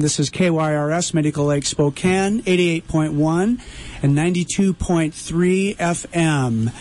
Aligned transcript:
This 0.00 0.18
is 0.18 0.30
KYRS 0.30 1.14
Medical 1.14 1.44
Lake 1.46 1.64
Spokane, 1.64 2.42
88.1 2.42 3.60
and 4.02 4.16
92.3 4.16 5.76
FM. 5.76 6.72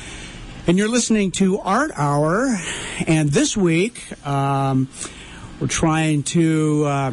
And 0.67 0.77
you're 0.77 0.87
listening 0.87 1.31
to 1.31 1.59
Art 1.59 1.91
Hour. 1.95 2.57
And 3.05 3.29
this 3.29 3.55
week, 3.55 4.03
um, 4.25 4.89
we're 5.59 5.67
trying 5.67 6.23
to 6.23 6.85
uh, 6.85 7.11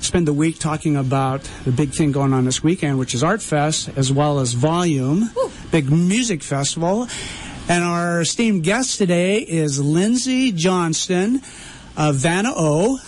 spend 0.00 0.26
the 0.26 0.32
week 0.32 0.58
talking 0.58 0.96
about 0.96 1.42
the 1.64 1.72
big 1.72 1.90
thing 1.90 2.12
going 2.12 2.32
on 2.32 2.44
this 2.44 2.62
weekend, 2.62 2.98
which 2.98 3.14
is 3.14 3.22
Art 3.22 3.42
Fest, 3.42 3.90
as 3.96 4.12
well 4.12 4.38
as 4.38 4.54
Volume, 4.54 5.30
Woo. 5.36 5.50
big 5.70 5.90
music 5.90 6.42
festival. 6.42 7.06
And 7.68 7.84
our 7.84 8.20
esteemed 8.22 8.62
guest 8.62 8.98
today 8.98 9.38
is 9.38 9.80
Lindsay 9.80 10.52
Johnston 10.52 11.42
of 11.96 12.16
Vanna 12.16 12.52
O, 12.54 12.98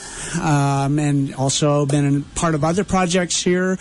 um, 0.41 0.99
and 0.99 1.35
also 1.35 1.87
been 1.87 2.19
a 2.19 2.39
part 2.39 2.55
of 2.55 2.65
other 2.65 2.85
projects 2.85 3.43
here 3.43 3.79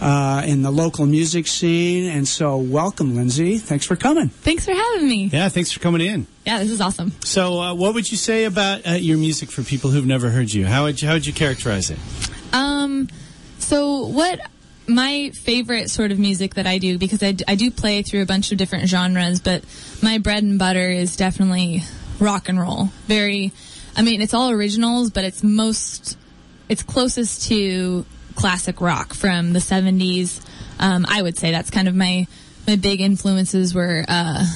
uh, 0.00 0.42
in 0.46 0.62
the 0.62 0.70
local 0.70 1.06
music 1.06 1.46
scene. 1.46 2.10
And 2.10 2.26
so, 2.26 2.56
welcome, 2.58 3.14
Lindsay. 3.16 3.58
Thanks 3.58 3.86
for 3.86 3.96
coming. 3.96 4.28
Thanks 4.28 4.64
for 4.64 4.72
having 4.72 5.08
me. 5.08 5.26
Yeah, 5.26 5.48
thanks 5.48 5.70
for 5.72 5.80
coming 5.80 6.00
in. 6.00 6.26
Yeah, 6.44 6.58
this 6.58 6.70
is 6.70 6.80
awesome. 6.80 7.12
So, 7.24 7.60
uh, 7.60 7.74
what 7.74 7.94
would 7.94 8.10
you 8.10 8.16
say 8.16 8.44
about 8.44 8.86
uh, 8.86 8.92
your 8.92 9.18
music 9.18 9.50
for 9.50 9.62
people 9.62 9.90
who've 9.90 10.06
never 10.06 10.30
heard 10.30 10.52
you? 10.52 10.66
How 10.66 10.84
would 10.84 11.00
you, 11.00 11.08
how 11.08 11.14
would 11.14 11.26
you 11.26 11.32
characterize 11.32 11.90
it? 11.90 11.98
Um, 12.52 13.08
so 13.58 14.06
what 14.06 14.40
my 14.86 15.30
favorite 15.34 15.90
sort 15.90 16.10
of 16.10 16.18
music 16.18 16.54
that 16.54 16.66
I 16.66 16.78
do 16.78 16.96
because 16.96 17.22
I, 17.22 17.32
d- 17.32 17.44
I 17.46 17.54
do 17.54 17.70
play 17.70 18.02
through 18.02 18.22
a 18.22 18.26
bunch 18.26 18.52
of 18.52 18.58
different 18.58 18.88
genres, 18.88 19.40
but 19.40 19.62
my 20.02 20.18
bread 20.18 20.42
and 20.42 20.58
butter 20.58 20.88
is 20.90 21.16
definitely 21.16 21.82
rock 22.18 22.48
and 22.48 22.58
roll. 22.58 22.86
Very, 23.06 23.52
I 23.98 24.02
mean, 24.02 24.22
it's 24.22 24.32
all 24.32 24.50
originals, 24.50 25.10
but 25.10 25.24
it's 25.24 25.42
most, 25.42 26.16
it's 26.68 26.84
closest 26.84 27.48
to 27.48 28.06
classic 28.36 28.80
rock 28.80 29.12
from 29.12 29.52
the 29.52 29.58
'70s. 29.58 30.40
Um, 30.78 31.04
I 31.08 31.20
would 31.20 31.36
say 31.36 31.50
that's 31.50 31.68
kind 31.68 31.88
of 31.88 31.96
my 31.96 32.28
my 32.68 32.76
big 32.76 33.00
influences 33.00 33.74
were 33.74 34.04
uh, 34.06 34.46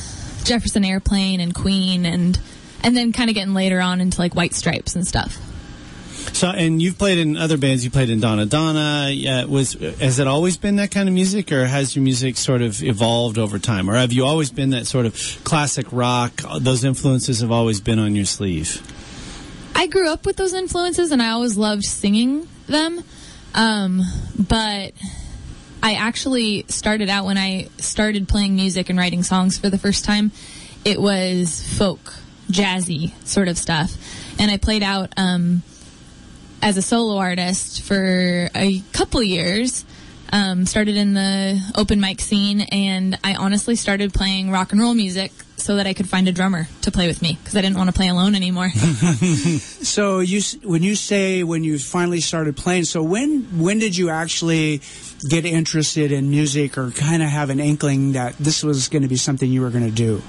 Jefferson 0.44 0.84
Airplane 0.84 1.40
and 1.40 1.52
Queen, 1.52 2.06
and 2.06 2.38
and 2.84 2.96
then 2.96 3.12
kind 3.12 3.30
of 3.30 3.34
getting 3.34 3.52
later 3.52 3.80
on 3.80 4.00
into 4.00 4.20
like 4.20 4.36
White 4.36 4.54
Stripes 4.54 4.94
and 4.94 5.04
stuff. 5.04 5.36
So, 6.34 6.46
and 6.46 6.80
you've 6.80 6.96
played 6.96 7.18
in 7.18 7.36
other 7.36 7.58
bands. 7.58 7.84
You 7.84 7.90
played 7.90 8.10
in 8.10 8.20
Donna 8.20 8.46
Donna. 8.46 9.10
Yeah, 9.10 9.46
was 9.46 9.72
has 9.72 10.20
it 10.20 10.28
always 10.28 10.56
been 10.56 10.76
that 10.76 10.92
kind 10.92 11.08
of 11.08 11.14
music, 11.16 11.50
or 11.50 11.66
has 11.66 11.96
your 11.96 12.04
music 12.04 12.36
sort 12.36 12.62
of 12.62 12.80
evolved 12.80 13.38
over 13.38 13.58
time, 13.58 13.90
or 13.90 13.94
have 13.94 14.12
you 14.12 14.24
always 14.24 14.52
been 14.52 14.70
that 14.70 14.86
sort 14.86 15.04
of 15.04 15.14
classic 15.42 15.86
rock? 15.90 16.32
Those 16.60 16.84
influences 16.84 17.40
have 17.40 17.50
always 17.50 17.80
been 17.80 17.98
on 17.98 18.14
your 18.14 18.24
sleeve. 18.24 18.80
I 19.74 19.86
grew 19.86 20.10
up 20.10 20.26
with 20.26 20.36
those 20.36 20.54
influences 20.54 21.12
and 21.12 21.22
I 21.22 21.30
always 21.30 21.56
loved 21.56 21.84
singing 21.84 22.48
them. 22.66 23.02
Um, 23.54 24.02
but 24.38 24.92
I 25.82 25.94
actually 25.94 26.64
started 26.68 27.08
out 27.08 27.24
when 27.24 27.38
I 27.38 27.68
started 27.78 28.28
playing 28.28 28.54
music 28.54 28.88
and 28.88 28.98
writing 28.98 29.22
songs 29.22 29.58
for 29.58 29.68
the 29.68 29.78
first 29.78 30.04
time. 30.04 30.30
It 30.84 31.00
was 31.00 31.62
folk, 31.76 32.14
jazzy 32.50 33.12
sort 33.26 33.48
of 33.48 33.58
stuff. 33.58 33.96
And 34.38 34.50
I 34.50 34.56
played 34.56 34.82
out 34.82 35.12
um, 35.16 35.62
as 36.62 36.76
a 36.76 36.82
solo 36.82 37.18
artist 37.18 37.82
for 37.82 38.48
a 38.54 38.80
couple 38.92 39.22
years. 39.22 39.84
Um, 40.34 40.64
started 40.64 40.96
in 40.96 41.12
the 41.12 41.60
open 41.76 42.00
mic 42.00 42.22
scene, 42.22 42.62
and 42.62 43.18
I 43.22 43.34
honestly 43.34 43.76
started 43.76 44.14
playing 44.14 44.50
rock 44.50 44.72
and 44.72 44.80
roll 44.80 44.94
music 44.94 45.30
so 45.62 45.76
that 45.76 45.86
I 45.86 45.94
could 45.94 46.08
find 46.08 46.26
a 46.28 46.32
drummer 46.32 46.68
to 46.82 46.90
play 46.90 47.06
with 47.06 47.22
me 47.22 47.38
because 47.40 47.56
I 47.56 47.60
didn't 47.62 47.76
want 47.76 47.88
to 47.88 47.94
play 47.94 48.08
alone 48.08 48.34
anymore. 48.34 48.70
So, 49.82 50.20
you 50.20 50.40
when 50.62 50.82
you 50.82 50.94
say 50.94 51.42
when 51.42 51.64
you 51.64 51.78
finally 51.78 52.20
started 52.20 52.56
playing, 52.56 52.84
so 52.84 53.02
when 53.02 53.60
when 53.60 53.78
did 53.78 53.96
you 53.96 54.10
actually 54.10 54.80
get 55.28 55.44
interested 55.44 56.12
in 56.12 56.30
music, 56.30 56.78
or 56.78 56.90
kind 56.92 57.22
of 57.22 57.28
have 57.28 57.50
an 57.50 57.60
inkling 57.60 58.12
that 58.12 58.36
this 58.38 58.62
was 58.62 58.88
going 58.88 59.02
to 59.02 59.08
be 59.08 59.16
something 59.16 59.50
you 59.50 59.60
were 59.60 59.70
going 59.70 59.84
to 59.84 59.90
do? 59.90 60.22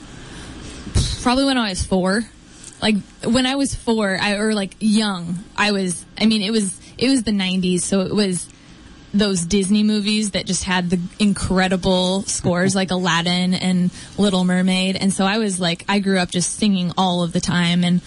Probably 1.21 1.45
when 1.45 1.57
I 1.57 1.69
was 1.69 1.85
four. 1.85 2.23
Like 2.81 2.95
when 3.23 3.45
I 3.45 3.55
was 3.55 3.73
four, 3.73 4.17
I 4.19 4.33
or 4.33 4.53
like 4.53 4.75
young, 4.79 5.39
I 5.55 5.71
was. 5.71 6.03
I 6.19 6.25
mean, 6.25 6.41
it 6.41 6.51
was 6.51 6.79
it 6.97 7.09
was 7.09 7.23
the 7.23 7.31
'90s, 7.31 7.81
so 7.81 8.01
it 8.01 8.13
was 8.13 8.49
those 9.13 9.45
Disney 9.45 9.83
movies 9.83 10.31
that 10.31 10.45
just 10.45 10.63
had 10.63 10.89
the 10.89 10.99
incredible 11.19 12.23
scores, 12.23 12.75
like 12.75 12.91
Aladdin 12.91 13.53
and 13.53 13.91
Little 14.17 14.43
Mermaid. 14.43 14.95
And 14.95 15.13
so 15.13 15.25
I 15.25 15.37
was 15.37 15.59
like, 15.59 15.85
I 15.87 15.99
grew 15.99 16.17
up 16.17 16.31
just 16.31 16.57
singing 16.57 16.91
all 16.97 17.23
of 17.23 17.31
the 17.31 17.39
time, 17.39 17.83
and 17.83 18.01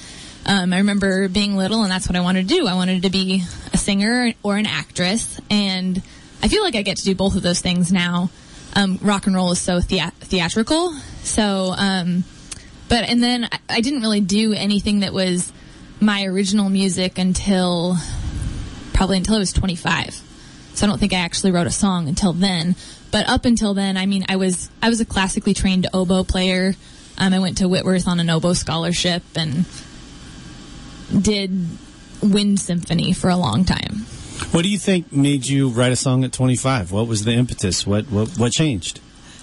um, 0.47 0.73
I 0.73 0.79
remember 0.79 1.29
being 1.29 1.57
little, 1.57 1.83
and 1.83 1.91
that's 1.91 2.09
what 2.09 2.17
I 2.17 2.21
wanted 2.21 2.49
to 2.49 2.55
do. 2.55 2.67
I 2.67 2.75
wanted 2.75 3.03
to 3.03 3.11
be 3.11 3.43
a 3.73 3.77
singer 3.77 4.33
or 4.43 4.57
an 4.57 4.67
actress, 4.67 5.41
and 5.51 6.01
I 6.43 6.49
feel 6.49 6.63
like 6.63 6.75
I 6.75 6.83
get 6.83 6.99
to 6.99 7.05
do 7.05 7.15
both 7.15 7.37
of 7.37 7.43
those 7.43 7.61
things 7.61 7.93
now. 7.93 8.31
Um, 8.75 8.99
rock 9.01 9.27
and 9.27 9.35
roll 9.35 9.53
is 9.53 9.61
so 9.61 9.81
thea- 9.81 10.13
theatrical, 10.21 10.93
so. 11.23 11.75
Um, 11.77 12.25
but 12.89 13.09
and 13.09 13.23
then 13.23 13.45
I, 13.51 13.59
I 13.69 13.81
didn't 13.81 14.01
really 14.01 14.21
do 14.21 14.53
anything 14.53 15.01
that 15.01 15.13
was 15.13 15.53
my 16.01 16.25
original 16.25 16.69
music 16.69 17.19
until 17.19 17.97
probably 18.93 19.19
until 19.19 19.37
I 19.37 19.39
was 19.39 19.53
25. 19.53 20.23
So 20.77 20.87
I 20.87 20.91
don't 20.91 20.99
think 20.99 21.15
I 21.15 21.19
actually 21.19 21.53
wrote 21.53 21.67
a 21.67 21.71
song 21.71 22.07
until 22.07 22.35
then. 22.35 22.77
But 23.11 23.27
up 23.31 23.47
until 23.47 23.73
then, 23.73 23.97
I 23.97 24.05
mean, 24.05 24.27
I 24.29 24.37
was 24.37 24.69
I 24.83 24.91
was 24.91 25.01
a 25.01 25.07
classically 25.07 25.55
trained 25.55 25.87
oboe 25.95 26.23
player. 26.23 26.75
Um, 27.17 27.33
I 27.33 27.39
went 27.39 27.59
to 27.59 27.69
Whitworth 27.69 28.07
on 28.07 28.21
an 28.21 28.29
oboe 28.29 28.53
scholarship 28.53 29.23
and 29.35 29.65
did 31.19 31.51
wind 32.23 32.61
symphony 32.61 33.15
for 33.15 33.31
a 33.31 33.37
long 33.37 33.65
time. 33.65 34.05
What 34.51 34.63
do 34.63 34.69
you 34.69 34.77
think 34.77 35.13
made 35.13 35.47
you 35.47 35.71
write 35.71 35.93
a 35.93 35.97
song 35.97 36.25
at 36.25 36.33
25? 36.33 36.93
What 36.93 37.07
was 37.07 37.25
the 37.25 37.33
impetus? 37.33 37.87
What 37.87 38.11
what 38.11 38.29
what 38.37 38.53
changed? 38.53 39.01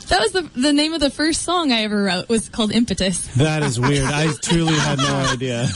That 0.10 0.20
was 0.22 0.34
the 0.34 0.44
the 0.54 0.72
name 0.72 0.94
of 0.94 1.00
the 1.00 1.10
first 1.10 1.42
song 1.42 1.72
I 1.72 1.82
ever 1.82 2.04
wrote 2.04 2.30
was 2.30 2.48
called 2.48 2.72
Impetus. 2.72 3.28
That 3.38 3.64
is 3.64 3.80
weird. 3.80 4.06
I 4.06 4.32
truly 4.40 4.74
had 4.76 5.00
no 5.00 5.16
idea. 5.34 5.68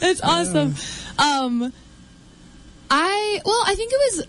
That's 0.00 0.20
awesome. 0.22 0.74
Um, 1.18 1.72
I 2.90 3.40
well, 3.44 3.62
I 3.66 3.74
think 3.74 3.92
it 3.92 3.96
was. 3.96 4.26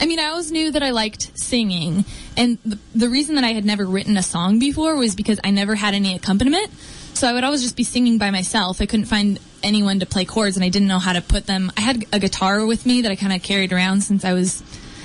I 0.00 0.06
mean, 0.06 0.20
I 0.20 0.26
always 0.26 0.52
knew 0.52 0.70
that 0.72 0.82
I 0.82 0.90
liked 0.90 1.36
singing, 1.38 2.04
and 2.36 2.58
the, 2.64 2.78
the 2.94 3.08
reason 3.08 3.34
that 3.36 3.44
I 3.44 3.52
had 3.52 3.64
never 3.64 3.84
written 3.84 4.16
a 4.16 4.22
song 4.22 4.58
before 4.58 4.96
was 4.96 5.14
because 5.14 5.40
I 5.42 5.50
never 5.50 5.74
had 5.74 5.94
any 5.94 6.14
accompaniment. 6.14 6.70
So 7.14 7.26
I 7.26 7.32
would 7.32 7.44
always 7.44 7.62
just 7.62 7.76
be 7.76 7.84
singing 7.84 8.18
by 8.18 8.30
myself. 8.30 8.82
I 8.82 8.86
couldn't 8.86 9.06
find 9.06 9.38
anyone 9.62 10.00
to 10.00 10.06
play 10.06 10.26
chords, 10.26 10.56
and 10.56 10.64
I 10.64 10.68
didn't 10.68 10.88
know 10.88 10.98
how 10.98 11.14
to 11.14 11.22
put 11.22 11.46
them. 11.46 11.72
I 11.76 11.80
had 11.80 12.04
a 12.12 12.18
guitar 12.18 12.64
with 12.66 12.84
me 12.84 13.02
that 13.02 13.10
I 13.10 13.16
kind 13.16 13.32
of 13.32 13.42
carried 13.42 13.72
around 13.72 14.02
since 14.02 14.24
I 14.24 14.34
was 14.34 14.62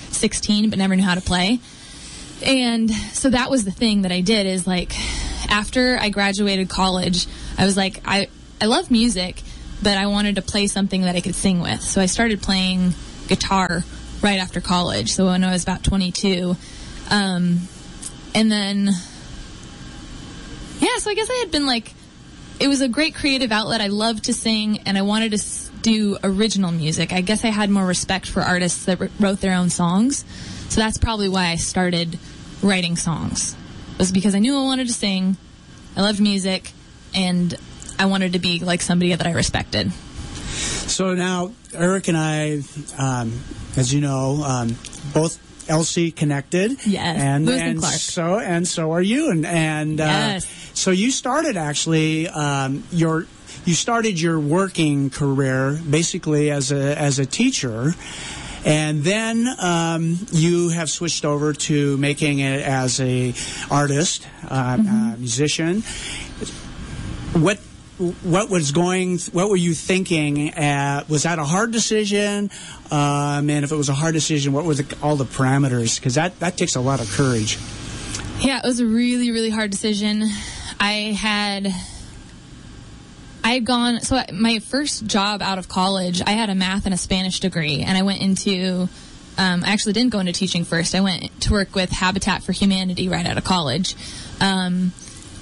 16, 0.10 0.70
but 0.70 0.78
never 0.78 0.96
knew 0.96 1.04
how 1.04 1.16
to 1.16 1.22
play. 1.22 1.60
And 2.46 2.92
so 2.92 3.30
that 3.30 3.50
was 3.50 3.64
the 3.64 3.72
thing 3.72 4.02
that 4.02 4.12
I 4.12 4.22
did 4.22 4.46
is 4.46 4.68
like 4.68 4.94
after 5.50 5.98
I 6.00 6.10
graduated 6.10 6.70
college, 6.70 7.28
I 7.58 7.66
was 7.66 7.78
like 7.78 8.02
I 8.06 8.28
I 8.60 8.66
love 8.66 8.92
music, 8.92 9.42
but 9.82 9.98
I 9.98 10.08
wanted 10.08 10.36
to 10.36 10.42
play 10.42 10.68
something 10.68 11.02
that 11.02 11.16
I 11.16 11.22
could 11.22 11.36
sing 11.36 11.62
with. 11.62 11.82
So 11.82 12.02
I 12.02 12.06
started 12.06 12.42
playing 12.42 12.94
guitar 13.28 13.84
right 14.22 14.40
after 14.40 14.62
college. 14.62 15.14
So 15.14 15.26
when 15.28 15.44
I 15.44 15.52
was 15.52 15.64
about 15.64 15.84
22, 15.84 16.56
um, 17.10 17.60
and 18.34 18.52
then 18.52 18.90
yeah, 20.80 20.98
so 20.98 21.12
I 21.12 21.14
guess 21.14 21.30
I 21.30 21.36
had 21.36 21.52
been 21.52 21.66
like 21.66 21.94
it 22.60 22.68
was 22.68 22.82
a 22.82 22.88
great 22.88 23.16
creative 23.16 23.52
outlet. 23.52 23.82
I 23.82 23.88
loved 23.88 24.26
to 24.26 24.34
sing 24.34 24.80
and 24.86 24.98
I 24.98 25.02
wanted 25.02 25.32
to 25.32 25.72
do 25.82 26.18
original 26.24 26.72
music. 26.72 27.12
I 27.12 27.22
guess 27.22 27.44
I 27.44 27.48
had 27.48 27.70
more 27.72 27.86
respect 27.86 28.28
for 28.28 28.42
artists 28.42 28.86
that 28.86 29.00
wr- 29.00 29.08
wrote 29.20 29.42
their 29.42 29.56
own 29.56 29.70
songs. 29.70 30.24
So 30.70 30.80
that's 30.80 31.00
probably 31.00 31.28
why 31.28 31.48
I 31.48 31.56
started 31.56 32.20
writing 32.62 32.96
songs. 32.96 33.56
It 33.94 33.98
Was 33.98 34.12
because 34.12 34.36
I 34.36 34.40
knew 34.40 34.58
I 34.58 34.64
wanted 34.64 34.88
to 34.88 34.94
sing. 34.94 35.38
I 35.98 36.02
loved 36.02 36.22
music 36.22 36.72
and 37.16 37.56
I 38.02 38.06
wanted 38.06 38.34
to 38.34 38.40
be 38.40 38.60
like 38.60 38.82
somebody 38.82 39.14
that 39.14 39.28
I 39.28 39.32
respected. 39.32 39.92
So 39.92 41.14
now, 41.14 41.52
Eric 41.74 42.08
and 42.08 42.18
I, 42.18 42.62
um, 42.98 43.40
as 43.78 43.94
you 43.94 44.02
know, 44.02 44.44
um, 44.44 44.76
both 45.14 45.38
LC 45.68 46.14
connected. 46.16 46.72
Yes, 46.86 47.20
and 47.22 47.48
and 47.48 47.80
Clark. 47.80 47.94
so 47.96 48.40
and 48.40 48.68
so 48.68 48.92
are 48.94 49.02
you. 49.02 49.30
And 49.30 49.46
and 49.46 50.02
uh, 50.02 50.04
Yes. 50.06 50.48
so 50.74 50.92
you 50.92 51.12
started 51.12 51.56
actually 51.58 52.28
um, 52.28 52.84
your 52.92 53.28
you 53.66 53.76
started 53.76 54.20
your 54.20 54.40
working 54.40 55.10
career 55.12 55.80
basically 55.90 56.50
as 56.52 56.72
a 56.72 56.98
as 57.00 57.20
a 57.20 57.26
teacher. 57.26 57.94
And 58.66 59.04
then 59.04 59.48
um, 59.60 60.20
you 60.32 60.70
have 60.70 60.90
switched 60.90 61.26
over 61.26 61.54
to 61.54 61.98
making 61.98 62.40
it 62.40 62.62
as 62.62 63.00
a 63.00 63.34
artist, 63.72 64.28
uh, 64.48 64.78
Mm-hmm. 64.78 65.14
uh, 65.14 65.18
musician. 65.18 65.82
What 67.42 67.60
what 68.24 68.50
was 68.50 68.72
going? 68.72 69.20
What 69.32 69.50
were 69.50 69.56
you 69.56 69.74
thinking? 69.74 70.54
Uh, 70.54 71.04
was 71.08 71.24
that 71.24 71.40
a 71.40 71.44
hard 71.44 71.72
decision? 71.72 72.50
Um, 72.90 73.50
and 73.50 73.64
if 73.64 73.72
it 73.72 73.76
was 73.76 73.90
a 73.90 73.94
hard 73.94 74.14
decision, 74.14 74.54
what 74.54 74.66
were 74.66 74.76
the, 74.76 74.98
all 75.02 75.16
the 75.16 75.26
parameters? 75.26 76.00
Because 76.00 76.16
that 76.16 76.40
that 76.40 76.58
takes 76.58 76.76
a 76.76 76.82
lot 76.82 77.00
of 77.00 77.10
courage. 77.12 77.58
Yeah, 78.40 78.60
it 78.64 78.66
was 78.66 78.80
a 78.80 78.86
really, 78.86 79.32
really 79.32 79.52
hard 79.52 79.72
decision. 79.72 80.24
I 80.80 81.16
had 81.18 81.72
I 83.44 83.54
had 83.54 83.66
gone, 83.66 84.02
so 84.02 84.22
my 84.34 84.60
first 84.60 85.06
job 85.06 85.42
out 85.42 85.58
of 85.58 85.68
college, 85.68 86.22
I 86.26 86.32
had 86.32 86.50
a 86.50 86.56
math 86.56 86.86
and 86.86 86.94
a 86.94 86.98
Spanish 86.98 87.40
degree, 87.40 87.82
and 87.82 87.98
I 87.98 88.04
went 88.04 88.22
into, 88.22 88.88
um, 89.38 89.64
I 89.64 89.72
actually 89.72 89.94
didn't 89.94 90.12
go 90.12 90.20
into 90.20 90.32
teaching 90.32 90.64
first. 90.64 90.94
I 90.94 91.02
went 91.02 91.42
to 91.42 91.52
work 91.52 91.74
with 91.74 91.90
Habitat 91.90 92.44
for 92.44 92.52
Humanity 92.52 93.10
right 93.10 93.26
out 93.26 93.38
of 93.38 93.44
college. 93.44 93.96
Um, 94.40 94.94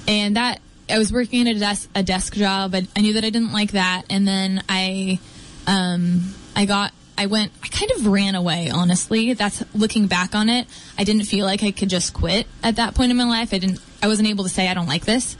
and 0.08 0.36
that, 0.36 0.60
I 0.90 0.98
was 0.98 1.12
working 1.12 1.48
at 1.48 1.56
a 1.56 1.58
desk, 1.58 1.88
a 1.94 2.02
desk 2.02 2.34
job. 2.34 2.74
I, 2.74 2.86
I 2.96 3.00
knew 3.00 3.14
that 3.14 3.24
I 3.24 3.30
didn't 3.30 3.52
like 3.52 3.72
that. 3.72 4.04
And 4.10 4.26
then 4.26 4.62
I, 4.68 5.18
um, 5.66 6.34
I 6.54 6.66
got, 6.66 6.92
I 7.16 7.26
went, 7.26 7.52
I 7.62 7.68
kind 7.68 7.90
of 7.92 8.06
ran 8.06 8.34
away, 8.34 8.70
honestly. 8.70 9.34
That's 9.34 9.62
looking 9.74 10.06
back 10.06 10.34
on 10.34 10.48
it. 10.48 10.66
I 10.98 11.04
didn't 11.04 11.24
feel 11.24 11.46
like 11.46 11.62
I 11.62 11.70
could 11.70 11.90
just 11.90 12.14
quit 12.14 12.46
at 12.62 12.76
that 12.76 12.94
point 12.94 13.10
in 13.10 13.16
my 13.16 13.24
life. 13.24 13.52
I 13.52 13.58
didn't, 13.58 13.80
I 14.02 14.08
wasn't 14.08 14.28
able 14.28 14.44
to 14.44 14.50
say 14.50 14.68
I 14.68 14.74
don't 14.74 14.88
like 14.88 15.04
this 15.04 15.36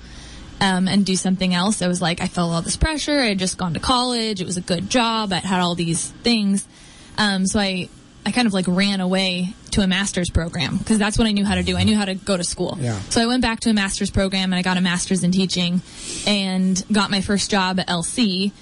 um, 0.61 0.89
and 0.89 1.05
do 1.07 1.17
something 1.17 1.55
else. 1.55 1.83
I 1.83 1.89
was 1.89 2.03
like, 2.03 2.21
I 2.21 2.27
felt 2.27 2.53
all 2.53 2.63
this 2.63 2.77
pressure. 2.77 3.19
I 3.19 3.29
had 3.29 3.39
just 3.39 3.57
gone 3.57 3.75
to 3.75 3.81
college. 3.81 4.41
It 4.41 4.47
was 4.47 4.57
a 4.57 4.63
good 4.63 4.91
job. 4.91 5.33
I 5.33 5.37
had 5.37 5.61
all 5.61 5.75
these 5.75 6.11
things. 6.23 6.69
Um, 7.17 7.47
so 7.47 7.59
I, 7.59 7.89
I 8.25 8.33
kind 8.33 8.47
of 8.47 8.53
like 8.53 8.67
ran 8.69 9.01
away 9.01 9.55
to 9.73 9.81
a 9.81 9.87
master's 9.87 10.31
program 10.31 10.77
because 10.77 10.99
that's 10.99 11.17
what 11.17 11.27
I 11.27 11.33
knew 11.33 11.45
how 11.45 11.55
to 11.55 11.63
do. 11.63 11.77
I 11.77 11.85
knew 11.85 11.97
how 11.97 12.05
to 12.05 12.15
go 12.15 12.37
to 12.37 12.45
school. 12.45 12.77
Yeah. 12.81 12.99
So 13.09 13.23
I 13.23 13.27
went 13.27 13.43
back 13.43 13.61
to 13.61 13.71
a 13.71 13.73
master's 13.73 14.11
program 14.11 14.53
and 14.53 14.59
I 14.59 14.63
got 14.63 14.77
a 14.77 14.81
master's 14.81 15.25
in 15.25 15.33
teaching 15.33 15.81
and 16.27 16.83
got 16.93 17.11
my 17.11 17.21
first 17.23 17.51
job 17.51 17.81
at 17.81 17.89
LC. 17.89 18.53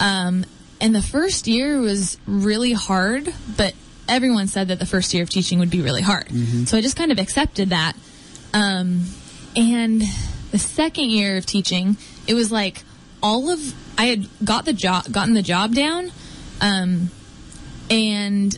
Um, 0.00 0.44
and 0.80 0.94
the 0.94 1.02
first 1.02 1.48
year 1.48 1.80
was 1.80 2.18
really 2.26 2.72
hard, 2.72 3.32
but 3.56 3.74
everyone 4.08 4.46
said 4.46 4.68
that 4.68 4.78
the 4.78 4.86
first 4.86 5.12
year 5.12 5.22
of 5.24 5.30
teaching 5.30 5.58
would 5.58 5.70
be 5.70 5.82
really 5.82 6.02
hard. 6.02 6.28
So 6.68 6.78
I 6.78 6.80
just 6.80 6.96
kind 6.96 7.10
of 7.10 7.18
accepted 7.18 7.70
that. 7.70 7.94
Um, 8.54 9.04
and 9.56 10.02
the 10.52 10.58
second 10.58 11.10
year 11.10 11.36
of 11.36 11.44
teaching, 11.44 11.96
it 12.26 12.34
was 12.34 12.52
like 12.52 12.84
all 13.22 13.50
of 13.50 13.74
I 13.98 14.06
had 14.06 14.28
got 14.44 14.64
the 14.64 14.72
job, 14.72 15.10
gotten 15.10 15.34
the 15.34 15.42
job 15.42 15.74
down, 15.74 16.12
um, 16.60 17.10
and 17.90 18.56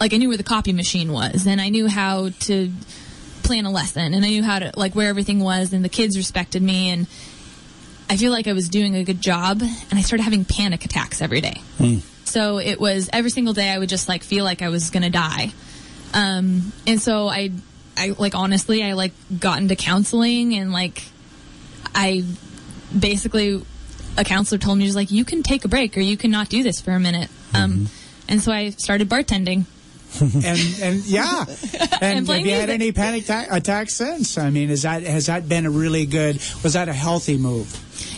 like 0.00 0.12
I 0.12 0.16
knew 0.16 0.28
where 0.28 0.36
the 0.36 0.42
copy 0.44 0.72
machine 0.72 1.12
was, 1.12 1.46
and 1.46 1.60
I 1.60 1.68
knew 1.68 1.88
how 1.88 2.30
to 2.30 2.70
plan 3.42 3.64
a 3.64 3.70
lesson, 3.70 4.14
and 4.14 4.24
I 4.24 4.28
knew 4.28 4.42
how 4.42 4.58
to 4.58 4.72
like 4.76 4.94
where 4.94 5.08
everything 5.08 5.40
was, 5.40 5.72
and 5.72 5.84
the 5.84 5.88
kids 5.88 6.16
respected 6.16 6.62
me, 6.62 6.90
and 6.90 7.06
I 8.10 8.16
feel 8.16 8.32
like 8.32 8.46
I 8.46 8.52
was 8.52 8.68
doing 8.68 8.94
a 8.94 9.04
good 9.04 9.20
job, 9.20 9.60
and 9.62 9.98
I 9.98 10.02
started 10.02 10.22
having 10.22 10.44
panic 10.44 10.84
attacks 10.84 11.20
every 11.20 11.40
day. 11.40 11.60
So 12.24 12.58
it 12.58 12.78
was 12.78 13.08
every 13.12 13.30
single 13.30 13.54
day 13.54 13.70
I 13.70 13.78
would 13.78 13.88
just 13.88 14.08
like 14.08 14.22
feel 14.22 14.44
like 14.44 14.60
I 14.62 14.68
was 14.68 14.90
gonna 14.90 15.10
die. 15.10 15.52
Um, 16.14 16.72
and 16.86 17.00
so 17.00 17.28
I, 17.28 17.50
I 17.96 18.14
like 18.18 18.34
honestly, 18.34 18.82
I 18.82 18.92
like 18.92 19.12
got 19.38 19.58
into 19.58 19.76
counseling 19.76 20.54
and 20.54 20.72
like, 20.72 21.02
I 21.94 22.24
basically, 22.96 23.62
a 24.16 24.24
counselor 24.24 24.58
told 24.58 24.78
me, 24.78 24.84
was 24.84 24.96
like, 24.96 25.10
you 25.10 25.24
can 25.24 25.42
take 25.42 25.64
a 25.64 25.68
break 25.68 25.96
or 25.96 26.00
you 26.00 26.16
can 26.16 26.30
not 26.30 26.48
do 26.48 26.62
this 26.62 26.80
for 26.80 26.92
a 26.92 27.00
minute. 27.00 27.30
Um, 27.54 27.88
and 28.28 28.42
so 28.42 28.52
I 28.52 28.70
started 28.70 29.08
bartending. 29.08 29.64
And 30.20 30.80
and 30.82 31.04
yeah, 31.04 31.44
and, 32.00 32.02
And 32.02 32.28
have 32.28 32.46
you 32.46 32.52
had 32.52 32.70
any 32.70 32.92
panic 32.92 33.26
ta- 33.26 33.46
attacks 33.50 33.94
since? 33.94 34.38
I 34.38 34.50
mean, 34.50 34.70
is 34.70 34.82
that 34.82 35.02
has 35.02 35.26
that 35.26 35.48
been 35.48 35.66
a 35.66 35.70
really 35.70 36.06
good? 36.06 36.36
Was 36.62 36.72
that 36.72 36.88
a 36.88 36.92
healthy 36.92 37.36
move? 37.36 37.68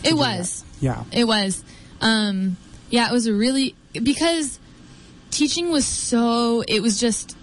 It 0.04 0.14
was. 0.14 0.64
Yeah. 0.80 1.04
It 1.12 1.24
was. 1.24 1.62
Um, 2.00 2.56
yeah, 2.88 3.08
it 3.10 3.12
was 3.12 3.26
a 3.26 3.34
really 3.34 3.74
because 3.92 4.58
teaching 5.30 5.70
was 5.70 5.86
so. 5.86 6.62
It 6.66 6.80
was 6.80 6.98
just. 6.98 7.36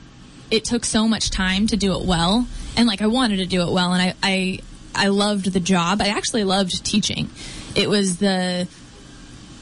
It 0.49 0.63
took 0.63 0.85
so 0.85 1.07
much 1.09 1.29
time 1.29 1.67
to 1.67 1.77
do 1.77 1.99
it 1.99 2.05
well, 2.05 2.47
and 2.77 2.87
like 2.87 3.01
I 3.01 3.07
wanted 3.07 3.37
to 3.37 3.45
do 3.45 3.61
it 3.61 3.71
well, 3.71 3.91
and 3.93 4.01
I 4.01 4.15
I 4.23 4.59
I 4.95 5.07
loved 5.09 5.51
the 5.51 5.59
job. 5.59 6.01
I 6.01 6.07
actually 6.07 6.45
loved 6.45 6.85
teaching. 6.85 7.29
It 7.75 7.89
was 7.89 8.17
the. 8.17 8.67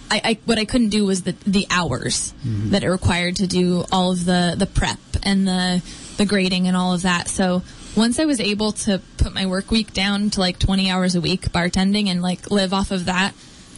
I, 0.09 0.21
I 0.23 0.37
what 0.45 0.59
I 0.59 0.65
couldn't 0.65 0.89
do 0.89 1.05
was 1.05 1.23
the 1.23 1.33
the 1.45 1.67
hours 1.69 2.33
that 2.43 2.83
it 2.83 2.89
required 2.89 3.37
to 3.37 3.47
do 3.47 3.85
all 3.91 4.11
of 4.11 4.25
the 4.25 4.55
the 4.57 4.67
prep 4.67 4.99
and 5.23 5.47
the 5.47 5.81
the 6.17 6.25
grading 6.25 6.67
and 6.67 6.77
all 6.77 6.93
of 6.93 7.01
that. 7.03 7.27
So 7.27 7.63
once 7.95 8.19
I 8.19 8.25
was 8.25 8.39
able 8.39 8.71
to 8.73 9.01
put 9.17 9.33
my 9.33 9.45
work 9.45 9.71
week 9.71 9.93
down 9.93 10.29
to 10.31 10.39
like 10.39 10.59
20 10.59 10.89
hours 10.89 11.15
a 11.15 11.21
week 11.21 11.51
bartending 11.51 12.07
and 12.07 12.21
like 12.21 12.51
live 12.51 12.73
off 12.73 12.91
of 12.91 13.05
that, 13.05 13.33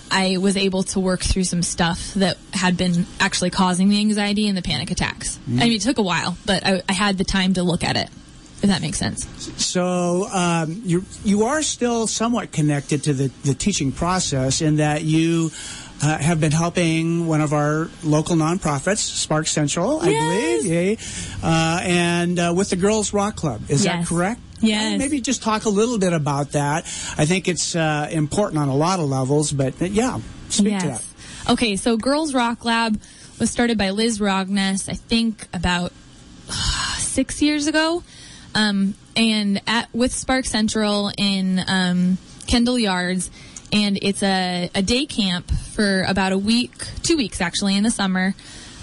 I 0.09 0.37
was 0.37 0.57
able 0.57 0.83
to 0.83 0.99
work 0.99 1.21
through 1.21 1.43
some 1.43 1.61
stuff 1.61 2.13
that 2.15 2.37
had 2.53 2.77
been 2.77 3.05
actually 3.19 3.49
causing 3.49 3.89
the 3.89 3.99
anxiety 3.99 4.47
and 4.47 4.57
the 4.57 4.61
panic 4.61 4.91
attacks. 4.91 5.39
I 5.47 5.51
mean, 5.51 5.73
it 5.73 5.81
took 5.81 5.97
a 5.97 6.03
while, 6.03 6.37
but 6.45 6.65
I, 6.65 6.81
I 6.87 6.93
had 6.93 7.17
the 7.17 7.23
time 7.23 7.53
to 7.55 7.63
look 7.63 7.83
at 7.83 7.95
it. 7.97 8.09
If 8.59 8.69
that 8.69 8.81
makes 8.81 8.97
sense. 8.97 9.23
So 9.63 10.27
um, 10.33 10.81
you 10.83 11.05
you 11.23 11.43
are 11.43 11.61
still 11.61 12.07
somewhat 12.07 12.51
connected 12.51 13.03
to 13.03 13.13
the, 13.13 13.27
the 13.43 13.53
teaching 13.53 13.91
process 13.91 14.61
in 14.61 14.77
that 14.77 15.03
you 15.03 15.51
uh, 16.01 16.17
have 16.17 16.39
been 16.39 16.51
helping 16.51 17.27
one 17.27 17.41
of 17.41 17.53
our 17.53 17.89
local 18.03 18.35
nonprofits, 18.35 18.97
Spark 18.99 19.47
Central, 19.47 19.99
I 20.01 20.09
Yes. 20.09 20.63
believe, 20.63 21.37
yeah, 21.41 21.47
uh, 21.47 21.79
and 21.83 22.39
uh, 22.39 22.53
with 22.55 22.69
the 22.69 22.75
Girls 22.75 23.13
Rock 23.13 23.35
Club. 23.35 23.61
Is 23.69 23.83
that 23.83 24.05
correct? 24.05 24.41
Yes. 24.59 24.95
Uh, 24.95 24.97
maybe 24.97 25.21
just 25.21 25.43
talk 25.43 25.65
a 25.65 25.69
little 25.69 25.97
bit 25.99 26.13
about 26.13 26.51
that. 26.53 26.83
I 27.17 27.25
think 27.25 27.47
it's 27.47 27.75
uh, 27.75 28.07
important 28.11 28.59
on 28.61 28.69
a 28.69 28.75
lot 28.75 28.99
of 28.99 29.05
levels, 29.07 29.51
but 29.51 29.79
yeah, 29.81 30.19
speak 30.49 30.79
to 30.79 30.87
that. 30.87 31.03
Okay, 31.49 31.75
so 31.75 31.95
Girls 31.97 32.33
Rock 32.33 32.65
Lab 32.65 32.99
was 33.39 33.49
started 33.51 33.77
by 33.77 33.91
Liz 33.91 34.19
Rogness, 34.19 34.89
I 34.89 34.93
think 34.93 35.47
about 35.53 35.93
six 36.97 37.41
years 37.41 37.67
ago, 37.67 38.03
um, 38.55 38.95
and 39.15 39.61
at 39.67 39.89
with 39.93 40.13
Spark 40.13 40.45
Central 40.45 41.11
in 41.17 41.61
um, 41.67 42.17
Kendall 42.47 42.79
Yards, 42.79 43.29
and 43.71 43.99
it's 44.01 44.23
a, 44.23 44.69
a 44.73 44.81
day 44.81 45.05
camp 45.05 45.51
for 45.51 46.03
about 46.03 46.31
a 46.31 46.37
week, 46.37 46.73
two 47.03 47.17
weeks 47.17 47.41
actually 47.41 47.75
in 47.75 47.83
the 47.83 47.91
summer. 47.91 48.33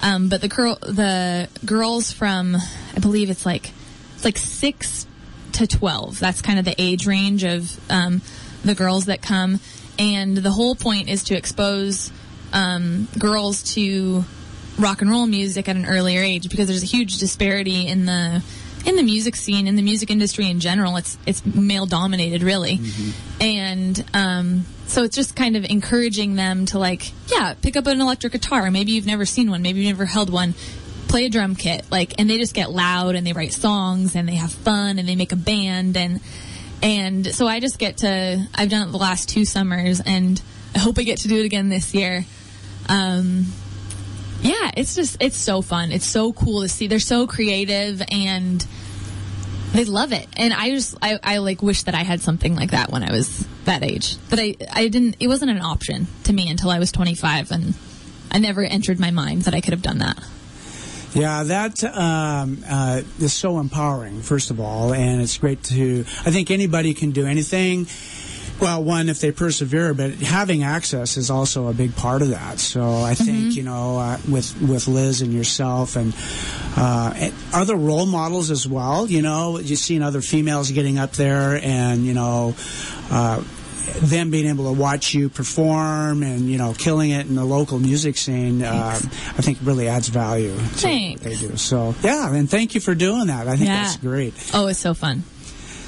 Um, 0.03 0.29
but 0.29 0.41
the 0.41 0.49
girl, 0.49 0.77
the 0.81 1.49
girls 1.65 2.13
from, 2.13 2.57
I 2.57 3.01
believe 3.01 3.31
it's 3.31 3.47
like, 3.47 3.71
it's 4.15 4.25
like 4.25 4.37
six 4.37 5.07
to 5.53 5.67
12. 5.67 6.19
That's 6.19 6.43
kind 6.43 6.59
of 6.59 6.65
the 6.65 6.75
age 6.79 7.07
range 7.07 7.45
of 7.45 7.81
um, 7.91 8.21
the 8.65 8.75
girls 8.75 9.07
that 9.07 9.23
come. 9.23 9.61
And 9.99 10.37
the 10.37 10.51
whole 10.51 10.75
point 10.75 11.09
is 11.09 11.25
to 11.25 11.37
expose 11.37 12.13
um, 12.53 13.09
girls 13.19 13.75
to 13.75 14.25
rock 14.79 15.03
and 15.03 15.11
roll 15.11 15.27
music 15.27 15.69
at 15.69 15.77
an 15.77 15.87
earlier 15.87 16.21
age 16.21 16.49
because 16.51 16.69
there's 16.69 16.83
a 16.83 16.87
huge 16.87 17.19
disparity 17.19 17.87
in 17.87 18.07
the 18.07 18.43
in 18.87 18.97
the 18.97 19.03
music 19.03 19.35
scene 19.37 19.67
in 19.67 19.77
the 19.77 19.83
music 19.83 20.11
industry 20.11 20.49
in 20.49 20.61
general 20.61 20.97
it's 20.97 21.17
it's 21.27 21.45
male 21.47 21.87
dominated 21.87 22.43
really. 22.43 22.81
And 23.41 24.05
um, 24.15 24.65
so 24.87 25.03
it's 25.03 25.17
just 25.17 25.35
kind 25.35 25.57
of 25.57 25.65
encouraging 25.65 26.35
them 26.37 26.67
to 26.67 26.79
like 26.79 27.13
yeah 27.31 27.55
pick 27.61 27.77
up 27.77 27.87
an 27.87 28.01
electric 28.01 28.33
guitar. 28.33 28.71
Maybe 28.71 28.93
you've 28.93 29.07
never 29.07 29.25
seen 29.25 29.51
one. 29.51 29.63
Maybe 29.63 29.81
you've 29.81 29.97
never 29.97 30.07
held 30.07 30.31
one. 30.31 30.55
Play 31.09 31.27
a 31.27 31.31
drum 31.31 31.55
kit. 31.55 31.87
Like 31.91 32.15
and 32.19 32.29
they 32.29 32.39
just 32.39 32.55
get 32.55 32.71
loud 32.71 33.15
and 33.15 33.27
they 33.27 33.33
write 33.33 33.53
songs 33.53 34.15
and 34.15 34.29
they 34.29 34.37
have 34.37 34.53
fun 34.53 34.99
and 34.99 35.09
they 35.09 35.17
make 35.17 35.33
a 35.33 35.37
band. 35.37 35.97
And 35.97 36.21
and 36.83 37.27
so 37.27 37.47
I 37.47 37.61
just 37.61 37.79
get 37.79 37.99
to 37.99 38.47
I've 38.55 38.69
done 38.69 38.89
it 38.89 38.93
the 38.93 38.99
last 38.99 39.29
two 39.29 39.45
summers 39.45 40.01
and 40.05 40.41
I 40.75 40.79
hope 40.79 40.99
I 40.99 41.03
get 41.03 41.19
to 41.19 41.29
do 41.29 41.39
it 41.41 41.47
again 41.47 41.69
this 41.69 41.95
year. 41.95 42.25
Um 42.89 43.47
yeah 44.45 44.71
it's 44.77 44.95
just 44.95 45.17
it's 45.21 45.37
so 45.37 45.63
fun. 45.63 45.91
It's 45.91 46.07
so 46.07 46.33
cool 46.33 46.63
to 46.63 46.69
see. 46.69 46.87
They're 46.87 47.01
so 47.01 47.27
creative 47.27 48.03
and 48.11 48.65
they 49.73 49.85
love 49.85 50.13
it. 50.13 50.29
And 50.37 50.55
i 50.55 50.71
just 50.71 50.97
I, 51.03 51.19
I 51.23 51.39
like 51.39 51.63
wish 51.63 51.83
that 51.85 51.95
i 51.95 52.03
had 52.05 52.21
something 52.21 52.55
like 52.55 52.71
that 52.71 52.91
when 52.91 53.03
i 53.03 53.11
was 53.11 53.47
that 53.65 53.83
age. 53.83 54.17
But 54.31 54.39
i 54.39 54.55
i 54.73 54.89
didn't 54.89 55.17
it 55.21 55.29
wasn't 55.29 55.51
an 55.51 55.61
option 55.61 56.07
to 56.25 56.33
me 56.33 56.49
until 56.49 56.71
i 56.71 56.79
was 56.79 56.93
25 56.93 57.51
and 57.51 57.75
i 58.31 58.39
never 58.39 58.63
entered 58.63 59.01
my 59.01 59.11
mind 59.11 59.43
that 59.43 59.55
i 59.55 59.61
could 59.61 59.73
have 59.73 59.83
done 59.83 59.99
that. 59.99 60.23
Yeah, 61.15 61.45
that 61.45 61.85
um, 61.85 62.65
uh, 62.69 63.03
is 63.21 63.33
so 63.33 63.61
empowering, 63.61 64.21
first 64.21 64.51
of 64.51 64.59
all, 64.59 64.93
and 64.93 65.23
it's 65.23 65.39
great 65.39 65.63
to. 65.65 66.01
I 66.01 66.33
think 66.33 66.51
anybody 66.51 66.93
can 66.93 67.13
do 67.13 67.25
anything. 67.25 67.87
Well, 68.61 68.83
one, 68.85 69.09
if 69.09 69.21
they 69.21 69.33
persevere, 69.33 69.95
but 69.95 70.13
having 70.13 70.63
access 70.63 71.17
is 71.17 71.29
also 71.31 71.67
a 71.69 71.73
big 71.75 71.95
part 71.97 72.23
of 72.23 72.29
that. 72.31 72.59
So 72.61 73.03
I 73.03 73.15
think 73.15 73.57
you 73.57 73.63
know, 73.65 73.99
uh, 73.99 74.19
with 74.31 74.61
with 74.63 74.87
Liz 74.87 75.23
and 75.23 75.33
yourself, 75.33 75.97
and 75.97 76.15
uh, 76.77 77.31
other 77.53 77.75
role 77.77 78.07
models 78.07 78.51
as 78.51 78.67
well. 78.67 79.09
You 79.09 79.23
know, 79.23 79.59
you've 79.59 79.79
seen 79.79 80.03
other 80.03 80.21
females 80.21 80.71
getting 80.71 80.99
up 80.99 81.13
there, 81.13 81.61
and 81.63 82.05
you 82.05 82.15
know. 82.15 82.55
Uh, 83.11 83.43
them 84.01 84.31
being 84.31 84.47
able 84.47 84.65
to 84.65 84.81
watch 84.81 85.15
you 85.15 85.29
perform 85.29 86.23
and 86.23 86.49
you 86.51 86.57
know 86.59 86.73
killing 86.77 87.11
it 87.11 87.27
in 87.27 87.35
the 87.37 87.45
local 87.45 87.79
music 87.79 88.17
scene, 88.17 88.63
uh, 88.63 88.91
I 88.99 89.43
think 89.43 89.59
really 89.63 89.89
adds 89.89 90.09
value. 90.09 90.55
To 90.55 90.61
Thanks. 90.63 91.23
What 91.23 91.31
they 91.31 91.37
do. 91.37 91.57
So 91.57 91.95
yeah, 92.03 92.33
and 92.35 92.49
thank 92.51 92.75
you 92.75 92.81
for 92.81 92.95
doing 92.95 93.27
that. 93.29 93.47
I 93.47 93.57
think 93.57 93.69
Yeah. 93.69 93.83
that's 93.83 93.97
great. 93.99 94.33
oh 94.55 94.67
it's 94.69 94.81
so 94.81 94.95
fun 94.95 95.23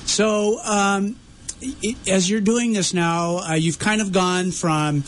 So 0.05 0.61
um, 0.63 1.17
i- 1.63 1.97
as 2.09 2.29
you're 2.31 2.41
doing 2.41 2.73
this 2.73 2.93
now, 2.95 3.39
uh, 3.49 3.55
you've 3.55 3.79
kind 3.79 4.01
of 4.01 4.13
gone 4.13 4.51
from 4.51 5.05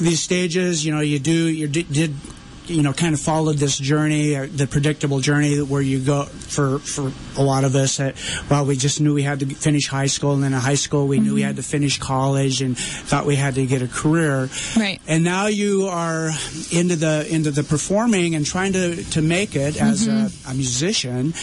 these 0.00 0.20
stages. 0.20 0.84
You 0.84 0.94
know, 0.94 1.00
you 1.00 1.18
do 1.18 1.32
you 1.48 1.66
did, 1.68 1.92
did 1.92 2.14
you 2.66 2.80
know 2.80 2.92
kind 2.92 3.12
of 3.12 3.20
followed 3.20 3.58
this 3.58 3.76
journey, 3.76 4.36
uh, 4.36 4.46
the 4.54 4.66
predictable 4.68 5.18
journey 5.20 5.60
where 5.60 5.82
you 5.82 5.98
go 5.98 6.24
for 6.24 6.78
for 6.78 7.12
a 7.36 7.42
lot 7.42 7.64
of 7.64 7.74
us. 7.74 7.96
That, 7.96 8.14
well, 8.48 8.64
we 8.64 8.76
just 8.76 9.00
knew 9.00 9.12
we 9.12 9.22
had 9.24 9.40
to 9.40 9.46
finish 9.46 9.88
high 9.88 10.06
school, 10.06 10.32
and 10.34 10.42
then 10.44 10.52
in 10.54 10.60
high 10.60 10.76
school 10.76 11.06
we 11.08 11.18
knew 11.18 11.34
we 11.34 11.42
had 11.42 11.56
to 11.56 11.62
finish 11.62 11.98
college, 11.98 12.62
and 12.62 12.78
thought 12.78 13.26
we 13.26 13.34
had 13.36 13.56
to 13.56 13.66
get 13.66 13.82
a 13.82 13.88
career. 13.88 14.48
Right. 14.76 15.00
And 15.08 15.24
now 15.24 15.46
you 15.48 15.88
are 15.88 16.30
into 16.70 16.94
the 16.96 17.26
into 17.28 17.50
the 17.50 17.64
performing 17.64 18.34
and 18.36 18.46
trying 18.46 18.72
to 18.74 19.02
to 19.10 19.20
make 19.22 19.56
it 19.56 19.76
as 19.80 20.06
a, 20.06 20.30
a 20.48 20.54
musician, 20.54 21.34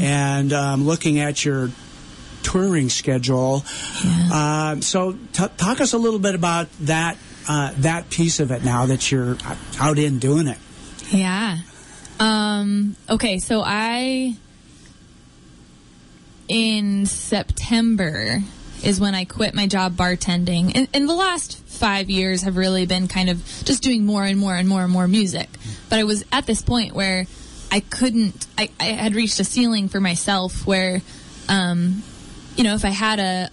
and 0.00 0.52
um, 0.52 0.86
looking 0.86 1.18
at 1.20 1.42
your 1.44 1.70
touring 2.46 2.88
schedule. 2.88 3.64
Uh, 4.04 4.80
so 4.80 5.12
t- 5.32 5.48
talk 5.56 5.80
us 5.80 5.92
a 5.92 5.98
little 5.98 6.20
bit 6.20 6.34
about 6.34 6.68
that 6.80 7.16
uh, 7.48 7.72
that 7.78 8.08
piece 8.10 8.40
of 8.40 8.50
it 8.50 8.64
now 8.64 8.86
that 8.86 9.10
you're 9.10 9.36
out 9.80 9.98
in 9.98 10.18
doing 10.18 10.46
it. 10.46 10.58
Yeah. 11.10 11.58
Um, 12.18 12.96
okay, 13.10 13.38
so 13.38 13.62
I 13.64 14.36
in 16.48 17.06
September 17.06 18.42
is 18.84 19.00
when 19.00 19.14
I 19.14 19.24
quit 19.24 19.54
my 19.54 19.66
job 19.66 19.96
bartending. 19.96 20.72
And, 20.74 20.88
and 20.94 21.08
the 21.08 21.14
last 21.14 21.58
five 21.58 22.08
years 22.08 22.42
have 22.42 22.56
really 22.56 22.86
been 22.86 23.08
kind 23.08 23.28
of 23.28 23.38
just 23.64 23.82
doing 23.82 24.04
more 24.06 24.22
and 24.22 24.38
more 24.38 24.54
and 24.54 24.68
more 24.68 24.82
and 24.82 24.92
more 24.92 25.08
music. 25.08 25.48
But 25.88 25.98
I 25.98 26.04
was 26.04 26.24
at 26.30 26.46
this 26.46 26.62
point 26.62 26.94
where 26.94 27.26
I 27.72 27.80
couldn't, 27.80 28.46
I, 28.56 28.70
I 28.78 28.84
had 28.84 29.14
reached 29.14 29.40
a 29.40 29.44
ceiling 29.44 29.88
for 29.88 30.00
myself 30.00 30.66
where, 30.66 31.02
um, 31.48 32.02
you 32.56 32.64
know, 32.64 32.74
if 32.74 32.84
I 32.84 32.90
had 32.90 33.18
a 33.18 33.50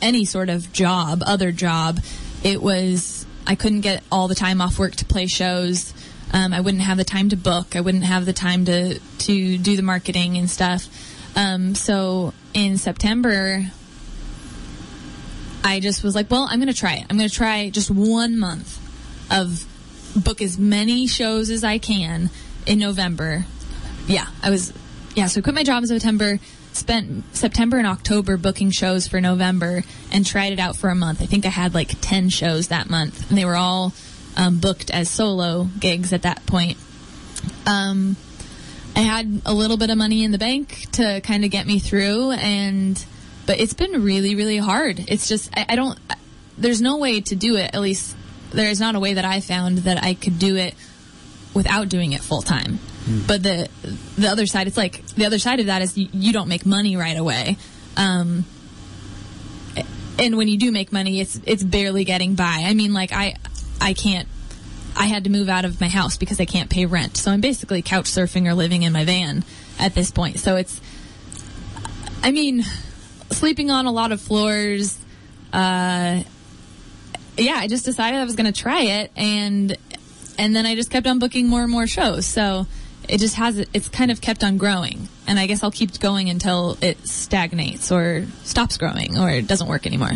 any 0.00 0.24
sort 0.24 0.48
of 0.48 0.72
job, 0.72 1.22
other 1.26 1.50
job, 1.50 2.00
it 2.42 2.62
was 2.62 3.26
I 3.46 3.54
couldn't 3.54 3.80
get 3.80 4.02
all 4.12 4.28
the 4.28 4.34
time 4.34 4.60
off 4.60 4.78
work 4.78 4.94
to 4.96 5.04
play 5.04 5.26
shows. 5.26 5.92
Um, 6.32 6.52
I 6.52 6.60
wouldn't 6.60 6.82
have 6.82 6.98
the 6.98 7.04
time 7.04 7.30
to 7.30 7.36
book. 7.36 7.74
I 7.74 7.80
wouldn't 7.80 8.04
have 8.04 8.26
the 8.26 8.32
time 8.32 8.64
to 8.66 8.98
to 8.98 9.58
do 9.58 9.76
the 9.76 9.82
marketing 9.82 10.36
and 10.36 10.48
stuff. 10.48 10.88
Um, 11.34 11.74
so 11.74 12.34
in 12.54 12.78
September, 12.78 13.64
I 15.64 15.80
just 15.80 16.02
was 16.02 16.14
like, 16.14 16.30
well, 16.30 16.46
I'm 16.50 16.58
going 16.58 16.72
to 16.72 16.78
try 16.78 16.94
it. 16.94 17.06
I'm 17.08 17.16
going 17.16 17.28
to 17.28 17.34
try 17.34 17.70
just 17.70 17.90
one 17.90 18.38
month 18.38 18.78
of 19.30 19.66
book 20.16 20.40
as 20.42 20.58
many 20.58 21.06
shows 21.06 21.50
as 21.50 21.64
I 21.64 21.78
can 21.78 22.30
in 22.66 22.78
November. 22.78 23.44
Yeah, 24.06 24.26
I 24.42 24.50
was, 24.50 24.72
yeah, 25.14 25.26
so 25.26 25.40
I 25.40 25.42
quit 25.42 25.54
my 25.54 25.62
job 25.62 25.82
in 25.82 25.88
September, 25.88 26.38
spent 26.72 27.24
September 27.36 27.78
and 27.78 27.86
October 27.86 28.36
booking 28.36 28.70
shows 28.70 29.06
for 29.08 29.20
November, 29.20 29.84
and 30.12 30.24
tried 30.24 30.52
it 30.52 30.58
out 30.58 30.76
for 30.76 30.90
a 30.90 30.94
month. 30.94 31.22
I 31.22 31.26
think 31.26 31.46
I 31.46 31.50
had 31.50 31.74
like 31.74 31.94
10 32.00 32.28
shows 32.28 32.68
that 32.68 32.88
month, 32.88 33.28
and 33.28 33.38
they 33.38 33.44
were 33.44 33.56
all 33.56 33.92
um, 34.36 34.58
booked 34.58 34.90
as 34.90 35.10
solo 35.10 35.68
gigs 35.78 36.12
at 36.12 36.22
that 36.22 36.44
point. 36.46 36.78
Um, 37.66 38.16
I 38.96 39.00
had 39.00 39.42
a 39.46 39.54
little 39.54 39.76
bit 39.76 39.90
of 39.90 39.98
money 39.98 40.24
in 40.24 40.32
the 40.32 40.38
bank 40.38 40.86
to 40.92 41.20
kind 41.22 41.44
of 41.44 41.50
get 41.50 41.66
me 41.66 41.78
through, 41.78 42.32
and 42.32 43.04
but 43.46 43.60
it's 43.60 43.74
been 43.74 44.02
really, 44.02 44.34
really 44.34 44.58
hard. 44.58 45.04
It's 45.08 45.28
just 45.28 45.50
I, 45.56 45.66
I 45.70 45.76
don't. 45.76 45.98
There's 46.56 46.82
no 46.82 46.98
way 46.98 47.20
to 47.20 47.36
do 47.36 47.56
it. 47.56 47.74
At 47.74 47.80
least 47.80 48.16
there 48.50 48.68
is 48.68 48.80
not 48.80 48.94
a 48.94 49.00
way 49.00 49.14
that 49.14 49.24
I 49.24 49.40
found 49.40 49.78
that 49.78 50.02
I 50.02 50.14
could 50.14 50.38
do 50.38 50.56
it 50.56 50.74
without 51.54 51.88
doing 51.88 52.12
it 52.12 52.22
full 52.22 52.42
time. 52.42 52.78
But 53.26 53.42
the 53.42 53.68
the 54.16 54.28
other 54.28 54.46
side, 54.46 54.66
it's 54.66 54.76
like 54.76 55.06
the 55.08 55.24
other 55.24 55.38
side 55.38 55.60
of 55.60 55.66
that 55.66 55.82
is 55.82 55.96
you, 55.96 56.08
you 56.12 56.32
don't 56.32 56.48
make 56.48 56.66
money 56.66 56.96
right 56.96 57.16
away. 57.16 57.56
Um, 57.96 58.44
and 60.18 60.36
when 60.36 60.48
you 60.48 60.58
do 60.58 60.72
make 60.72 60.92
money, 60.92 61.20
it's 61.20 61.40
it's 61.46 61.62
barely 61.62 62.04
getting 62.04 62.34
by. 62.34 62.64
I 62.66 62.74
mean, 62.74 62.92
like 62.92 63.12
I 63.12 63.36
I 63.80 63.94
can't. 63.94 64.28
I 64.96 65.06
had 65.06 65.24
to 65.24 65.30
move 65.30 65.48
out 65.48 65.64
of 65.64 65.80
my 65.80 65.88
house 65.88 66.16
because 66.16 66.40
I 66.40 66.44
can't 66.44 66.68
pay 66.68 66.84
rent. 66.84 67.16
So 67.16 67.30
I'm 67.30 67.40
basically 67.40 67.82
couch 67.82 68.06
surfing 68.06 68.46
or 68.46 68.54
living 68.54 68.82
in 68.82 68.92
my 68.92 69.04
van 69.04 69.44
at 69.78 69.94
this 69.94 70.10
point. 70.10 70.40
So 70.40 70.56
it's, 70.56 70.80
I 72.20 72.32
mean, 72.32 72.64
sleeping 73.30 73.70
on 73.70 73.86
a 73.86 73.92
lot 73.92 74.10
of 74.10 74.20
floors. 74.20 74.98
Uh, 75.52 76.22
yeah, 77.36 77.54
I 77.54 77.68
just 77.68 77.84
decided 77.84 78.18
I 78.18 78.24
was 78.24 78.34
going 78.34 78.52
to 78.52 78.60
try 78.60 78.82
it, 78.82 79.12
and 79.16 79.76
and 80.36 80.56
then 80.56 80.66
I 80.66 80.74
just 80.74 80.90
kept 80.90 81.06
on 81.06 81.20
booking 81.20 81.48
more 81.48 81.62
and 81.62 81.70
more 81.70 81.86
shows. 81.86 82.26
So 82.26 82.66
it 83.08 83.18
just 83.18 83.34
has 83.36 83.64
it's 83.72 83.88
kind 83.88 84.10
of 84.10 84.20
kept 84.20 84.44
on 84.44 84.58
growing, 84.58 85.08
and 85.26 85.38
I 85.38 85.46
guess 85.46 85.62
I'll 85.62 85.70
keep 85.70 85.98
going 86.00 86.28
until 86.30 86.76
it 86.80 87.06
stagnates 87.08 87.90
or 87.90 88.26
stops 88.44 88.76
growing 88.76 89.18
or 89.18 89.30
it 89.30 89.46
doesn't 89.46 89.68
work 89.68 89.86
anymore. 89.86 90.12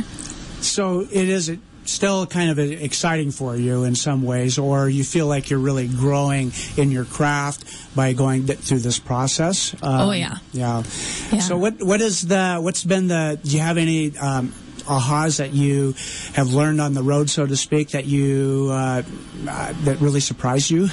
So 0.61 1.00
it 1.00 1.28
is 1.28 1.56
still 1.84 2.26
kind 2.26 2.49
of 2.50 2.58
exciting 2.61 3.32
for 3.32 3.56
you 3.56 3.82
in 3.84 3.94
some 3.96 4.22
ways, 4.22 4.58
or 4.58 4.88
you 4.88 5.02
feel 5.04 5.26
like 5.26 5.50
you're 5.50 5.58
really 5.58 5.88
growing 5.88 6.52
in 6.76 6.90
your 6.92 7.04
craft 7.04 7.64
by 7.96 8.12
going 8.12 8.46
th- 8.46 8.61
through 8.61 8.78
this 8.78 8.99
process. 9.00 9.75
Um, 9.82 10.00
Oh, 10.08 10.12
yeah. 10.12 10.37
yeah, 10.52 10.84
Yeah. 11.32 11.40
So 11.40 11.56
what 11.58 11.82
what 11.82 12.00
is 12.00 12.22
the 12.22 12.58
what's 12.61 12.84
been 12.84 13.08
the? 13.08 13.38
Do 13.42 13.50
you 13.50 13.61
have 13.61 13.78
any? 13.78 14.16
Um, 14.18 14.52
ahas 14.82 15.38
that 15.38 15.52
you 15.52 15.94
have 16.34 16.52
learned 16.52 16.80
on 16.80 16.92
the 16.92 17.04
road, 17.04 17.30
so 17.30 17.46
to 17.46 17.56
speak, 17.56 17.90
that 17.90 18.04
you 18.04 18.68
uh, 18.72 19.02
uh, 19.49 19.72
that 19.84 20.00
really 20.00 20.18
surprised 20.20 20.70
you? 20.70 20.88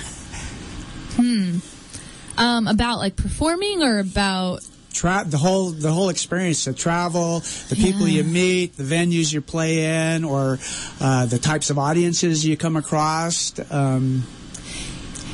Um, 2.40 2.68
about 2.68 2.98
like 3.00 3.16
performing 3.16 3.84
or 3.84 4.00
about 4.00 4.62
Tra- 4.94 5.24
the 5.28 5.38
whole 5.38 5.70
the 5.70 5.92
whole 5.92 6.10
experience, 6.10 6.66
the 6.66 6.74
travel, 6.74 7.42
the 7.70 7.76
people 7.76 8.08
Yeah. 8.08 8.18
you 8.18 8.24
meet, 8.24 8.76
the 8.78 8.84
venues 8.84 9.32
you 9.32 9.42
play 9.42 10.14
in, 10.16 10.24
or 10.24 10.58
uh, 11.00 11.26
the 11.28 11.38
types 11.38 11.70
of 11.70 11.78
audiences 11.78 12.44
you 12.46 12.58
come 12.58 12.76
across. 12.78 13.54
Um, 13.70 14.24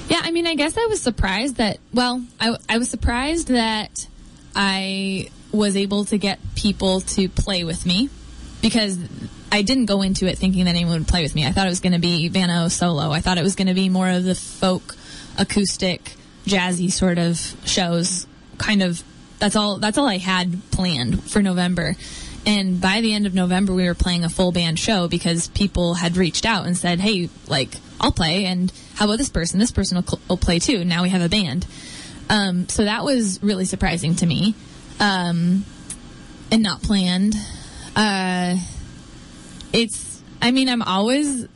Yeah, 0.10 0.20
I 0.24 0.32
mean, 0.32 0.46
I 0.46 0.56
guess 0.56 0.78
I 0.78 0.86
was 0.88 1.02
surprised 1.02 1.56
that, 1.56 1.78
well, 1.94 2.22
I, 2.40 2.58
I 2.68 2.78
was 2.80 2.90
surprised 2.90 3.48
that 3.48 4.08
I 4.56 5.30
was 5.52 5.76
able 5.78 6.06
to 6.06 6.18
get 6.18 6.40
people 6.56 7.02
to 7.02 7.30
play 7.30 7.64
with 7.64 7.86
me 7.86 8.10
because 8.62 8.98
I 9.52 9.62
didn't 9.62 9.86
go 9.86 10.02
into 10.02 10.26
it 10.28 10.38
thinking 10.38 10.66
that 10.66 10.72
anyone 10.72 11.00
would 11.00 11.08
play 11.08 11.24
with 11.24 11.34
me. 11.34 11.46
I 11.46 11.52
thought 11.54 11.66
it 11.66 11.70
was 11.70 11.80
going 11.80 11.94
to 11.94 12.00
be 12.00 12.28
Vanna 12.30 12.66
O 12.66 12.68
solo. 12.68 13.10
I 13.12 13.22
thought 13.22 13.38
it 13.38 13.44
was 13.44 13.56
going 13.56 13.68
to 13.68 13.74
be 13.74 13.90
more 13.90 14.10
of 14.10 14.24
the 14.26 14.36
folk, 14.36 14.96
acoustic, 15.38 16.16
jazzy 16.46 16.92
sort 16.92 17.18
of 17.18 17.38
shows. 17.66 18.28
Kind 18.58 18.82
of, 18.82 19.04
that's 19.40 19.56
all, 19.56 19.80
that's 19.80 19.98
all 19.98 20.08
I 20.08 20.18
had 20.18 20.62
planned 20.72 21.24
for 21.24 21.42
November. 21.42 21.96
And 22.46 22.80
by 22.80 23.02
the 23.02 23.14
end 23.14 23.26
of 23.26 23.34
November, 23.34 23.74
we 23.74 23.86
were 23.86 23.96
playing 23.96 24.24
a 24.24 24.30
full 24.30 24.52
band 24.52 24.78
show 24.78 25.08
because 25.08 25.48
people 25.50 25.96
had 25.96 26.16
reached 26.16 26.46
out 26.46 26.68
and 26.68 26.78
said, 26.78 27.00
"Hey, 27.00 27.30
like 27.48 27.78
I'll 28.00 28.12
play, 28.12 28.46
and 28.46 28.72
how 28.94 29.06
about 29.06 29.18
this 29.18 29.30
person? 29.30 29.60
This 29.60 29.72
person 29.72 29.98
will, 29.98 30.20
will 30.30 30.38
play 30.38 30.60
too." 30.60 30.86
Now 30.86 31.02
we 31.02 31.10
have 31.10 31.24
a 31.24 31.30
band, 31.30 31.66
um, 32.30 32.70
so 32.70 32.86
that 32.86 33.04
was 33.04 33.42
really 33.42 33.66
surprising 33.66 34.16
to 34.18 34.28
me, 34.28 34.54
um, 35.00 35.66
and 36.52 36.62
not 36.62 36.84
planned. 36.84 37.34
Uh, 37.96 38.58
it's, 39.74 40.22
I 40.40 40.52
mean, 40.52 40.70
I'm 40.70 40.84
always, 40.84 41.48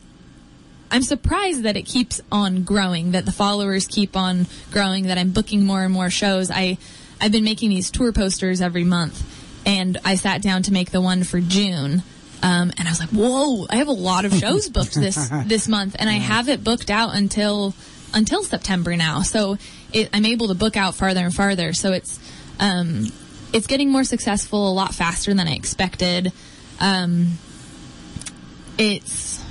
I'm 0.91 1.03
surprised 1.03 1.63
that 1.63 1.77
it 1.77 1.83
keeps 1.83 2.21
on 2.31 2.63
growing, 2.63 3.11
that 3.11 3.25
the 3.25 3.31
followers 3.31 3.87
keep 3.87 4.15
on 4.17 4.47
growing, 4.71 5.07
that 5.07 5.17
I'm 5.17 5.31
booking 5.31 5.65
more 5.65 5.83
and 5.83 5.93
more 5.93 6.09
shows. 6.09 6.49
I, 6.49 6.77
I've 7.21 7.31
been 7.31 7.43
making 7.43 7.69
these 7.69 7.91
tour 7.91 8.11
posters 8.11 8.61
every 8.61 8.83
month, 8.83 9.23
and 9.65 9.97
I 10.03 10.15
sat 10.15 10.41
down 10.41 10.63
to 10.63 10.73
make 10.73 10.91
the 10.91 11.01
one 11.01 11.23
for 11.23 11.39
June. 11.39 12.03
Um, 12.41 12.71
and 12.77 12.87
I 12.87 12.91
was 12.91 12.99
like, 13.01 13.09
"Whoa! 13.09 13.67
I 13.69 13.75
have 13.77 13.89
a 13.89 13.93
lot 13.93 14.23
of 14.23 14.33
shows 14.33 14.69
booked 14.69 14.95
this 14.95 15.29
this 15.45 15.67
month, 15.67 15.97
and 15.99 16.09
I 16.09 16.13
have 16.13 16.47
it 16.47 16.63
booked 16.63 16.89
out 16.89 17.13
until 17.13 17.73
until 18.13 18.43
September 18.43 18.95
now. 18.95 19.21
So 19.21 19.57
it, 19.91 20.09
I'm 20.13 20.25
able 20.25 20.47
to 20.47 20.55
book 20.55 20.77
out 20.77 20.95
farther 20.95 21.19
and 21.19 21.35
farther. 21.35 21.73
So 21.73 21.91
it's 21.91 22.17
um, 22.59 23.07
it's 23.51 23.67
getting 23.67 23.91
more 23.91 24.05
successful 24.05 24.71
a 24.71 24.73
lot 24.73 24.95
faster 24.95 25.33
than 25.33 25.47
I 25.47 25.53
expected. 25.53 26.31
Um, 26.79 27.37
it's 28.77 29.43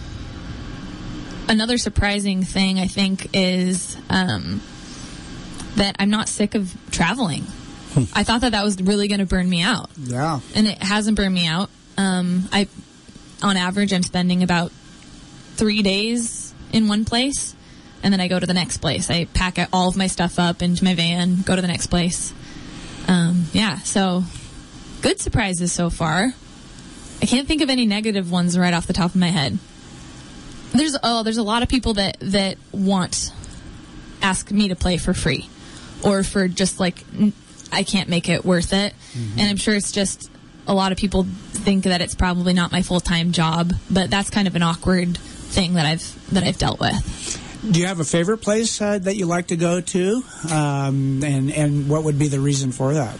another 1.49 1.79
surprising 1.79 2.43
thing 2.43 2.79
I 2.79 2.87
think 2.87 3.31
is 3.33 3.97
um, 4.11 4.61
that 5.77 5.97
I'm 5.99 6.11
not 6.11 6.29
sick 6.29 6.55
of 6.55 6.75
traveling. 6.91 7.45
I 8.15 8.23
thought 8.23 8.43
that 8.43 8.53
that 8.53 8.63
was 8.63 8.81
really 8.81 9.09
going 9.09 9.21
to 9.21 9.27
burn 9.27 9.49
me 9.49 9.63
out, 9.63 9.91
yeah. 9.97 10.39
and 10.55 10.69
it 10.69 10.81
hasn't 10.81 11.17
burned 11.17 11.35
me 11.35 11.47
out. 11.47 11.69
Um, 11.97 12.49
I, 12.53 12.69
on 13.43 13.57
average, 13.57 13.93
I'm 13.93 14.05
spending 14.05 14.45
about 14.45 14.71
three 15.57 15.83
days 15.83 16.55
in 16.73 16.87
one 16.87 17.05
place, 17.05 17.57
and 18.03 18.13
then 18.13 18.21
I 18.21 18.29
go 18.29 18.39
to 18.39 18.47
the 18.47 18.55
next 18.55 18.79
place. 18.79 19.11
I 19.11 19.25
pack 19.25 19.59
all 19.73 19.89
of 19.89 19.97
my 19.97 20.07
stuff 20.07 20.39
up 20.39 20.63
into 20.63 20.85
my 20.85 20.95
van, 20.95 21.43
go 21.43 21.57
to 21.57 21.63
the 21.63 21.67
next 21.67 21.89
place. 21.89 22.33
Um, 23.09 23.47
yeah, 23.53 23.79
so 23.79 24.23
good 25.03 25.19
surprises 25.19 25.73
so 25.73 25.91
far. 25.91 26.35
I 27.21 27.27
can't 27.27 27.49
think 27.49 27.63
of 27.63 27.71
any 27.71 27.87
negative 27.87 28.31
ones 28.31 28.57
right 28.57 28.75
off 28.75 28.87
the 28.87 28.93
top 28.93 29.11
of 29.11 29.17
my 29.17 29.29
head. 29.29 29.59
There's 30.79 30.97
oh, 31.03 31.23
there's 31.23 31.39
a 31.39 31.43
lot 31.43 31.63
of 31.63 31.69
people 31.69 31.95
that 31.95 32.19
that 32.21 32.57
want 32.73 33.33
ask 34.23 34.51
me 34.51 34.69
to 34.69 34.77
play 34.77 34.97
for 34.97 35.15
free, 35.15 35.49
or 36.03 36.23
for 36.23 36.49
just 36.49 36.81
like 36.81 37.05
I 37.73 37.83
can't 37.83 38.09
make 38.09 38.29
it 38.29 38.45
worth 38.45 38.73
it. 38.73 38.95
And 39.39 39.49
I'm 39.49 39.57
sure 39.57 39.75
it's 39.75 39.93
just 39.93 40.31
a 40.67 40.75
lot 40.75 40.93
of 40.93 40.99
people 40.99 41.27
think 41.51 41.85
that 41.85 42.01
it's 42.01 42.15
probably 42.15 42.53
not 42.53 42.71
my 42.71 42.83
full 42.83 43.01
time 43.01 43.33
job, 43.33 43.73
but 43.91 44.11
that's 44.11 44.31
kind 44.31 44.47
of 44.47 44.55
an 44.55 44.63
awkward 44.63 45.17
thing 45.17 45.75
that 45.75 45.87
I've 45.87 46.33
that 46.33 46.45
I've 46.45 46.59
dealt 46.59 46.79
with. 46.79 47.45
Do 47.69 47.81
you 47.81 47.87
have 47.87 47.99
a 47.99 48.05
favorite 48.05 48.39
place 48.39 48.81
uh, 48.81 48.99
that 49.01 49.17
you 49.17 49.27
like 49.27 49.49
to 49.49 49.57
go 49.57 49.81
to, 49.81 50.23
um, 50.51 51.25
and 51.25 51.51
and 51.51 51.89
what 51.89 52.05
would 52.05 52.19
be 52.19 52.29
the 52.29 52.39
reason 52.39 52.71
for 52.71 52.95
that? 52.95 53.19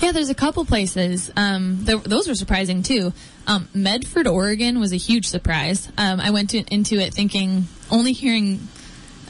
Yeah, 0.00 0.12
there's 0.12 0.30
a 0.30 0.34
couple 0.34 0.64
places. 0.64 1.30
Um, 1.36 1.84
th- 1.84 2.04
those 2.04 2.26
were 2.26 2.34
surprising 2.34 2.82
too. 2.82 3.12
Um, 3.46 3.68
Medford, 3.74 4.26
Oregon 4.26 4.80
was 4.80 4.92
a 4.92 4.96
huge 4.96 5.26
surprise. 5.26 5.90
Um, 5.98 6.20
I 6.20 6.30
went 6.30 6.50
to, 6.50 6.62
into 6.72 6.98
it 6.98 7.12
thinking 7.12 7.66
only 7.90 8.12
hearing 8.12 8.60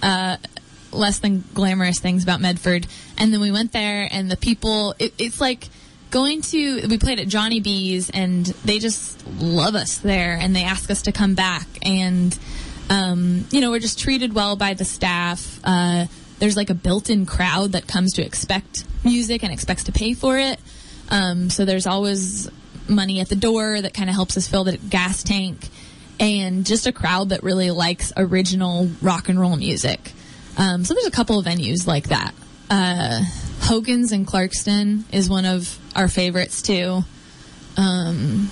uh, 0.01 0.37
less 0.93 1.19
than 1.19 1.43
glamorous 1.55 1.99
things 1.99 2.23
about 2.23 2.41
Medford, 2.41 2.87
and 3.19 3.33
then 3.33 3.41
we 3.41 3.51
went 3.51 3.73
there, 3.73 4.09
and 4.11 4.31
the 4.31 4.37
people. 4.37 4.95
It, 4.99 5.13
it's 5.19 5.41
like 5.41 5.69
going 6.11 6.43
to. 6.43 6.87
We 6.87 6.99
played 6.99 7.19
at 7.19 7.27
Johnny 7.27 7.61
B's, 7.61 8.09
and 8.11 8.47
they 8.47 8.79
just 8.79 9.27
love 9.27 9.75
us 9.75 9.99
there, 9.99 10.39
and 10.41 10.55
they 10.55 10.65
ask 10.65 10.89
us 10.91 11.03
to 11.03 11.13
come 11.13 11.35
back, 11.35 11.67
and 11.83 12.37
um, 12.89 13.45
you 13.51 13.61
know 13.61 13.71
we're 13.71 13.81
just 13.81 13.99
treated 13.99 14.35
well 14.35 14.55
by 14.55 14.75
the 14.75 14.85
staff. 14.85 15.61
Uh, 15.65 16.07
there's 16.41 16.57
like 16.57 16.71
a 16.71 16.75
built-in 16.75 17.27
crowd 17.27 17.73
that 17.73 17.87
comes 17.87 18.15
to 18.15 18.23
expect 18.23 18.85
music 19.05 19.45
and 19.45 19.53
expects 19.53 19.85
to 19.85 19.93
pay 19.93 20.15
for 20.15 20.37
it. 20.37 20.59
Um, 21.09 21.51
so 21.51 21.65
there's 21.65 21.87
always 21.87 22.51
money 22.89 23.21
at 23.21 23.29
the 23.29 23.37
door 23.37 23.81
that 23.81 23.95
kind 23.95 24.11
of 24.11 24.17
helps 24.17 24.37
us 24.37 24.49
fill 24.49 24.65
the 24.65 24.77
gas 24.77 25.23
tank, 25.23 25.69
and 26.19 26.67
just 26.67 26.87
a 26.87 26.93
crowd 26.93 27.29
that 27.29 27.43
really 27.43 27.71
likes 27.71 28.13
original 28.17 28.89
rock 29.01 29.29
and 29.29 29.41
roll 29.41 29.57
music. 29.57 30.13
Um, 30.59 30.85
so 30.85 30.95
there's 30.95 31.07
a 31.07 31.11
couple 31.13 31.39
of 31.39 31.47
venues 31.47 31.87
like 31.87 32.09
that. 32.09 32.35
Uh, 32.69 33.23
Hogan's 33.61 34.13
in 34.13 34.27
Clarkston 34.27 35.05
is 35.13 35.31
one 35.31 35.45
of 35.45 35.79
our 35.95 36.09
favorites 36.09 36.63
too. 36.63 37.03
Um, 37.77 38.51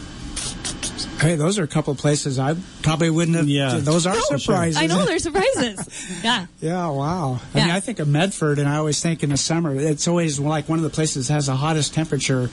Hey, 1.21 1.35
those 1.35 1.59
are 1.59 1.65
a 1.65 1.69
couple 1.69 1.91
of 1.93 1.99
places 1.99 2.39
I 2.39 2.55
probably 2.83 3.11
wouldn't 3.11 3.37
have. 3.37 3.49
Yeah. 3.49 3.79
those 3.81 4.07
are 4.07 4.15
No, 4.15 4.21
surprises. 4.39 4.81
I 4.81 4.87
know 4.87 5.05
they're 5.05 5.19
surprises. 5.19 6.21
yeah. 6.23 6.47
Yeah, 6.61 6.89
wow. 6.91 7.41
I 7.55 7.59
Yeah. 7.59 7.65
mean, 7.67 7.75
I 7.75 7.81
think 7.81 7.99
of 7.99 8.07
Medford, 8.07 8.61
and 8.61 8.69
I 8.69 8.77
always 8.77 9.01
think 9.03 9.25
in 9.25 9.31
the 9.31 9.37
summer, 9.37 9.75
it's 9.75 10.07
always 10.07 10.39
like 10.39 10.69
one 10.69 10.79
of 10.79 10.85
the 10.85 10.91
places 10.91 11.27
that 11.27 11.35
has 11.35 11.47
the 11.47 11.57
hottest 11.57 11.93
temperature 11.93 12.51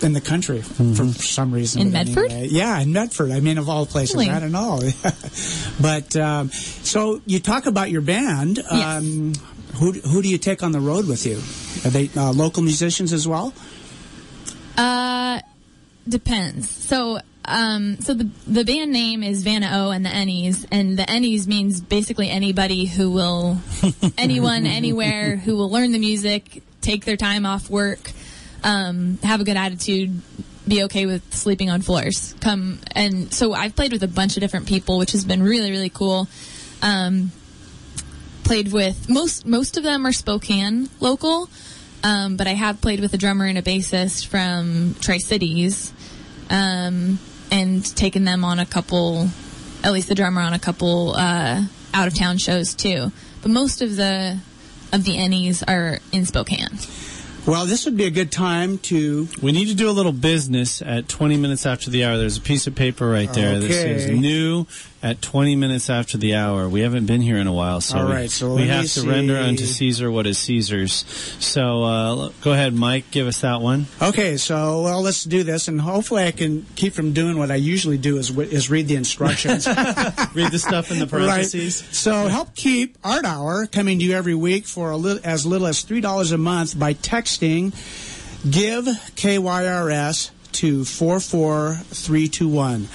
in 0.00 0.14
the 0.14 0.20
country 0.22 0.60
Mm-hmm. 0.60 0.94
for 0.94 1.22
some 1.22 1.52
reason. 1.52 1.82
In 1.82 1.92
Medford? 1.92 2.30
anyway, 2.30 2.48
yeah, 2.50 2.80
in 2.80 2.90
Medford. 2.94 3.32
I 3.32 3.40
mean, 3.40 3.58
of 3.58 3.68
all 3.68 3.84
places, 3.84 4.14
Really? 4.14 4.30
I 4.30 4.40
don't 4.40 4.52
know. 4.52 4.80
but 5.80 6.16
um, 6.16 6.48
so 6.50 7.20
you 7.26 7.38
talk 7.38 7.66
about 7.66 7.90
your 7.90 8.00
band. 8.00 8.56
Yes. 8.56 8.72
Um, 8.72 9.34
who 9.74 9.92
who 9.92 10.22
do 10.22 10.28
you 10.30 10.38
take 10.38 10.62
on 10.62 10.72
the 10.72 10.80
road 10.80 11.06
with 11.06 11.26
you? 11.26 11.36
Are 11.86 11.90
they 11.92 12.08
uh, 12.16 12.32
local 12.32 12.62
musicians 12.62 13.12
as 13.12 13.28
well? 13.28 13.52
Uh, 14.78 15.40
depends. 16.08 16.68
So, 16.68 17.20
um, 17.44 17.98
so 18.00 18.14
the 18.14 18.28
the 18.46 18.64
band 18.64 18.92
name 18.92 19.22
is 19.22 19.42
Vanna 19.42 19.70
O 19.72 19.90
and 19.90 20.04
the 20.04 20.10
Ennies, 20.10 20.66
and 20.70 20.98
the 20.98 21.04
Ennies 21.04 21.46
means 21.46 21.80
basically 21.80 22.30
anybody 22.30 22.86
who 22.86 23.10
will, 23.10 23.58
anyone, 24.18 24.66
anywhere 24.66 25.36
who 25.36 25.56
will 25.56 25.70
learn 25.70 25.92
the 25.92 25.98
music, 25.98 26.62
take 26.80 27.04
their 27.04 27.16
time 27.16 27.46
off 27.46 27.70
work, 27.70 28.12
um, 28.62 29.18
have 29.22 29.40
a 29.40 29.44
good 29.44 29.56
attitude, 29.56 30.20
be 30.68 30.84
okay 30.84 31.06
with 31.06 31.34
sleeping 31.34 31.70
on 31.70 31.82
floors. 31.82 32.34
Come 32.40 32.78
and 32.92 33.32
so 33.32 33.52
I've 33.52 33.74
played 33.74 33.92
with 33.92 34.02
a 34.02 34.08
bunch 34.08 34.36
of 34.36 34.40
different 34.40 34.68
people, 34.68 34.98
which 34.98 35.12
has 35.12 35.24
been 35.24 35.42
really 35.42 35.70
really 35.70 35.90
cool. 35.90 36.28
Um, 36.82 37.32
played 38.44 38.72
with 38.72 39.08
most 39.08 39.46
most 39.46 39.76
of 39.76 39.82
them 39.82 40.06
are 40.06 40.12
Spokane 40.12 40.88
local. 41.00 41.48
Um, 42.02 42.36
but 42.36 42.46
I 42.46 42.54
have 42.54 42.80
played 42.80 43.00
with 43.00 43.12
a 43.12 43.18
drummer 43.18 43.44
and 43.44 43.58
a 43.58 43.62
bassist 43.62 44.26
from 44.26 44.94
Tri 45.00 45.18
Cities, 45.18 45.92
um, 46.48 47.18
and 47.50 47.84
taken 47.96 48.24
them 48.24 48.44
on 48.44 48.58
a 48.58 48.66
couple, 48.66 49.28
at 49.84 49.92
least 49.92 50.08
the 50.08 50.14
drummer 50.14 50.40
on 50.40 50.52
a 50.52 50.58
couple 50.58 51.14
uh, 51.14 51.62
out 51.92 52.08
of 52.08 52.14
town 52.14 52.38
shows 52.38 52.74
too. 52.74 53.12
But 53.42 53.50
most 53.50 53.82
of 53.82 53.96
the 53.96 54.38
of 54.92 55.04
the 55.04 55.16
Ennies 55.16 55.62
are 55.68 55.98
in 56.12 56.26
Spokane. 56.26 56.78
Well, 57.46 57.66
this 57.66 57.84
would 57.84 57.96
be 57.96 58.04
a 58.04 58.10
good 58.10 58.30
time 58.30 58.78
to. 58.78 59.28
We 59.42 59.52
need 59.52 59.68
to 59.68 59.74
do 59.74 59.88
a 59.88 59.92
little 59.92 60.12
business 60.12 60.82
at 60.82 61.08
20 61.08 61.36
minutes 61.36 61.66
after 61.66 61.90
the 61.90 62.04
hour. 62.04 62.16
There's 62.16 62.36
a 62.36 62.40
piece 62.42 62.66
of 62.66 62.74
paper 62.74 63.08
right 63.08 63.32
there 63.32 63.58
that 63.58 63.72
says 63.72 64.08
new 64.08 64.66
at 65.02 65.22
20 65.22 65.56
minutes 65.56 65.88
after 65.88 66.18
the 66.18 66.34
hour. 66.34 66.68
We 66.68 66.80
haven't 66.82 67.06
been 67.06 67.22
here 67.22 67.38
in 67.38 67.46
a 67.46 67.52
while, 67.52 67.80
so 67.80 67.98
All 67.98 68.08
we, 68.08 68.28
so 68.28 68.54
we 68.54 68.66
have 68.66 68.86
to 68.92 69.08
render 69.08 69.36
unto 69.36 69.64
Caesar 69.64 70.10
what 70.10 70.26
is 70.26 70.38
Caesar's. 70.38 70.92
So 71.40 71.82
uh, 71.82 72.32
go 72.42 72.52
ahead, 72.52 72.74
Mike, 72.74 73.10
give 73.10 73.26
us 73.26 73.40
that 73.40 73.60
one. 73.60 73.86
Okay, 74.00 74.36
so 74.36 74.82
well, 74.82 75.00
let's 75.00 75.24
do 75.24 75.42
this, 75.42 75.68
and 75.68 75.80
hopefully, 75.80 76.24
I 76.24 76.32
can 76.32 76.66
keep 76.76 76.92
from 76.92 77.12
doing 77.12 77.38
what 77.38 77.50
I 77.50 77.54
usually 77.56 77.98
do 77.98 78.18
is 78.18 78.30
is 78.38 78.70
read 78.70 78.88
the 78.88 78.96
instructions. 78.96 79.66
Read 80.34 80.52
the 80.52 80.58
stuff 80.58 80.90
in 80.90 80.98
the 80.98 81.06
parentheses. 81.08 81.82
Right. 81.82 81.94
So 81.94 82.28
help 82.28 82.54
keep 82.54 82.98
Art 83.02 83.24
Hour 83.24 83.66
coming 83.66 83.98
to 83.98 84.04
you 84.04 84.12
every 84.14 84.34
week 84.34 84.66
for 84.66 84.90
a 84.90 84.96
li- 84.96 85.20
as 85.24 85.46
little 85.46 85.66
as 85.66 85.82
three 85.82 86.00
dollars 86.00 86.32
a 86.32 86.38
month 86.38 86.78
by 86.78 86.92
texting 87.30 87.72
"Give 88.50 88.86
KYRS" 88.86 90.30
to 90.52 90.84
four 90.84 91.18
four 91.20 91.74
three 91.90 92.28
two 92.28 92.48
one. 92.48 92.88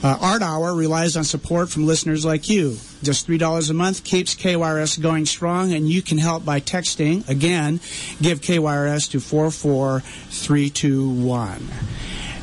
Uh, 0.00 0.16
Art 0.20 0.42
Hour 0.42 0.74
relies 0.74 1.16
on 1.16 1.24
support 1.24 1.70
from 1.70 1.84
listeners 1.84 2.24
like 2.24 2.48
you. 2.48 2.76
Just 3.02 3.26
$3 3.26 3.68
a 3.68 3.74
month 3.74 4.04
keeps 4.04 4.36
KYRS 4.36 5.02
going 5.02 5.26
strong, 5.26 5.72
and 5.72 5.88
you 5.88 6.02
can 6.02 6.18
help 6.18 6.44
by 6.44 6.60
texting. 6.60 7.28
Again, 7.28 7.80
give 8.22 8.40
KYRS 8.40 9.10
to 9.10 9.18
44321. 9.18 11.68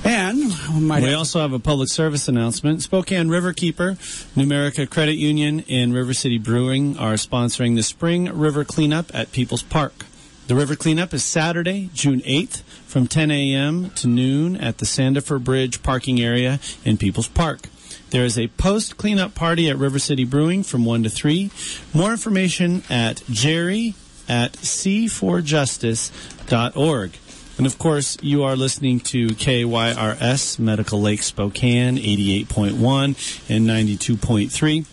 And 0.03 0.53
we 0.91 1.01
We 1.01 1.13
also 1.13 1.39
have 1.39 1.53
a 1.53 1.59
public 1.59 1.87
service 1.87 2.27
announcement. 2.27 2.81
Spokane 2.81 3.29
Riverkeeper, 3.29 3.95
Numerica 4.35 4.89
Credit 4.89 5.15
Union, 5.15 5.63
and 5.69 5.93
River 5.93 6.13
City 6.13 6.37
Brewing 6.37 6.97
are 6.97 7.13
sponsoring 7.13 7.77
the 7.77 7.83
Spring 7.83 8.25
River 8.37 8.65
Cleanup 8.65 9.15
at 9.15 9.31
People's 9.31 9.63
Park. 9.63 10.05
The 10.47 10.55
river 10.55 10.75
cleanup 10.75 11.11
is 11.11 11.23
Saturday, 11.23 11.89
June 11.95 12.21
8th 12.21 12.61
from 12.85 13.07
10 13.07 13.31
a.m. 13.31 13.89
to 13.95 14.07
noon 14.07 14.55
at 14.55 14.77
the 14.77 14.85
Sandifur 14.85 15.43
Bridge 15.43 15.81
parking 15.81 16.21
area 16.21 16.59
in 16.83 16.97
People's 16.97 17.27
Park. 17.27 17.61
There 18.11 18.23
is 18.23 18.37
a 18.37 18.49
post 18.49 18.97
cleanup 18.97 19.33
party 19.33 19.71
at 19.71 19.77
River 19.77 19.97
City 19.97 20.23
Brewing 20.23 20.61
from 20.61 20.85
1 20.85 21.01
to 21.01 21.09
3. 21.09 21.49
More 21.95 22.11
information 22.11 22.83
at 22.91 23.23
jerry 23.27 23.95
at 24.29 24.53
c4justice.org. 24.53 27.11
And 27.57 27.65
of 27.65 27.79
course, 27.79 28.17
you 28.21 28.43
are 28.43 28.55
listening 28.55 28.99
to 28.99 29.29
KYRS 29.29 30.59
Medical 30.59 31.01
Lake 31.01 31.23
Spokane 31.23 31.97
88.1 31.97 33.49
and 33.49 33.67
92.3. 33.67 34.85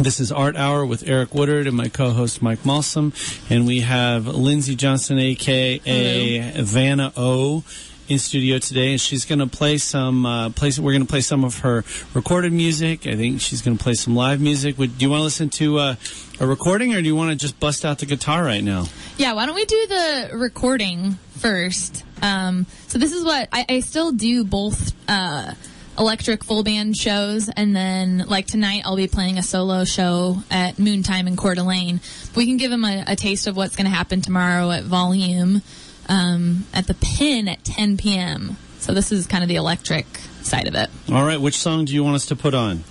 This 0.00 0.20
is 0.20 0.30
Art 0.30 0.54
Hour 0.54 0.86
with 0.86 1.08
Eric 1.08 1.34
Woodard 1.34 1.66
and 1.66 1.76
my 1.76 1.88
co-host 1.88 2.40
Mike 2.40 2.60
Malsum, 2.60 3.12
and 3.50 3.66
we 3.66 3.80
have 3.80 4.28
Lindsay 4.28 4.76
Johnston, 4.76 5.18
aka 5.18 6.52
Vanna 6.62 7.12
O, 7.16 7.64
in 8.08 8.20
studio 8.20 8.58
today, 8.58 8.92
and 8.92 9.00
she's 9.00 9.24
going 9.24 9.40
to 9.40 9.48
play 9.48 9.76
some. 9.76 10.24
Uh, 10.24 10.50
play, 10.50 10.70
we're 10.78 10.92
going 10.92 11.02
to 11.02 11.08
play 11.08 11.20
some 11.20 11.42
of 11.42 11.58
her 11.58 11.84
recorded 12.14 12.52
music. 12.52 13.08
I 13.08 13.16
think 13.16 13.40
she's 13.40 13.60
going 13.60 13.76
to 13.76 13.82
play 13.82 13.94
some 13.94 14.14
live 14.14 14.40
music. 14.40 14.78
Would 14.78 14.98
do 14.98 15.04
you 15.04 15.10
want 15.10 15.18
to 15.18 15.24
listen 15.24 15.48
to 15.50 15.78
uh, 15.78 15.94
a 16.38 16.46
recording, 16.46 16.94
or 16.94 17.02
do 17.02 17.08
you 17.08 17.16
want 17.16 17.30
to 17.32 17.36
just 17.36 17.58
bust 17.58 17.84
out 17.84 17.98
the 17.98 18.06
guitar 18.06 18.44
right 18.44 18.62
now? 18.62 18.84
Yeah, 19.16 19.32
why 19.32 19.46
don't 19.46 19.56
we 19.56 19.64
do 19.64 19.86
the 19.88 20.30
recording 20.34 21.18
first? 21.38 22.04
Um, 22.22 22.66
so 22.86 22.98
this 22.98 23.12
is 23.12 23.24
what 23.24 23.48
I, 23.52 23.66
I 23.68 23.80
still 23.80 24.12
do 24.12 24.44
both 24.44 24.92
uh, 25.08 25.54
electric 25.98 26.44
full 26.44 26.62
band 26.62 26.96
shows, 26.96 27.48
and 27.48 27.74
then 27.74 28.24
like 28.26 28.46
tonight 28.46 28.82
I'll 28.84 28.96
be 28.96 29.08
playing 29.08 29.38
a 29.38 29.42
solo 29.42 29.84
show 29.84 30.38
at 30.50 30.76
Moontime 30.76 31.26
in 31.26 31.36
Coeur 31.36 31.54
d'Alene. 31.54 32.00
We 32.36 32.46
can 32.46 32.56
give 32.56 32.70
them 32.70 32.84
a, 32.84 33.04
a 33.06 33.16
taste 33.16 33.46
of 33.46 33.56
what's 33.56 33.76
going 33.76 33.86
to 33.86 33.94
happen 33.94 34.20
tomorrow 34.20 34.70
at 34.70 34.84
Volume 34.84 35.62
um, 36.08 36.66
at 36.72 36.86
the 36.86 36.94
Pin 36.94 37.48
at 37.48 37.64
10 37.64 37.96
p.m. 37.96 38.56
So 38.78 38.94
this 38.94 39.12
is 39.12 39.26
kind 39.26 39.42
of 39.42 39.48
the 39.48 39.56
electric 39.56 40.06
side 40.42 40.68
of 40.68 40.74
it. 40.74 40.88
All 41.10 41.24
right, 41.24 41.40
which 41.40 41.58
song 41.58 41.84
do 41.84 41.94
you 41.94 42.04
want 42.04 42.16
us 42.16 42.26
to 42.26 42.36
put 42.36 42.54
on? 42.54 42.84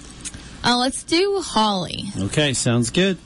Uh, 0.64 0.78
let's 0.78 1.04
do 1.04 1.42
Holly. 1.44 2.06
Okay, 2.18 2.54
sounds 2.54 2.90
good. 2.90 3.18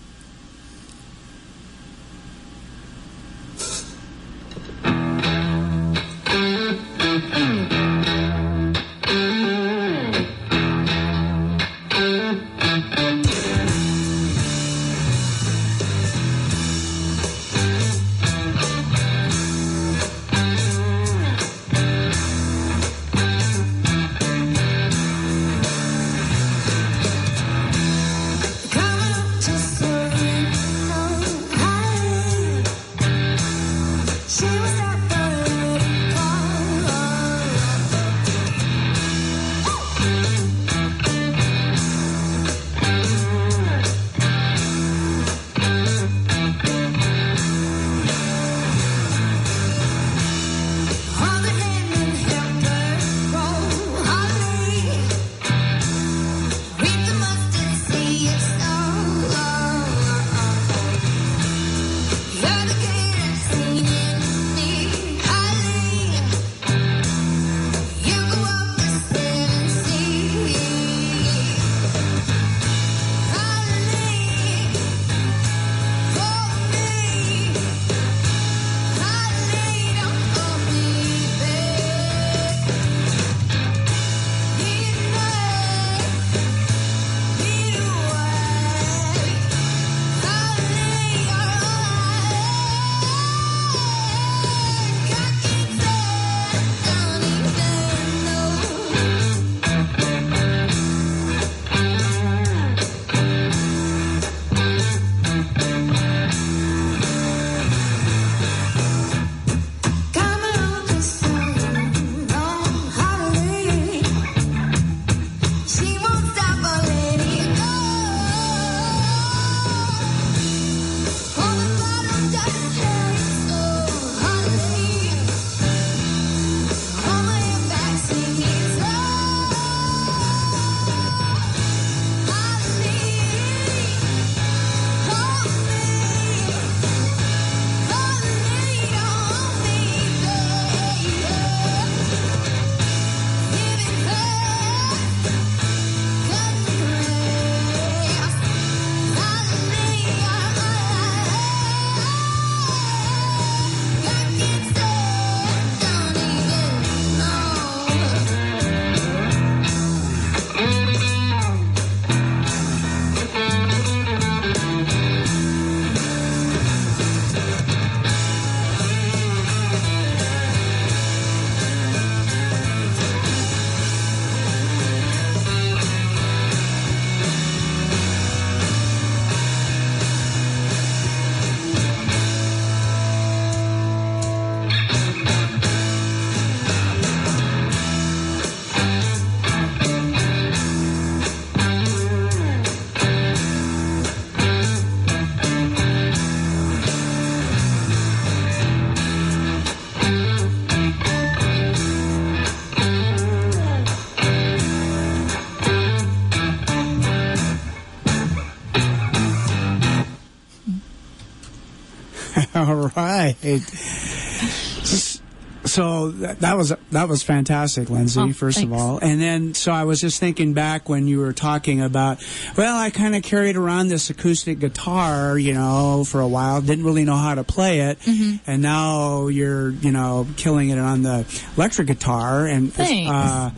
That, 216.22 216.40
that 216.40 216.58
was 216.58 216.74
that 216.92 217.08
was 217.10 217.22
fantastic, 217.24 217.90
Lindsay. 217.90 218.20
Oh, 218.20 218.32
first 218.34 218.64
of 218.64 218.72
all, 218.74 218.98
and 219.00 219.22
then 219.22 219.54
so 219.54 219.72
I 219.72 219.84
was 219.84 220.00
just 220.02 220.20
thinking 220.20 220.54
back 220.54 220.88
when 220.90 221.08
you 221.08 221.20
were 221.20 221.34
talking 221.34 221.82
about. 221.82 222.24
Well, 222.58 222.78
I 222.78 222.90
kind 222.90 223.16
of 223.16 223.24
carried 223.24 223.56
around 223.58 223.90
this 223.90 224.10
acoustic 224.10 224.60
guitar, 224.60 225.38
you 225.38 225.54
know, 225.54 226.04
for 226.06 226.22
a 226.22 226.28
while. 226.28 226.62
Didn't 226.62 226.86
really 226.86 227.04
know 227.06 227.18
how 227.18 227.36
to 227.36 227.44
play 227.44 227.82
it, 227.82 228.00
Mm-hmm. 228.00 228.50
and 228.50 228.62
now 228.62 229.28
you're, 229.28 229.70
you 229.70 229.92
know, 229.92 230.28
killing 230.38 230.70
it 230.70 230.78
on 230.80 231.02
the 231.04 231.26
electric 231.58 231.88
guitar. 231.88 232.46
And 232.48 232.72
uh, 232.80 233.50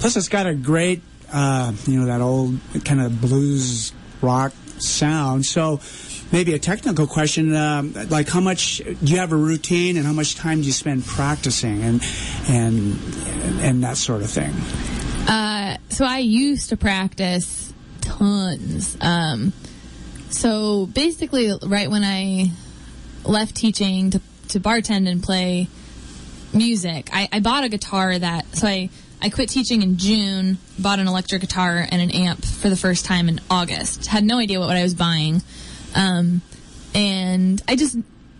plus, 0.00 0.16
it's 0.16 0.28
got 0.28 0.46
a 0.46 0.54
great, 0.54 1.02
uh, 1.32 1.72
you 1.86 2.00
know, 2.00 2.06
that 2.06 2.20
old 2.20 2.58
kind 2.84 3.00
of 3.00 3.20
blues 3.20 3.92
rock 4.20 4.52
sound. 4.78 5.44
So. 5.46 5.80
Maybe 6.32 6.54
a 6.54 6.58
technical 6.58 7.06
question, 7.06 7.54
um, 7.54 7.92
like 8.08 8.28
how 8.28 8.40
much 8.40 8.78
do 8.78 9.12
you 9.12 9.18
have 9.18 9.32
a 9.32 9.36
routine, 9.36 9.98
and 9.98 10.06
how 10.06 10.14
much 10.14 10.34
time 10.34 10.60
do 10.60 10.66
you 10.66 10.72
spend 10.72 11.04
practicing, 11.04 11.82
and 11.82 12.02
and 12.48 12.98
and 13.60 13.84
that 13.84 13.98
sort 13.98 14.22
of 14.22 14.30
thing. 14.30 14.52
Uh, 15.28 15.76
so 15.90 16.06
I 16.06 16.18
used 16.18 16.70
to 16.70 16.76
practice 16.78 17.72
tons. 18.00 18.96
Um, 19.00 19.52
so 20.30 20.86
basically, 20.86 21.52
right 21.66 21.90
when 21.90 22.02
I 22.02 22.50
left 23.24 23.54
teaching 23.54 24.10
to, 24.12 24.20
to 24.48 24.60
bartend 24.60 25.08
and 25.08 25.22
play 25.22 25.68
music, 26.54 27.10
I, 27.12 27.28
I 27.30 27.40
bought 27.40 27.64
a 27.64 27.68
guitar 27.68 28.18
that. 28.18 28.56
So 28.56 28.66
I 28.66 28.88
I 29.20 29.28
quit 29.30 29.50
teaching 29.50 29.82
in 29.82 29.98
June, 29.98 30.58
bought 30.78 30.98
an 30.98 31.06
electric 31.06 31.42
guitar 31.42 31.86
and 31.88 32.02
an 32.02 32.10
amp 32.10 32.44
for 32.44 32.68
the 32.68 32.76
first 32.76 33.04
time 33.04 33.28
in 33.28 33.40
August. 33.48 34.06
Had 34.06 34.24
no 34.24 34.38
idea 34.38 34.58
what, 34.58 34.66
what 34.66 34.76
I 34.76 34.82
was 34.82 34.94
buying, 34.94 35.42
um, 35.94 36.42
and 36.94 37.62
I 37.68 37.76
just 37.76 37.96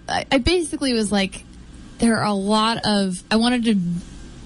I, 0.09 0.27
I 0.31 0.39
basically 0.39 0.93
was 0.93 1.11
like, 1.11 1.45
there 1.99 2.19
are 2.19 2.27
a 2.27 2.35
lot 2.35 2.79
of 2.85 3.23
I 3.31 3.37
wanted 3.37 3.65
to 3.65 3.75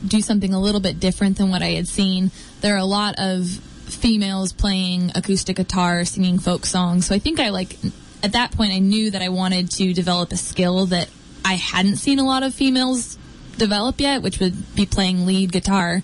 do 0.06 0.20
something 0.20 0.52
a 0.52 0.60
little 0.60 0.80
bit 0.80 1.00
different 1.00 1.38
than 1.38 1.50
what 1.50 1.62
I 1.62 1.70
had 1.70 1.88
seen. 1.88 2.30
There 2.60 2.74
are 2.74 2.78
a 2.78 2.84
lot 2.84 3.16
of 3.18 3.46
females 3.46 4.52
playing 4.52 5.12
acoustic 5.14 5.56
guitar, 5.56 6.04
singing 6.04 6.38
folk 6.38 6.66
songs. 6.66 7.06
So 7.06 7.14
I 7.14 7.18
think 7.18 7.40
I 7.40 7.50
like 7.50 7.76
at 8.22 8.32
that 8.32 8.52
point 8.52 8.72
I 8.72 8.78
knew 8.78 9.10
that 9.10 9.22
I 9.22 9.28
wanted 9.28 9.70
to 9.72 9.92
develop 9.92 10.32
a 10.32 10.36
skill 10.36 10.86
that 10.86 11.08
I 11.44 11.54
hadn't 11.54 11.96
seen 11.96 12.18
a 12.18 12.26
lot 12.26 12.42
of 12.42 12.54
females 12.54 13.16
develop 13.56 14.00
yet, 14.00 14.22
which 14.22 14.40
would 14.40 14.74
be 14.74 14.86
playing 14.86 15.26
lead 15.26 15.52
guitar. 15.52 16.02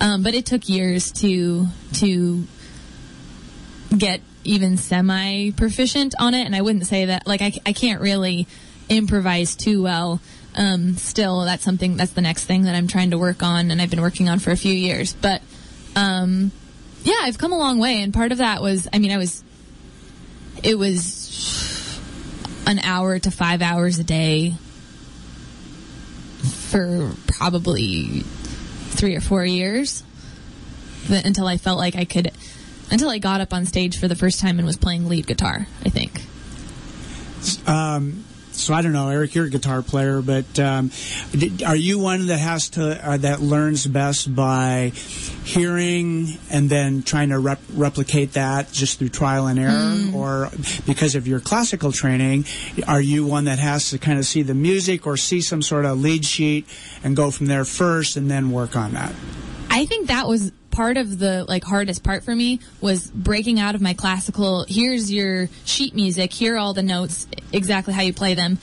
Um, 0.00 0.22
but 0.22 0.34
it 0.34 0.46
took 0.46 0.68
years 0.68 1.12
to 1.12 1.66
to 1.94 2.44
get 3.96 4.20
even 4.44 4.76
semi 4.76 5.50
proficient 5.52 6.14
on 6.18 6.34
it, 6.34 6.44
and 6.44 6.54
I 6.54 6.62
wouldn't 6.62 6.86
say 6.86 7.06
that 7.06 7.26
like 7.26 7.42
I, 7.42 7.52
I 7.66 7.72
can't 7.72 8.00
really 8.00 8.46
improvise 8.88 9.56
too 9.56 9.82
well. 9.82 10.20
Um, 10.54 10.96
still, 10.96 11.44
that's 11.44 11.62
something 11.62 11.96
that's 11.96 12.12
the 12.12 12.20
next 12.20 12.44
thing 12.44 12.62
that 12.62 12.74
I'm 12.74 12.88
trying 12.88 13.10
to 13.10 13.18
work 13.18 13.42
on, 13.42 13.70
and 13.70 13.80
I've 13.80 13.90
been 13.90 14.00
working 14.00 14.28
on 14.28 14.38
for 14.38 14.50
a 14.50 14.56
few 14.56 14.72
years. 14.72 15.12
But 15.12 15.42
um, 15.94 16.52
yeah, 17.04 17.20
I've 17.22 17.38
come 17.38 17.52
a 17.52 17.58
long 17.58 17.78
way, 17.78 18.02
and 18.02 18.12
part 18.12 18.32
of 18.32 18.38
that 18.38 18.62
was 18.62 18.88
I 18.92 18.98
mean 18.98 19.12
I 19.12 19.18
was 19.18 19.44
it 20.62 20.76
was 20.76 22.00
an 22.66 22.78
hour 22.80 23.18
to 23.18 23.30
five 23.30 23.62
hours 23.62 23.98
a 23.98 24.04
day 24.04 24.54
for 26.42 27.12
probably 27.26 28.20
three 28.90 29.16
or 29.16 29.20
four 29.20 29.44
years 29.44 30.02
until 31.08 31.46
I 31.46 31.56
felt 31.56 31.78
like 31.78 31.96
I 31.96 32.04
could 32.04 32.32
until 32.90 33.10
I 33.10 33.18
got 33.18 33.40
up 33.40 33.52
on 33.52 33.66
stage 33.66 33.98
for 33.98 34.08
the 34.08 34.16
first 34.16 34.40
time 34.40 34.58
and 34.58 34.66
was 34.66 34.76
playing 34.76 35.08
lead 35.08 35.26
guitar. 35.26 35.66
I 35.84 35.88
think. 35.88 36.22
Um, 37.68 38.24
so 38.58 38.74
I 38.74 38.82
don't 38.82 38.92
know, 38.92 39.08
Eric. 39.08 39.34
You're 39.36 39.44
a 39.46 39.50
guitar 39.50 39.82
player, 39.82 40.20
but 40.20 40.58
um, 40.58 40.90
are 41.64 41.76
you 41.76 42.00
one 42.00 42.26
that 42.26 42.38
has 42.38 42.70
to 42.70 43.08
uh, 43.08 43.16
that 43.18 43.40
learns 43.40 43.86
best 43.86 44.34
by 44.34 44.90
hearing 45.44 46.38
and 46.50 46.68
then 46.68 47.02
trying 47.02 47.28
to 47.28 47.38
rep- 47.38 47.60
replicate 47.72 48.32
that 48.32 48.72
just 48.72 48.98
through 48.98 49.10
trial 49.10 49.46
and 49.46 49.60
error, 49.60 50.10
or 50.12 50.50
because 50.86 51.14
of 51.14 51.28
your 51.28 51.38
classical 51.38 51.92
training, 51.92 52.46
are 52.88 53.00
you 53.00 53.24
one 53.24 53.44
that 53.44 53.60
has 53.60 53.90
to 53.90 53.98
kind 53.98 54.18
of 54.18 54.26
see 54.26 54.42
the 54.42 54.54
music 54.54 55.06
or 55.06 55.16
see 55.16 55.40
some 55.40 55.62
sort 55.62 55.84
of 55.84 56.00
lead 56.00 56.24
sheet 56.24 56.66
and 57.04 57.14
go 57.14 57.30
from 57.30 57.46
there 57.46 57.64
first 57.64 58.16
and 58.16 58.28
then 58.28 58.50
work 58.50 58.74
on 58.74 58.92
that? 58.94 59.14
I 59.70 59.86
think 59.86 60.08
that 60.08 60.26
was 60.26 60.52
part 60.70 60.96
of 60.96 61.18
the 61.18 61.44
like 61.48 61.64
hardest 61.64 62.04
part 62.04 62.22
for 62.24 62.34
me 62.34 62.60
was 62.80 63.10
breaking 63.10 63.58
out 63.58 63.74
of 63.74 63.80
my 63.80 63.94
classical 63.94 64.64
here's 64.68 65.10
your 65.10 65.48
sheet 65.64 65.92
music 65.92 66.32
here 66.32 66.54
are 66.54 66.58
all 66.58 66.72
the 66.72 66.84
notes 66.84 67.26
exactly 67.52 67.92
how 67.92 68.02
you 68.02 68.12
play 68.12 68.34
them 68.34 68.58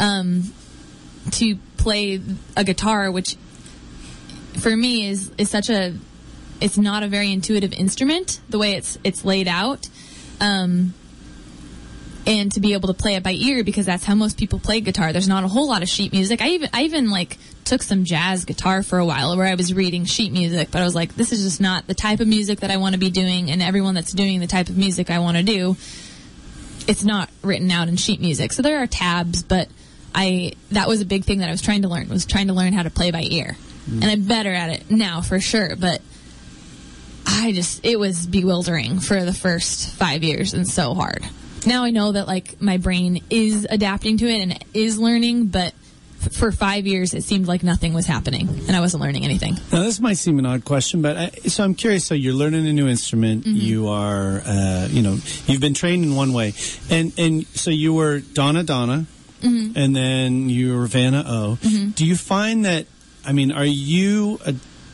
um, 0.00 0.44
to 1.32 1.56
play 1.76 2.22
a 2.56 2.64
guitar 2.64 3.10
which 3.10 3.36
for 4.60 4.74
me 4.74 5.08
is 5.08 5.30
is 5.36 5.50
such 5.50 5.68
a 5.68 5.94
it's 6.60 6.78
not 6.78 7.02
a 7.02 7.08
very 7.08 7.32
intuitive 7.32 7.72
instrument 7.72 8.40
the 8.48 8.58
way 8.58 8.74
it's 8.74 8.98
it's 9.04 9.24
laid 9.24 9.48
out. 9.48 9.88
Um, 10.40 10.94
and 12.26 12.52
to 12.52 12.60
be 12.60 12.72
able 12.74 12.88
to 12.88 12.94
play 12.94 13.14
it 13.14 13.22
by 13.22 13.32
ear 13.32 13.64
because 13.64 13.86
that's 13.86 14.04
how 14.04 14.14
most 14.14 14.38
people 14.38 14.58
play 14.58 14.80
guitar. 14.80 15.12
There's 15.12 15.28
not 15.28 15.44
a 15.44 15.48
whole 15.48 15.68
lot 15.68 15.82
of 15.82 15.88
sheet 15.88 16.12
music. 16.12 16.42
I 16.42 16.48
even 16.48 16.70
I 16.72 16.82
even 16.82 17.10
like 17.10 17.38
took 17.64 17.82
some 17.82 18.04
jazz 18.04 18.44
guitar 18.44 18.82
for 18.82 18.98
a 18.98 19.04
while 19.04 19.36
where 19.36 19.46
I 19.46 19.54
was 19.54 19.74
reading 19.74 20.04
sheet 20.04 20.32
music, 20.32 20.70
but 20.70 20.80
I 20.80 20.84
was 20.84 20.94
like, 20.94 21.14
this 21.14 21.32
is 21.32 21.42
just 21.42 21.60
not 21.60 21.86
the 21.86 21.94
type 21.94 22.20
of 22.20 22.28
music 22.28 22.60
that 22.60 22.70
I 22.70 22.78
want 22.78 22.94
to 22.94 22.98
be 22.98 23.10
doing, 23.10 23.50
and 23.50 23.62
everyone 23.62 23.94
that's 23.94 24.12
doing 24.12 24.40
the 24.40 24.46
type 24.46 24.68
of 24.68 24.76
music 24.76 25.10
I 25.10 25.18
want 25.18 25.36
to 25.36 25.42
do, 25.42 25.76
it's 26.86 27.04
not 27.04 27.30
written 27.42 27.70
out 27.70 27.88
in 27.88 27.96
sheet 27.96 28.20
music. 28.20 28.52
So 28.52 28.62
there 28.62 28.82
are 28.82 28.86
tabs, 28.86 29.42
but 29.42 29.68
I 30.14 30.52
that 30.72 30.88
was 30.88 31.00
a 31.00 31.06
big 31.06 31.24
thing 31.24 31.38
that 31.38 31.48
I 31.48 31.52
was 31.52 31.62
trying 31.62 31.82
to 31.82 31.88
learn 31.88 32.08
was 32.08 32.26
trying 32.26 32.48
to 32.48 32.54
learn 32.54 32.72
how 32.72 32.82
to 32.82 32.90
play 32.90 33.10
by 33.10 33.22
ear, 33.22 33.56
mm. 33.88 34.02
and 34.02 34.06
I'm 34.06 34.22
better 34.22 34.52
at 34.52 34.70
it 34.70 34.90
now 34.90 35.20
for 35.20 35.40
sure, 35.40 35.76
but. 35.76 36.02
I 37.30 37.52
just 37.52 37.84
it 37.84 37.98
was 37.98 38.26
bewildering 38.26 39.00
for 39.00 39.22
the 39.22 39.34
first 39.34 39.90
five 39.90 40.24
years 40.24 40.54
and 40.54 40.66
so 40.66 40.94
hard. 40.94 41.22
Now 41.68 41.84
I 41.84 41.90
know 41.90 42.12
that 42.12 42.26
like 42.26 42.62
my 42.62 42.78
brain 42.78 43.22
is 43.28 43.66
adapting 43.68 44.16
to 44.18 44.26
it 44.26 44.40
and 44.40 44.64
is 44.72 44.98
learning, 44.98 45.48
but 45.48 45.74
f- 46.22 46.32
for 46.32 46.50
five 46.50 46.86
years 46.86 47.12
it 47.12 47.24
seemed 47.24 47.46
like 47.46 47.62
nothing 47.62 47.92
was 47.92 48.06
happening 48.06 48.48
and 48.66 48.74
I 48.74 48.80
wasn't 48.80 49.02
learning 49.02 49.24
anything. 49.24 49.54
Now, 49.70 49.82
this 49.82 50.00
might 50.00 50.16
seem 50.16 50.38
an 50.38 50.46
odd 50.46 50.64
question, 50.64 51.02
but 51.02 51.16
I, 51.18 51.28
so 51.48 51.64
I'm 51.64 51.74
curious. 51.74 52.06
So 52.06 52.14
you're 52.14 52.32
learning 52.32 52.66
a 52.66 52.72
new 52.72 52.88
instrument. 52.88 53.44
Mm-hmm. 53.44 53.56
You 53.56 53.88
are, 53.88 54.40
uh, 54.46 54.88
you 54.90 55.02
know, 55.02 55.18
you've 55.46 55.60
been 55.60 55.74
trained 55.74 56.04
in 56.04 56.16
one 56.16 56.32
way, 56.32 56.54
and 56.88 57.12
and 57.18 57.46
so 57.48 57.70
you 57.70 57.92
were 57.92 58.20
Donna 58.20 58.64
Donna, 58.64 59.04
mm-hmm. 59.42 59.76
and 59.76 59.94
then 59.94 60.48
you 60.48 60.74
were 60.74 60.86
Vanna 60.86 61.22
O. 61.26 61.58
Mm-hmm. 61.60 61.90
Do 61.90 62.06
you 62.06 62.16
find 62.16 62.64
that? 62.64 62.86
I 63.26 63.32
mean, 63.32 63.52
are 63.52 63.66
you 63.66 64.38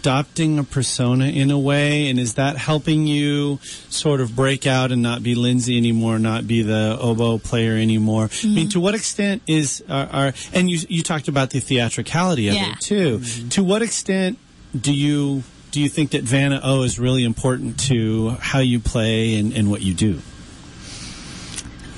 adopting 0.05 0.59
a 0.59 0.65
persona 0.65 1.25
in 1.25 1.51
a 1.51 1.59
way, 1.59 2.11
and 2.11 2.19
is 2.21 2.35
that 2.35 2.59
helping 2.59 3.07
you 3.07 3.59
sort 3.89 4.21
of 4.21 4.37
break 4.37 4.67
out 4.67 4.93
and 4.93 5.01
not 5.01 5.23
be 5.23 5.35
Lindsay 5.35 5.79
anymore, 5.79 6.19
not 6.19 6.47
be 6.47 6.61
the 6.61 6.99
oboe 7.01 7.39
player 7.39 7.73
anymore? 7.73 8.29
I 8.43 8.47
mean, 8.47 8.69
to 8.71 8.81
what 8.81 8.95
extent 8.95 9.41
is 9.47 9.83
are, 9.89 10.07
are 10.07 10.33
and 10.53 10.71
you 10.71 10.81
you 10.91 11.03
talked 11.03 11.29
about 11.29 11.51
the 11.51 11.61
theatricality 11.61 12.49
of 12.49 12.55
Yeah. 12.55 12.73
it 12.73 12.81
too. 12.81 13.23
To 13.51 13.65
what 13.65 13.81
extent 13.81 14.37
do 14.79 14.93
you 14.95 15.43
do 15.71 15.81
you 15.81 15.89
think 15.89 16.11
that 16.11 16.23
Vanna 16.23 16.61
O 16.63 16.83
is 16.83 16.99
really 16.99 17.25
important 17.25 17.81
to 17.89 18.31
how 18.41 18.59
you 18.59 18.81
play 18.81 19.37
and, 19.37 19.55
and 19.55 19.71
what 19.71 19.81
you 19.81 19.95
do? 19.95 20.21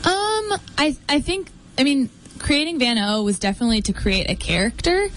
Um, 0.04 0.60
I 0.78 0.96
I 1.08 1.20
think 1.20 1.48
I 1.76 1.82
mean 1.82 2.08
creating 2.38 2.78
Vanna 2.78 3.16
O 3.16 3.24
was 3.24 3.40
definitely 3.40 3.82
to 3.82 3.92
create 3.92 4.30
a 4.30 4.36
character. 4.36 5.08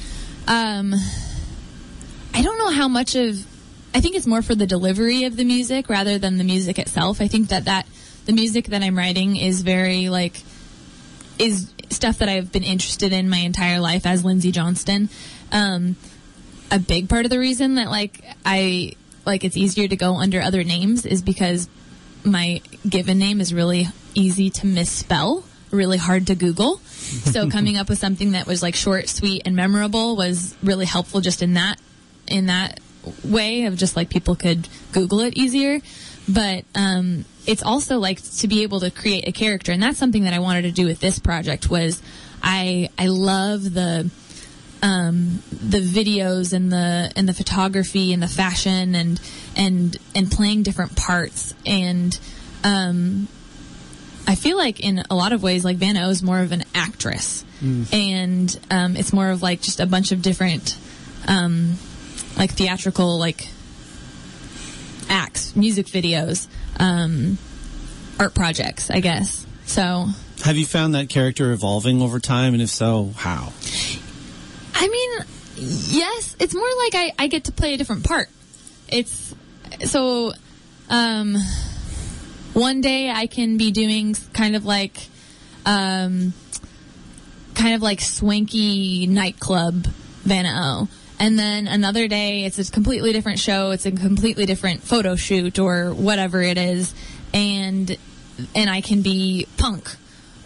Um, 0.47 0.95
I 2.39 2.41
don't 2.41 2.57
know 2.57 2.69
how 2.69 2.87
much 2.87 3.15
of. 3.15 3.45
I 3.93 3.99
think 3.99 4.15
it's 4.15 4.25
more 4.25 4.41
for 4.41 4.55
the 4.55 4.65
delivery 4.65 5.25
of 5.25 5.35
the 5.35 5.43
music 5.43 5.89
rather 5.89 6.17
than 6.17 6.37
the 6.37 6.45
music 6.45 6.79
itself. 6.79 7.19
I 7.19 7.27
think 7.27 7.49
that 7.49 7.65
that 7.65 7.85
the 8.27 8.31
music 8.31 8.67
that 8.67 8.81
I'm 8.81 8.97
writing 8.97 9.35
is 9.35 9.61
very 9.61 10.07
like 10.07 10.41
is 11.37 11.69
stuff 11.89 12.19
that 12.19 12.29
I've 12.29 12.49
been 12.49 12.63
interested 12.63 13.11
in 13.11 13.29
my 13.29 13.39
entire 13.39 13.81
life 13.81 14.05
as 14.05 14.23
Lindsay 14.23 14.53
Johnston. 14.53 15.09
Um, 15.51 15.97
a 16.71 16.79
big 16.79 17.09
part 17.09 17.25
of 17.25 17.29
the 17.29 17.39
reason 17.39 17.75
that 17.75 17.89
like 17.89 18.23
I 18.45 18.93
like 19.25 19.43
it's 19.43 19.57
easier 19.57 19.89
to 19.89 19.97
go 19.97 20.15
under 20.15 20.39
other 20.39 20.63
names 20.63 21.05
is 21.05 21.21
because 21.21 21.67
my 22.23 22.61
given 22.87 23.19
name 23.19 23.41
is 23.41 23.53
really 23.53 23.87
easy 24.13 24.49
to 24.51 24.65
misspell, 24.65 25.43
really 25.71 25.97
hard 25.97 26.27
to 26.27 26.35
Google. 26.35 26.79
So 27.09 27.49
coming 27.49 27.75
up 27.75 27.89
with 27.89 27.97
something 27.97 28.33
that 28.33 28.45
was 28.45 28.61
like 28.61 28.75
short, 28.75 29.09
sweet, 29.09 29.41
and 29.45 29.55
memorable 29.55 30.15
was 30.15 30.55
really 30.61 30.85
helpful 30.85 31.21
just 31.21 31.41
in 31.41 31.55
that 31.55 31.79
in 32.31 32.47
that 32.47 32.79
way 33.23 33.65
of 33.65 33.77
just 33.77 33.95
like 33.95 34.09
people 34.09 34.35
could 34.35 34.67
Google 34.91 35.21
it 35.21 35.37
easier. 35.37 35.79
But 36.27 36.65
um, 36.75 37.25
it's 37.47 37.63
also 37.63 37.97
like 37.97 38.21
to 38.37 38.47
be 38.47 38.63
able 38.63 38.81
to 38.81 38.91
create 38.91 39.27
a 39.27 39.31
character, 39.31 39.71
and 39.71 39.81
that's 39.81 39.97
something 39.97 40.23
that 40.23 40.33
I 40.33 40.39
wanted 40.39 40.63
to 40.63 40.71
do 40.71 40.85
with 40.85 40.99
this 40.99 41.17
project. 41.17 41.69
Was 41.69 42.01
I 42.43 42.89
I 42.97 43.07
love 43.07 43.73
the 43.73 44.09
um, 44.83 45.41
the 45.51 45.79
videos 45.79 46.53
and 46.53 46.71
the 46.71 47.11
and 47.15 47.27
the 47.27 47.33
photography 47.33 48.13
and 48.13 48.21
the 48.21 48.27
fashion 48.27 48.93
and 48.93 49.19
and 49.55 49.97
and 50.13 50.31
playing 50.31 50.63
different 50.63 50.95
parts 50.95 51.55
and 51.65 52.17
um, 52.63 53.27
I 54.27 54.35
feel 54.35 54.57
like 54.57 54.79
in 54.79 55.03
a 55.09 55.15
lot 55.15 55.33
of 55.33 55.41
ways, 55.41 55.65
like 55.65 55.77
Vanna 55.77 56.05
O 56.05 56.09
is 56.09 56.21
more 56.21 56.39
of 56.39 56.51
an 56.51 56.63
actress, 56.75 57.43
and 57.91 58.59
um, 58.69 58.95
it's 58.95 59.11
more 59.11 59.31
of 59.31 59.41
like 59.41 59.61
just 59.61 59.79
a 59.79 59.87
bunch 59.87 60.11
of 60.11 60.21
different, 60.21 60.77
um, 61.27 61.77
like 62.39 62.51
theatrical 62.51 63.19
like 63.19 63.49
acts, 65.09 65.55
music 65.55 65.87
videos, 65.87 66.47
um, 66.79 67.37
art 68.19 68.33
projects, 68.33 68.89
I 68.89 69.01
guess. 69.01 69.45
So, 69.65 70.07
Have 70.45 70.57
you 70.57 70.65
found 70.65 70.95
that 70.95 71.09
character 71.09 71.51
evolving 71.51 72.01
over 72.01 72.19
time, 72.19 72.53
and 72.53 72.61
if 72.63 72.69
so, 72.69 73.11
how? 73.15 73.51
I 74.73 74.87
mean, 74.87 75.11
yes, 75.57 76.35
it's 76.39 76.55
more 76.55 76.69
like 76.85 76.95
I, 76.95 77.11
I 77.19 77.27
get 77.27 77.43
to 77.45 77.51
play 77.51 77.73
a 77.73 77.77
different 77.77 78.05
part. 78.05 78.29
It's 78.87 79.35
so, 79.85 80.31
um, 80.89 81.35
one 82.53 82.81
day 82.81 83.11
I 83.11 83.27
can 83.27 83.57
be 83.57 83.71
doing 83.71 84.15
kind 84.33 84.55
of 84.55 84.65
like, 84.65 84.97
um, 85.65 86.33
kind 87.53 87.75
of 87.75 87.81
like 87.81 88.01
swanky 88.01 89.05
nightclub 89.05 89.85
Vanna 90.23 90.53
O. 90.55 90.87
And 91.19 91.37
then 91.37 91.67
another 91.67 92.07
day, 92.07 92.45
it's 92.45 92.57
a 92.59 92.71
completely 92.71 93.11
different 93.11 93.39
show. 93.39 93.71
It's 93.71 93.85
a 93.85 93.91
completely 93.91 94.45
different 94.45 94.83
photo 94.83 95.17
shoot 95.17 95.59
or 95.59 95.93
whatever 95.93 96.41
it 96.41 96.57
is, 96.57 96.93
and 97.33 97.97
and 98.55 98.69
I 98.69 98.79
can 98.79 99.01
be 99.01 99.45
punk, 99.57 99.93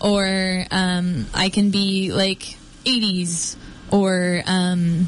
or 0.02 0.66
um, 0.72 1.28
I 1.34 1.50
can 1.50 1.70
be 1.70 2.12
like 2.12 2.58
'80s, 2.86 3.56
or 3.92 4.42
um, 4.48 5.08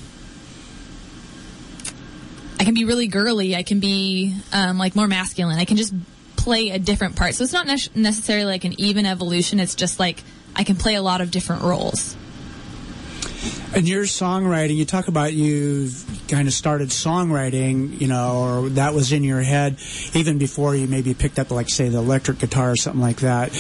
I 2.60 2.64
can 2.64 2.76
be 2.76 2.86
really 2.86 3.08
girly. 3.08 3.56
I 3.56 3.64
can 3.64 3.80
be 3.80 4.36
um, 4.54 4.78
like 4.78 4.96
more 4.96 5.08
masculine. 5.08 5.58
I 5.58 5.66
can 5.66 5.78
just 5.78 5.96
play 6.36 6.70
a 6.70 6.78
different 6.78 7.16
part. 7.16 7.34
So 7.34 7.44
it's 7.44 7.54
not 7.54 7.66
ne- 7.66 8.02
necessarily 8.02 8.46
like 8.46 8.66
an 8.66 8.80
even 8.80 9.08
evolution. 9.08 9.60
It's 9.60 9.74
just 9.74 10.00
like 10.00 10.24
I 10.56 10.64
can 10.64 10.76
play 10.76 10.94
a 10.94 11.02
lot 11.02 11.22
of 11.22 11.32
different 11.32 11.64
roles. 11.64 12.16
And 13.76 13.88
your 13.90 14.04
songwriting, 14.04 14.78
you 14.78 14.86
talk 14.86 15.10
about 15.10 15.34
you 15.34 15.90
kind 16.30 16.48
of 16.48 16.54
started 16.54 16.90
songwriting, 16.90 18.00
you 18.00 18.08
know, 18.08 18.38
or 18.40 18.70
that 18.70 18.94
was 18.94 19.12
in 19.12 19.24
your 19.24 19.42
head 19.42 19.78
even 20.14 20.38
before 20.38 20.76
you 20.76 20.88
maybe 20.88 21.14
picked 21.14 21.40
up, 21.40 21.52
like, 21.52 21.70
say, 21.70 21.90
the 21.90 21.98
electric 21.98 22.40
guitar 22.40 22.72
or 22.72 22.76
something 22.78 23.02
like 23.02 23.18
that. 23.18 23.52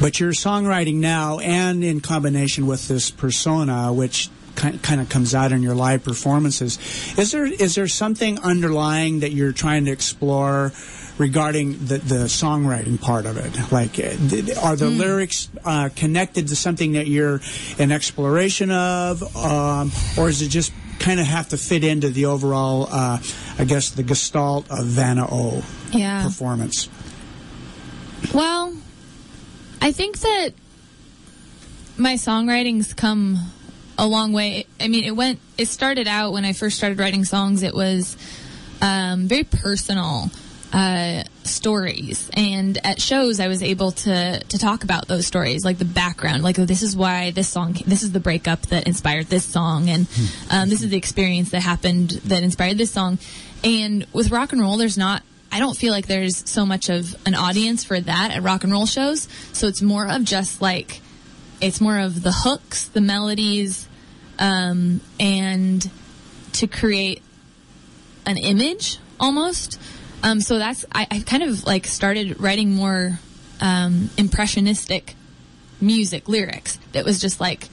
But 0.00 0.18
your 0.18 0.32
songwriting 0.32 0.96
now, 0.96 1.38
and 1.38 1.84
in 1.84 2.00
combination 2.00 2.66
with 2.66 2.88
this 2.88 3.10
persona, 3.10 3.92
which 3.92 4.30
kind 4.56 5.00
of 5.00 5.08
comes 5.08 5.34
out 5.34 5.52
in 5.52 5.62
your 5.62 5.74
live 5.74 6.04
performances, 6.04 6.78
is 7.16 7.30
there 7.30 7.46
is 7.46 7.74
there 7.74 7.88
something 7.88 8.38
underlying 8.40 9.20
that 9.20 9.32
you're 9.32 9.52
trying 9.52 9.84
to 9.86 9.92
explore? 9.92 10.72
Regarding 11.22 11.72
the, 11.86 11.98
the 11.98 12.24
songwriting 12.26 13.00
part 13.00 13.24
of 13.26 13.36
it? 13.36 13.72
Like, 13.72 13.98
uh, 13.98 14.60
are 14.60 14.76
the 14.76 14.90
lyrics 14.90 15.48
uh, 15.64 15.88
connected 15.94 16.48
to 16.48 16.56
something 16.56 16.92
that 16.92 17.06
you're 17.06 17.40
an 17.78 17.92
exploration 17.92 18.70
of, 18.70 19.22
um, 19.36 19.90
or 20.18 20.28
is 20.28 20.42
it 20.42 20.48
just 20.48 20.72
kind 20.98 21.20
of 21.20 21.26
have 21.26 21.48
to 21.50 21.56
fit 21.56 21.84
into 21.84 22.10
the 22.10 22.26
overall, 22.26 22.88
uh, 22.90 23.18
I 23.58 23.64
guess, 23.64 23.90
the 23.90 24.02
gestalt 24.02 24.70
of 24.70 24.84
Vanna 24.84 25.26
O 25.30 25.64
Yeah. 25.92 26.24
performance? 26.24 26.88
Well, 28.34 28.74
I 29.80 29.92
think 29.92 30.18
that 30.20 30.50
my 31.96 32.14
songwriting's 32.14 32.94
come 32.94 33.38
a 33.98 34.06
long 34.06 34.32
way. 34.32 34.66
I 34.80 34.88
mean, 34.88 35.04
it 35.04 35.14
went. 35.14 35.38
It 35.58 35.66
started 35.68 36.08
out 36.08 36.32
when 36.32 36.44
I 36.44 36.52
first 36.52 36.76
started 36.78 36.98
writing 36.98 37.24
songs. 37.24 37.62
It 37.62 37.74
was 37.74 38.16
um, 38.80 39.28
very 39.28 39.44
personal 39.44 40.30
uh, 40.72 41.24
stories, 41.44 42.30
and 42.34 42.78
at 42.84 43.00
shows, 43.00 43.40
I 43.40 43.48
was 43.48 43.62
able 43.62 43.92
to 43.92 44.40
to 44.40 44.58
talk 44.58 44.84
about 44.84 45.08
those 45.08 45.26
stories, 45.26 45.64
like 45.64 45.78
the 45.78 45.84
background, 45.84 46.42
like 46.42 46.58
oh, 46.58 46.64
this 46.64 46.82
is 46.82 46.96
why 46.96 47.30
this 47.30 47.48
song, 47.48 47.76
this 47.86 48.02
is 48.02 48.12
the 48.12 48.20
breakup 48.20 48.62
that 48.66 48.86
inspired 48.86 49.26
this 49.26 49.44
song, 49.44 49.88
and 49.88 50.06
um, 50.50 50.68
this 50.68 50.82
is 50.82 50.90
the 50.90 50.96
experience 50.96 51.50
that 51.50 51.60
happened 51.60 52.10
that 52.24 52.42
inspired 52.42 52.78
this 52.78 52.90
song. 52.90 53.18
And 53.64 54.06
with 54.12 54.30
rock 54.30 54.52
and 54.52 54.60
roll, 54.60 54.76
there's 54.76 54.98
not 54.98 55.22
I 55.52 55.58
don't 55.58 55.76
feel 55.76 55.92
like 55.92 56.06
there's 56.06 56.48
so 56.48 56.64
much 56.64 56.88
of 56.88 57.14
an 57.26 57.34
audience 57.34 57.84
for 57.84 58.00
that 58.00 58.30
at 58.34 58.42
rock 58.42 58.64
and 58.64 58.72
roll 58.72 58.86
shows. 58.86 59.28
So 59.52 59.66
it's 59.66 59.82
more 59.82 60.08
of 60.08 60.24
just 60.24 60.62
like, 60.62 61.02
it's 61.60 61.78
more 61.78 61.98
of 61.98 62.22
the 62.22 62.32
hooks, 62.32 62.88
the 62.88 63.02
melodies, 63.02 63.86
um, 64.38 65.02
and 65.20 65.90
to 66.54 66.66
create 66.66 67.22
an 68.24 68.38
image 68.38 68.98
almost. 69.20 69.78
Um, 70.22 70.40
so 70.40 70.58
that's, 70.58 70.84
I, 70.92 71.06
I 71.10 71.20
kind 71.20 71.42
of 71.42 71.64
like 71.64 71.86
started 71.86 72.40
writing 72.40 72.74
more 72.74 73.18
um, 73.60 74.10
impressionistic 74.16 75.14
music 75.80 76.28
lyrics 76.28 76.78
that 76.92 77.04
was 77.04 77.20
just 77.20 77.40
like, 77.40 77.68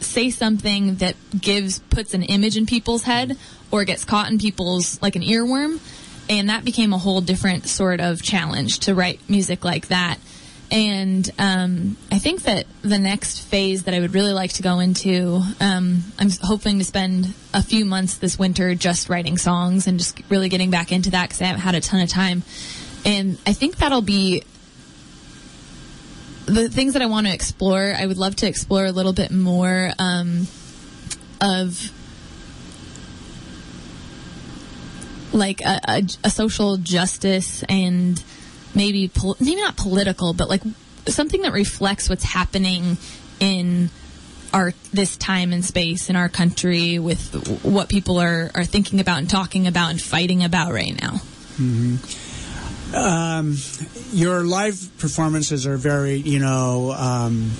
say 0.00 0.28
something 0.28 0.96
that 0.96 1.16
gives 1.38 1.78
puts 1.78 2.12
an 2.12 2.22
image 2.22 2.56
in 2.56 2.66
people's 2.66 3.04
head 3.04 3.38
or 3.70 3.84
gets 3.84 4.04
caught 4.04 4.30
in 4.30 4.38
people's 4.38 5.00
like 5.00 5.16
an 5.16 5.22
earworm. 5.22 5.80
And 6.28 6.48
that 6.50 6.64
became 6.64 6.92
a 6.92 6.98
whole 6.98 7.20
different 7.20 7.66
sort 7.66 8.00
of 8.00 8.22
challenge 8.22 8.80
to 8.80 8.94
write 8.94 9.20
music 9.28 9.64
like 9.64 9.88
that 9.88 10.18
and 10.70 11.30
um, 11.38 11.96
I 12.10 12.18
think 12.18 12.42
that 12.42 12.66
the 12.82 12.98
next 12.98 13.40
phase 13.40 13.84
that 13.84 13.94
I 13.94 14.00
would 14.00 14.14
really 14.14 14.32
like 14.32 14.54
to 14.54 14.62
go 14.62 14.80
into, 14.80 15.42
um, 15.60 16.02
I'm 16.18 16.30
hoping 16.42 16.78
to 16.78 16.84
spend 16.84 17.34
a 17.52 17.62
few 17.62 17.84
months 17.84 18.16
this 18.16 18.38
winter 18.38 18.74
just 18.74 19.08
writing 19.08 19.38
songs 19.38 19.86
and 19.86 19.98
just 19.98 20.20
really 20.30 20.48
getting 20.48 20.70
back 20.70 20.90
into 20.90 21.10
that 21.10 21.28
because 21.28 21.42
I 21.42 21.46
haven't 21.46 21.62
had 21.62 21.74
a 21.74 21.80
ton 21.80 22.00
of 22.00 22.08
time. 22.08 22.42
And 23.04 23.38
I 23.46 23.52
think 23.52 23.76
that'll 23.76 24.02
be 24.02 24.42
the 26.46 26.68
things 26.68 26.94
that 26.94 27.02
I 27.02 27.06
want 27.06 27.26
to 27.26 27.32
explore. 27.32 27.94
I 27.96 28.06
would 28.06 28.18
love 28.18 28.36
to 28.36 28.48
explore 28.48 28.86
a 28.86 28.92
little 28.92 29.12
bit 29.12 29.30
more 29.30 29.90
um, 29.98 30.46
of 31.40 31.90
like 35.32 35.60
a, 35.60 35.80
a, 35.86 36.02
a 36.24 36.30
social 36.30 36.76
justice 36.78 37.62
and 37.68 38.22
maybe 38.74 39.08
pol- 39.08 39.36
maybe 39.40 39.60
not 39.60 39.76
political, 39.76 40.32
but 40.32 40.48
like 40.48 40.62
something 41.06 41.42
that 41.42 41.52
reflects 41.52 42.08
what's 42.08 42.24
happening 42.24 42.96
in 43.40 43.90
our 44.52 44.72
this 44.92 45.16
time 45.16 45.52
and 45.52 45.64
space 45.64 46.08
in 46.08 46.16
our 46.16 46.28
country 46.28 46.98
with 46.98 47.62
what 47.64 47.88
people 47.88 48.18
are 48.20 48.50
are 48.54 48.64
thinking 48.64 49.00
about 49.00 49.18
and 49.18 49.28
talking 49.28 49.66
about 49.66 49.90
and 49.90 50.00
fighting 50.00 50.44
about 50.44 50.72
right 50.72 50.98
now. 51.02 51.20
Um, 52.94 53.56
your 54.12 54.44
live 54.44 54.88
performances 54.98 55.66
are 55.66 55.76
very, 55.76 56.14
you 56.14 56.38
know, 56.38 56.92
um, 56.92 57.50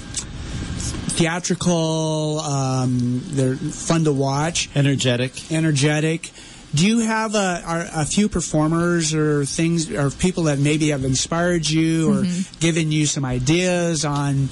theatrical. 1.17 2.39
Um, 2.41 3.21
they're 3.25 3.57
fun 3.57 4.05
to 4.05 4.13
watch, 4.13 4.69
Energetic. 4.77 5.51
energetic. 5.51 6.31
Do 6.75 6.87
you 6.87 7.01
have 7.01 7.35
a, 7.35 7.63
are 7.65 7.87
a 7.95 8.05
few 8.05 8.29
performers 8.29 9.15
or 9.15 9.45
things 9.45 9.93
or 9.93 10.11
people 10.11 10.45
that 10.45 10.59
maybe 10.59 10.89
have 10.89 11.05
inspired 11.05 11.69
you 11.69 12.13
or 12.13 12.25
given 12.59 12.91
you 12.91 13.07
some 13.07 13.25
ideas 13.25 14.05
on 14.05 14.49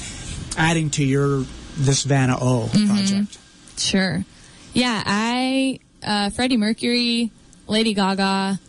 adding 0.57 0.91
to 0.91 1.05
your 1.05 1.45
this 1.77 2.05
Vanna 2.05 2.37
O 2.41 2.71
project? 2.73 3.39
Sure. 3.77 4.25
Yeah, 4.73 5.03
I 5.05 5.81
uh, 6.03 6.31
Freddie 6.31 6.57
Mercury, 6.57 7.31
Lady 7.67 7.95
Gaga. 7.95 8.61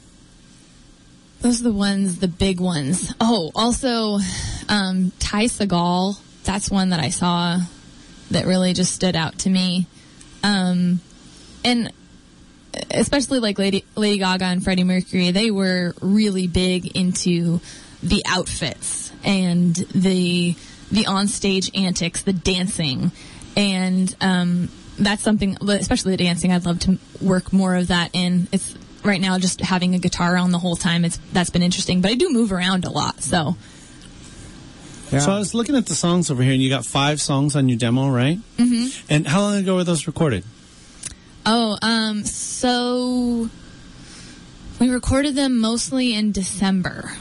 Those 1.42 1.60
are 1.60 1.63
the 1.63 1.74
ones, 1.74 2.20
the 2.20 2.28
big 2.28 2.60
ones. 2.60 3.13
Oh, 3.20 3.52
also 3.54 4.18
um, 4.70 5.12
Ty 5.20 5.46
Segall. 5.46 6.20
That's 6.44 6.72
one 6.72 6.89
that 6.89 7.00
I 7.00 7.10
saw 7.10 7.60
that 8.32 8.46
really 8.46 8.74
just 8.74 8.94
stood 8.94 9.16
out 9.16 9.39
to 9.39 9.50
me. 9.50 9.88
Um, 10.42 11.02
and 11.63 11.92
especially 12.92 13.40
like 13.40 13.60
Lady 13.60 13.86
Lady 13.96 14.20
Gaga 14.20 14.46
and 14.46 14.64
Freddie 14.64 14.84
Mercury, 14.84 15.32
they 15.32 15.52
were 15.52 15.94
really 16.02 16.48
big 16.48 16.96
into 16.96 17.60
the 18.02 18.24
outfits 18.28 19.12
and 19.24 19.76
the 19.76 20.56
the 20.92 21.06
onstage 21.06 21.72
antics, 21.80 22.22
the 22.22 22.34
dancing, 22.34 23.12
and 23.56 24.16
um, 24.22 24.70
that's 25.00 25.24
something, 25.24 25.58
especially 25.68 26.16
the 26.16 26.24
dancing. 26.24 26.52
I'd 26.52 26.66
love 26.66 26.80
to 26.82 27.00
work 27.22 27.52
more 27.52 27.76
of 27.76 27.88
that 27.88 28.12
in. 28.14 28.48
It's 28.52 28.76
right 29.04 29.20
now 29.20 29.40
just 29.40 29.60
having 29.62 29.96
a 29.96 30.00
guitar 30.00 30.38
on 30.38 30.52
the 30.52 30.60
whole 30.60 30.76
time. 30.76 31.06
It's 31.06 31.18
that's 31.32 31.50
been 31.50 31.64
interesting, 31.64 32.02
but 32.02 32.12
I 32.12 32.16
do 32.16 32.30
move 32.30 32.52
around 32.52 32.86
a 32.86 32.92
lot, 32.92 33.22
so 33.22 33.56
Yeah. 35.12 35.20
So 35.20 35.32
I 35.32 35.40
was 35.40 35.54
looking 35.54 35.76
at 35.76 35.86
the 35.86 35.96
songs 35.96 36.30
over 36.30 36.44
here, 36.44 36.54
and 36.54 36.62
you 36.62 36.70
got 36.70 36.86
five 36.86 37.22
songs 37.22 37.56
on 37.56 37.70
your 37.70 37.78
demo, 37.78 38.10
right? 38.10 38.40
Mm-hmm. 38.58 39.06
And 39.10 39.28
how 39.28 39.42
long 39.42 39.56
ago 39.58 39.76
were 39.76 39.84
those 39.84 40.08
recorded? 40.08 40.44
Oh, 41.46 41.78
um, 41.82 42.24
so 42.24 43.50
we 44.80 44.90
recorded 44.90 45.36
them 45.36 45.60
mostly 45.60 46.14
in 46.14 46.32
December. 46.32 47.12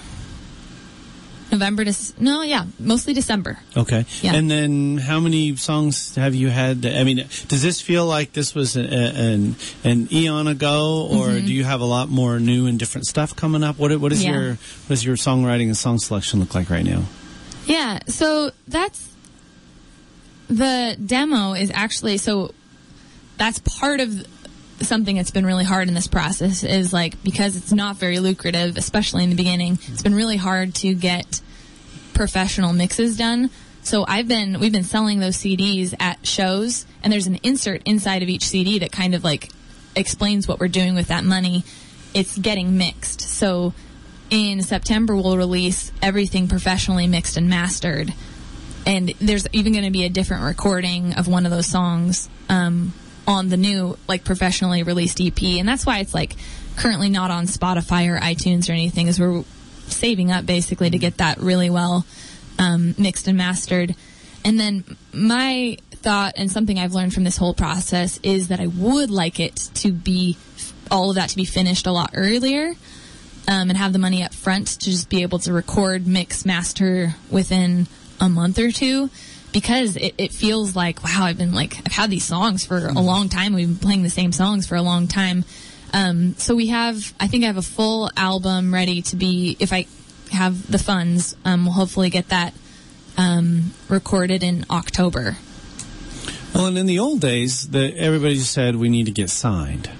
November 1.50 1.84
to 1.84 1.94
no, 2.18 2.40
yeah, 2.40 2.64
mostly 2.78 3.12
December. 3.12 3.58
Okay. 3.76 4.06
Yeah. 4.22 4.34
And 4.36 4.50
then 4.50 4.96
how 4.96 5.20
many 5.20 5.54
songs 5.56 6.14
have 6.14 6.34
you 6.34 6.48
had? 6.48 6.86
I 6.86 7.04
mean, 7.04 7.18
does 7.48 7.60
this 7.62 7.78
feel 7.78 8.06
like 8.06 8.32
this 8.32 8.54
was 8.54 8.74
a, 8.74 8.80
a- 8.80 9.34
an 9.34 9.56
an 9.84 10.08
eon 10.10 10.46
ago, 10.46 11.08
or 11.10 11.26
Mm-hmm. 11.26 11.46
do 11.46 11.52
you 11.52 11.64
have 11.64 11.82
a 11.82 11.84
lot 11.84 12.08
more 12.08 12.40
new 12.40 12.66
and 12.66 12.78
different 12.78 13.06
stuff 13.06 13.36
coming 13.36 13.62
up? 13.62 13.78
What 13.78 13.94
what 14.00 14.12
is 14.12 14.24
Yeah. 14.24 14.30
your 14.32 14.48
what 14.52 14.88
does 14.88 15.04
your 15.04 15.16
songwriting 15.16 15.66
and 15.66 15.76
song 15.76 15.98
selection 15.98 16.40
look 16.40 16.54
like 16.54 16.70
right 16.70 16.84
now? 16.86 17.02
Yeah, 17.66 17.98
so 18.08 18.52
that's 18.66 19.10
the 20.48 20.96
demo 21.04 21.52
is 21.52 21.70
actually 21.74 22.16
so 22.16 22.54
that's 23.36 23.58
part 23.58 24.00
of 24.00 24.26
something 24.80 25.16
that's 25.16 25.30
been 25.30 25.46
really 25.46 25.64
hard 25.64 25.88
in 25.88 25.94
this 25.94 26.06
process 26.06 26.64
is 26.64 26.92
like 26.92 27.22
because 27.22 27.56
it's 27.56 27.72
not 27.72 27.96
very 27.96 28.18
lucrative, 28.18 28.76
especially 28.76 29.24
in 29.24 29.30
the 29.30 29.36
beginning. 29.36 29.78
It's 29.88 30.02
been 30.02 30.14
really 30.14 30.36
hard 30.36 30.74
to 30.76 30.94
get 30.94 31.40
professional 32.14 32.72
mixes 32.72 33.16
done. 33.16 33.50
So 33.82 34.04
I've 34.06 34.28
been 34.28 34.60
we've 34.60 34.72
been 34.72 34.84
selling 34.84 35.20
those 35.20 35.36
CDs 35.36 35.94
at 35.98 36.26
shows 36.26 36.86
and 37.02 37.12
there's 37.12 37.26
an 37.26 37.36
insert 37.42 37.82
inside 37.84 38.22
of 38.22 38.28
each 38.28 38.44
CD 38.44 38.78
that 38.80 38.92
kind 38.92 39.14
of 39.14 39.24
like 39.24 39.48
explains 39.96 40.46
what 40.46 40.60
we're 40.60 40.68
doing 40.68 40.94
with 40.94 41.08
that 41.08 41.24
money. 41.24 41.64
It's 42.14 42.38
getting 42.38 42.76
mixed. 42.76 43.20
So 43.22 43.72
in 44.30 44.62
September 44.62 45.16
we'll 45.16 45.36
release 45.36 45.92
everything 46.00 46.48
professionally 46.48 47.06
mixed 47.06 47.36
and 47.36 47.48
mastered. 47.48 48.12
And 48.84 49.10
there's 49.20 49.46
even 49.52 49.72
going 49.72 49.84
to 49.84 49.90
be 49.90 50.04
a 50.04 50.08
different 50.08 50.44
recording 50.44 51.14
of 51.14 51.28
one 51.28 51.46
of 51.46 51.52
those 51.52 51.66
songs 51.66 52.28
um, 52.48 52.92
on 53.26 53.48
the 53.48 53.56
new 53.56 53.96
like 54.08 54.24
professionally 54.24 54.82
released 54.82 55.20
EP, 55.20 55.42
and 55.42 55.68
that's 55.68 55.86
why 55.86 55.98
it's 55.98 56.14
like 56.14 56.36
currently 56.76 57.08
not 57.08 57.30
on 57.30 57.46
Spotify 57.46 58.08
or 58.08 58.18
iTunes 58.18 58.68
or 58.68 58.72
anything. 58.72 59.08
Is 59.08 59.20
we're 59.20 59.44
saving 59.86 60.30
up 60.30 60.46
basically 60.46 60.90
to 60.90 60.98
get 60.98 61.18
that 61.18 61.38
really 61.38 61.70
well 61.70 62.06
um, 62.58 62.94
mixed 62.98 63.28
and 63.28 63.36
mastered. 63.36 63.94
And 64.44 64.58
then 64.58 64.84
my 65.12 65.78
thought 65.92 66.34
and 66.36 66.50
something 66.50 66.78
I've 66.78 66.94
learned 66.94 67.14
from 67.14 67.24
this 67.24 67.36
whole 67.36 67.54
process 67.54 68.18
is 68.22 68.48
that 68.48 68.60
I 68.60 68.66
would 68.66 69.10
like 69.10 69.38
it 69.38 69.56
to 69.74 69.92
be 69.92 70.36
all 70.90 71.10
of 71.10 71.16
that 71.16 71.30
to 71.30 71.36
be 71.36 71.44
finished 71.44 71.86
a 71.86 71.92
lot 71.92 72.10
earlier 72.14 72.74
um, 73.48 73.70
and 73.70 73.76
have 73.76 73.92
the 73.92 73.98
money 73.98 74.22
up 74.22 74.34
front 74.34 74.66
to 74.68 74.90
just 74.90 75.08
be 75.08 75.22
able 75.22 75.38
to 75.40 75.52
record, 75.52 76.06
mix, 76.06 76.44
master 76.44 77.14
within 77.30 77.86
a 78.20 78.28
month 78.28 78.58
or 78.58 78.70
two 78.70 79.10
because 79.52 79.96
it, 79.96 80.14
it 80.18 80.32
feels 80.32 80.74
like 80.74 81.02
wow 81.04 81.24
I've 81.24 81.38
been 81.38 81.54
like 81.54 81.76
I've 81.78 81.92
had 81.92 82.10
these 82.10 82.24
songs 82.24 82.64
for 82.64 82.86
a 82.86 83.00
long 83.00 83.28
time. 83.28 83.54
We've 83.54 83.68
been 83.68 83.76
playing 83.76 84.02
the 84.02 84.10
same 84.10 84.32
songs 84.32 84.66
for 84.66 84.76
a 84.76 84.82
long 84.82 85.08
time. 85.08 85.44
Um, 85.92 86.34
so 86.38 86.54
we 86.54 86.68
have 86.68 87.12
I 87.20 87.26
think 87.26 87.44
I 87.44 87.48
have 87.48 87.58
a 87.58 87.62
full 87.62 88.10
album 88.16 88.72
ready 88.72 89.02
to 89.02 89.16
be 89.16 89.56
if 89.60 89.72
I 89.72 89.86
have 90.32 90.70
the 90.70 90.78
funds 90.78 91.36
um, 91.44 91.64
we'll 91.64 91.74
hopefully 91.74 92.08
get 92.08 92.28
that 92.28 92.54
um, 93.16 93.72
recorded 93.88 94.42
in 94.42 94.64
October. 94.70 95.36
Well, 96.54 96.66
and 96.66 96.76
in 96.76 96.86
the 96.86 96.98
old 96.98 97.20
days, 97.20 97.68
the, 97.68 97.96
everybody 97.96 98.38
said 98.38 98.76
we 98.76 98.90
need 98.90 99.06
to 99.06 99.10
get 99.10 99.30
signed, 99.30 99.90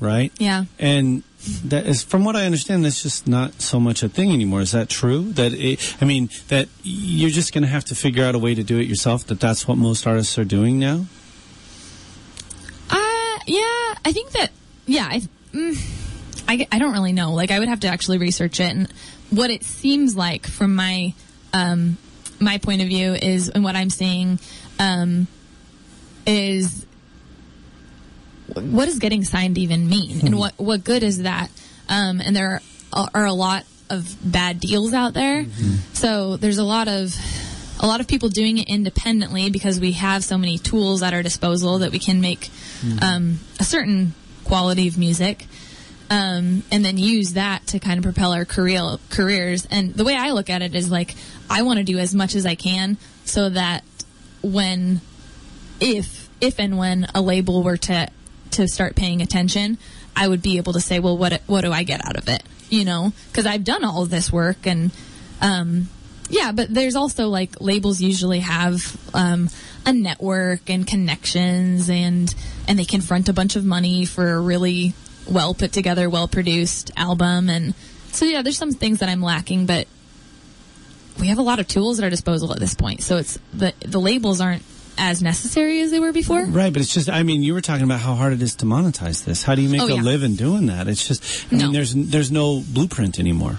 right? 0.00 0.32
yeah. 0.38 0.64
And 0.78 1.24
that 1.64 1.86
is, 1.86 2.02
from 2.02 2.24
what 2.24 2.34
I 2.34 2.46
understand, 2.46 2.84
that's 2.84 3.02
just 3.02 3.28
not 3.28 3.60
so 3.60 3.78
much 3.78 4.02
a 4.02 4.08
thing 4.08 4.32
anymore. 4.32 4.60
Is 4.60 4.72
that 4.72 4.88
true? 4.88 5.32
That 5.32 5.52
it, 5.52 5.96
I 6.00 6.04
mean, 6.04 6.30
that 6.48 6.68
you're 6.82 7.30
just 7.30 7.52
going 7.54 7.62
to 7.62 7.68
have 7.68 7.84
to 7.86 7.94
figure 7.94 8.24
out 8.24 8.34
a 8.34 8.38
way 8.38 8.54
to 8.54 8.62
do 8.62 8.78
it 8.78 8.88
yourself. 8.88 9.26
That 9.28 9.38
that's 9.38 9.66
what 9.68 9.78
most 9.78 10.06
artists 10.06 10.36
are 10.38 10.44
doing 10.44 10.78
now. 10.78 11.06
Uh, 12.90 13.38
yeah, 13.46 13.94
I 14.04 14.12
think 14.12 14.32
that, 14.32 14.50
yeah, 14.86 15.06
I, 15.08 15.22
mm, 15.52 15.80
I, 16.48 16.66
I 16.72 16.78
don't 16.78 16.92
really 16.92 17.12
know. 17.12 17.32
Like, 17.32 17.50
I 17.50 17.58
would 17.60 17.68
have 17.68 17.80
to 17.80 17.88
actually 17.88 18.18
research 18.18 18.58
it. 18.58 18.74
And 18.74 18.92
what 19.30 19.50
it 19.50 19.62
seems 19.62 20.16
like 20.16 20.46
from 20.46 20.74
my, 20.74 21.14
um, 21.52 21.98
my 22.40 22.58
point 22.58 22.82
of 22.82 22.88
view 22.88 23.14
is, 23.14 23.48
and 23.48 23.62
what 23.62 23.76
I'm 23.76 23.90
seeing, 23.90 24.40
um, 24.78 25.28
is 26.26 26.84
what 28.54 28.86
does 28.86 28.98
getting 28.98 29.24
signed 29.24 29.58
even 29.58 29.88
mean? 29.88 30.26
And 30.26 30.38
what, 30.38 30.54
what 30.58 30.84
good 30.84 31.02
is 31.02 31.22
that? 31.22 31.50
Um, 31.88 32.20
and 32.20 32.34
there 32.34 32.60
are, 32.92 33.08
are 33.14 33.26
a 33.26 33.32
lot 33.32 33.64
of 33.90 34.16
bad 34.22 34.60
deals 34.60 34.92
out 34.92 35.14
there. 35.14 35.44
So 35.94 36.36
there's 36.36 36.58
a 36.58 36.64
lot 36.64 36.88
of, 36.88 37.14
a 37.80 37.86
lot 37.86 38.00
of 38.00 38.08
people 38.08 38.28
doing 38.28 38.58
it 38.58 38.68
independently 38.68 39.50
because 39.50 39.78
we 39.80 39.92
have 39.92 40.24
so 40.24 40.36
many 40.36 40.58
tools 40.58 41.02
at 41.02 41.14
our 41.14 41.22
disposal 41.22 41.78
that 41.78 41.92
we 41.92 41.98
can 41.98 42.20
make 42.20 42.50
um, 43.02 43.38
a 43.60 43.64
certain 43.64 44.14
quality 44.44 44.88
of 44.88 44.98
music 44.98 45.46
um, 46.10 46.62
and 46.70 46.84
then 46.84 46.96
use 46.96 47.34
that 47.34 47.66
to 47.68 47.78
kind 47.78 47.98
of 47.98 48.04
propel 48.04 48.32
our 48.32 48.44
career 48.44 48.96
careers. 49.10 49.66
And 49.70 49.94
the 49.94 50.04
way 50.04 50.16
I 50.16 50.30
look 50.30 50.50
at 50.50 50.62
it 50.62 50.74
is 50.74 50.90
like 50.90 51.14
I 51.50 51.62
want 51.62 51.78
to 51.78 51.84
do 51.84 51.98
as 51.98 52.14
much 52.14 52.34
as 52.34 52.46
I 52.46 52.54
can 52.54 52.96
so 53.24 53.50
that 53.50 53.84
when 54.42 55.00
if 55.80 56.28
if 56.40 56.58
and 56.58 56.78
when 56.78 57.06
a 57.14 57.20
label 57.20 57.62
were 57.62 57.76
to 57.76 58.08
to 58.52 58.68
start 58.68 58.96
paying 58.96 59.22
attention, 59.22 59.78
I 60.16 60.28
would 60.28 60.42
be 60.42 60.56
able 60.56 60.72
to 60.74 60.80
say, 60.80 60.98
well, 60.98 61.16
what 61.16 61.42
what 61.46 61.62
do 61.62 61.72
I 61.72 61.82
get 61.82 62.04
out 62.04 62.16
of 62.16 62.28
it? 62.28 62.42
You 62.70 62.84
know, 62.84 63.12
because 63.30 63.46
I've 63.46 63.64
done 63.64 63.84
all 63.84 64.04
this 64.06 64.32
work 64.32 64.66
and 64.66 64.90
um, 65.40 65.88
yeah, 66.28 66.52
but 66.52 66.72
there's 66.72 66.96
also 66.96 67.28
like 67.28 67.60
labels 67.60 68.00
usually 68.00 68.40
have 68.40 68.96
um, 69.14 69.48
a 69.86 69.92
network 69.92 70.68
and 70.68 70.86
connections 70.86 71.88
and 71.88 72.34
and 72.66 72.78
they 72.78 72.84
can 72.84 73.00
front 73.00 73.28
a 73.28 73.32
bunch 73.32 73.56
of 73.56 73.64
money 73.64 74.04
for 74.04 74.32
a 74.32 74.40
really 74.40 74.92
well 75.30 75.54
put 75.54 75.72
together, 75.72 76.10
well 76.10 76.28
produced 76.28 76.90
album 76.96 77.48
and 77.48 77.74
so 78.12 78.24
yeah, 78.24 78.42
there's 78.42 78.58
some 78.58 78.72
things 78.72 79.00
that 79.00 79.08
I'm 79.08 79.22
lacking, 79.22 79.66
but 79.66 79.86
we 81.20 81.28
have 81.28 81.38
a 81.38 81.42
lot 81.42 81.60
of 81.60 81.68
tools 81.68 81.98
at 81.98 82.04
our 82.04 82.10
disposal 82.10 82.52
at 82.52 82.58
this 82.58 82.74
point. 82.74 83.02
So 83.02 83.16
it's 83.16 83.38
the 83.52 83.72
the 83.80 84.00
labels 84.00 84.40
aren't 84.40 84.62
as 84.98 85.22
necessary 85.22 85.80
as 85.80 85.90
they 85.90 86.00
were 86.00 86.12
before. 86.12 86.44
Right, 86.44 86.72
but 86.72 86.82
it's 86.82 86.92
just, 86.92 87.08
I 87.08 87.22
mean, 87.22 87.42
you 87.42 87.54
were 87.54 87.60
talking 87.60 87.84
about 87.84 88.00
how 88.00 88.14
hard 88.14 88.32
it 88.32 88.42
is 88.42 88.56
to 88.56 88.66
monetize 88.66 89.24
this. 89.24 89.42
How 89.42 89.54
do 89.54 89.62
you 89.62 89.68
make 89.68 89.80
Oh, 89.80 89.86
a 89.86 89.94
yeah. 89.96 90.02
living 90.02 90.34
doing 90.34 90.66
that? 90.66 90.88
It's 90.88 91.06
just, 91.06 91.46
I 91.52 91.56
No. 91.56 91.64
mean, 91.64 91.72
there's 91.72 91.94
there's 91.94 92.30
no 92.30 92.60
blueprint 92.60 93.18
anymore. 93.18 93.58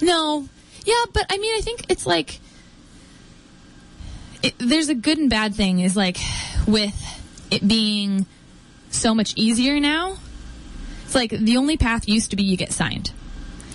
No. 0.00 0.48
Yeah, 0.86 1.04
but 1.12 1.26
I 1.28 1.36
mean, 1.38 1.54
I 1.56 1.60
think 1.60 1.84
it's 1.90 2.06
like 2.06 2.40
it, 4.42 4.54
there's 4.58 4.88
a 4.88 4.94
good 4.94 5.18
and 5.18 5.28
bad 5.28 5.54
thing 5.54 5.80
is 5.80 5.96
like 5.96 6.16
with 6.66 6.94
it 7.50 7.66
being 7.66 8.26
so 8.90 9.14
much 9.14 9.34
easier 9.36 9.78
now. 9.80 10.16
It's 11.04 11.14
like 11.14 11.30
the 11.30 11.56
only 11.56 11.76
path 11.76 12.08
used 12.08 12.30
to 12.30 12.36
be 12.36 12.44
you 12.44 12.56
get 12.56 12.72
signed. 12.72 13.12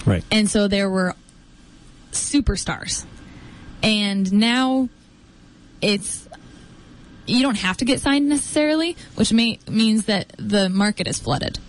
Right. 0.05 0.23
And 0.31 0.49
so 0.49 0.67
there 0.67 0.89
were 0.89 1.15
superstars. 2.11 3.05
And 3.83 4.31
now 4.33 4.89
it's 5.81 6.24
you 7.27 7.41
don't 7.41 7.57
have 7.57 7.77
to 7.77 7.85
get 7.85 8.01
signed 8.01 8.29
necessarily, 8.29 8.95
which 9.15 9.31
may, 9.33 9.59
means 9.69 10.05
that 10.05 10.33
the 10.37 10.69
market 10.69 11.07
is 11.07 11.19
flooded. 11.19 11.59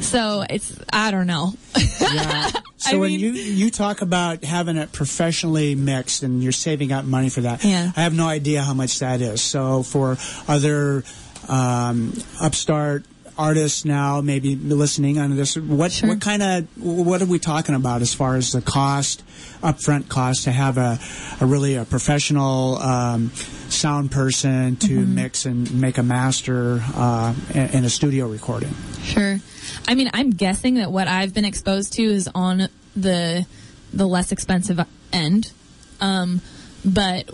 So 0.00 0.44
it's 0.50 0.78
I 0.92 1.10
don't 1.12 1.26
know. 1.28 1.54
Yeah. 2.00 2.50
So 2.78 2.98
I 2.98 3.00
when 3.00 3.10
mean- 3.10 3.20
you 3.20 3.30
you 3.32 3.70
talk 3.70 4.02
about 4.02 4.44
having 4.44 4.76
it 4.76 4.92
professionally 4.92 5.74
mixed 5.74 6.22
and 6.22 6.42
you're 6.42 6.52
saving 6.52 6.92
up 6.92 7.04
money 7.06 7.30
for 7.30 7.40
that, 7.40 7.64
Yeah. 7.64 7.90
I 7.96 8.02
have 8.02 8.14
no 8.14 8.28
idea 8.28 8.62
how 8.62 8.74
much 8.74 8.98
that 8.98 9.22
is. 9.22 9.40
So 9.40 9.82
for 9.82 10.18
other 10.46 11.02
um, 11.48 12.12
upstart 12.40 13.04
artists 13.38 13.84
now, 13.84 14.20
maybe 14.20 14.56
listening 14.56 15.18
on 15.18 15.36
this, 15.36 15.56
what 15.56 15.92
Sure. 15.92 16.08
what 16.10 16.20
kind 16.20 16.42
of 16.42 16.66
what 16.82 17.20
are 17.22 17.26
we 17.26 17.38
talking 17.38 17.74
about 17.74 18.02
as 18.02 18.14
far 18.14 18.36
as 18.36 18.52
the 18.52 18.62
cost, 18.62 19.22
upfront 19.62 20.08
cost 20.08 20.44
to 20.44 20.52
have 20.52 20.78
a, 20.78 20.98
a 21.40 21.46
really 21.46 21.74
a 21.74 21.84
professional 21.84 22.78
um, 22.78 23.30
sound 23.68 24.10
person 24.10 24.76
to 24.76 25.00
Mm-hmm. 25.00 25.14
mix 25.14 25.44
and 25.46 25.72
make 25.80 25.98
a 25.98 26.02
master 26.02 26.80
uh, 26.94 27.34
in, 27.54 27.84
a 27.84 27.90
studio 27.90 28.26
recording? 28.28 28.74
Sure. 29.02 29.38
I 29.86 29.94
mean, 29.94 30.10
I'm 30.14 30.30
guessing 30.30 30.74
that 30.76 30.90
what 30.90 31.08
I've 31.08 31.34
been 31.34 31.44
exposed 31.44 31.92
to 31.94 32.02
is 32.02 32.28
on 32.34 32.68
the 32.96 33.46
the 33.92 34.06
less 34.06 34.32
expensive 34.32 34.80
end. 35.12 35.52
Um, 36.00 36.40
but 36.84 37.30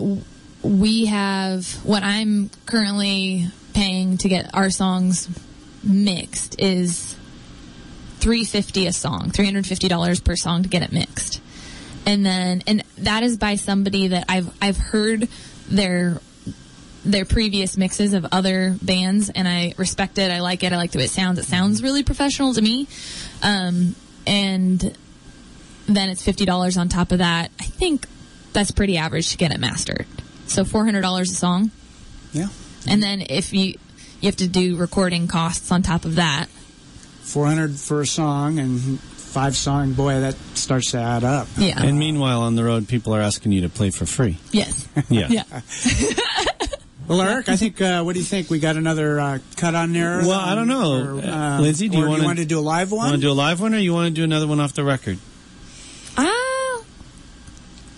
we 0.61 1.05
have 1.05 1.67
what 1.85 2.03
I'm 2.03 2.49
currently 2.65 3.47
paying 3.73 4.17
to 4.19 4.29
get 4.29 4.53
our 4.53 4.69
songs 4.69 5.27
mixed 5.83 6.59
is 6.59 7.15
350 8.19 8.87
a 8.87 8.93
song, 8.93 9.31
$350 9.31 10.23
per 10.23 10.35
song 10.35 10.63
to 10.63 10.69
get 10.69 10.81
it 10.81 10.91
mixed. 10.91 11.41
And 12.05 12.25
then 12.25 12.63
and 12.67 12.83
that 12.99 13.23
is 13.23 13.37
by 13.37 13.55
somebody 13.55 14.09
that 14.09 14.25
I've 14.27 14.51
I've 14.61 14.77
heard 14.77 15.27
their 15.69 16.19
their 17.05 17.25
previous 17.25 17.77
mixes 17.77 18.13
of 18.13 18.25
other 18.31 18.77
bands 18.81 19.29
and 19.29 19.47
I 19.47 19.73
respect 19.77 20.17
it. 20.17 20.31
I 20.31 20.39
like 20.39 20.63
it. 20.63 20.71
I 20.71 20.77
like 20.77 20.91
the 20.91 20.99
way 20.99 21.05
it 21.05 21.11
sounds. 21.11 21.39
It 21.39 21.45
sounds 21.45 21.83
really 21.83 22.03
professional 22.03 22.53
to 22.53 22.61
me. 22.61 22.87
Um, 23.41 23.95
and 24.25 24.79
then 25.85 26.09
it's 26.09 26.25
$50 26.25 26.79
on 26.79 26.89
top 26.89 27.11
of 27.11 27.17
that. 27.17 27.51
I 27.59 27.63
think 27.63 28.07
that's 28.53 28.71
pretty 28.71 28.97
average 28.97 29.31
to 29.31 29.37
get 29.37 29.51
it 29.51 29.59
mastered. 29.59 30.05
So 30.47 30.63
$400 30.63 31.21
a 31.21 31.25
song. 31.25 31.71
Yeah. 32.31 32.47
And 32.87 33.03
then 33.03 33.25
if 33.29 33.53
you, 33.53 33.77
you 34.23 34.27
have 34.27 34.37
to 34.37 34.47
do 34.47 34.77
recording 34.77 35.27
costs 35.27 35.69
on 35.71 35.81
top 35.81 36.05
of 36.05 36.15
that. 36.15 36.47
400 37.23 37.75
for 37.75 38.01
a 38.01 38.05
song 38.07 38.57
and 38.59 38.99
five 38.99 39.55
song 39.55 39.93
boy 39.93 40.19
that 40.21 40.35
starts 40.55 40.91
to 40.91 40.97
add 40.99 41.23
up 41.23 41.47
Yeah. 41.57 41.81
And 41.83 41.97
meanwhile, 41.99 42.41
on 42.41 42.55
the 42.55 42.63
road, 42.63 42.87
people 42.87 43.13
are 43.15 43.21
asking 43.21 43.51
you 43.51 43.61
to 43.61 43.69
play 43.69 43.89
for 43.89 44.05
free. 44.05 44.37
yes. 44.51 44.87
Yeah. 45.09 45.27
Yeah. 45.29 45.43
well 47.07 47.19
eric 47.21 47.49
i 47.49 47.57
think 47.57 47.81
uh, 47.81 48.01
what 48.01 48.13
do 48.13 48.19
you 48.19 48.25
think 48.25 48.49
we 48.49 48.59
got 48.59 48.77
another 48.77 49.19
uh, 49.19 49.39
cut 49.57 49.75
on 49.75 49.91
there 49.91 50.19
Well, 50.19 50.39
I 50.39 50.55
don't 50.55 50.69
know. 50.69 51.19
Uh, 51.19 51.59
Lindsay, 51.59 51.89
do 51.89 51.97
you 51.97 52.05
or 52.05 52.09
wanna- 52.09 52.23
want 52.23 52.39
to 52.39 52.45
do 52.45 52.57
a 52.59 52.61
live 52.61 52.91
one 52.93 53.09
Want 53.09 53.15
to 53.15 53.27
do 53.27 53.31
a 53.31 53.33
live 53.33 53.59
one, 53.59 53.73
or 53.75 53.77
you 53.77 53.93
want 53.93 54.07
to 54.07 54.13
do 54.13 54.23
another 54.23 54.47
one 54.47 54.61
off 54.61 54.71
the 54.73 54.85
record? 54.85 55.17
Ah, 56.17 56.81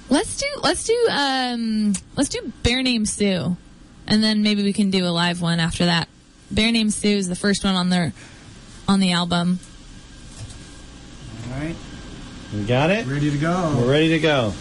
let's 0.10 0.38
do 0.38 0.46
let's 0.64 0.86
do 0.86 1.08
um, 1.12 1.94
let's 2.16 2.30
do 2.30 2.52
Bear 2.64 2.82
Named 2.82 3.08
Sue, 3.08 3.56
and 4.08 4.24
then 4.24 4.42
maybe 4.42 4.64
we 4.64 4.74
can 4.74 4.90
do 4.90 5.06
a 5.06 5.10
live 5.14 5.40
one 5.42 5.60
after 5.60 5.86
that. 5.86 6.08
Bear 6.56 6.72
Named 6.72 6.93
Sue 6.93 7.10
is 7.10 7.28
the 7.28 7.36
first 7.36 7.66
one 7.66 7.76
on 7.76 7.89
their 7.89 8.14
on 8.88 9.01
the 9.01 9.12
album. 9.12 9.60
All 11.51 11.60
right. 11.60 11.76
We 12.53 12.64
got 12.64 12.89
it? 12.91 13.06
Ready 13.06 13.30
to 13.30 13.38
go. 13.38 13.76
We're 13.78 13.91
ready 13.91 14.10
to 14.10 14.20
go. 14.20 14.53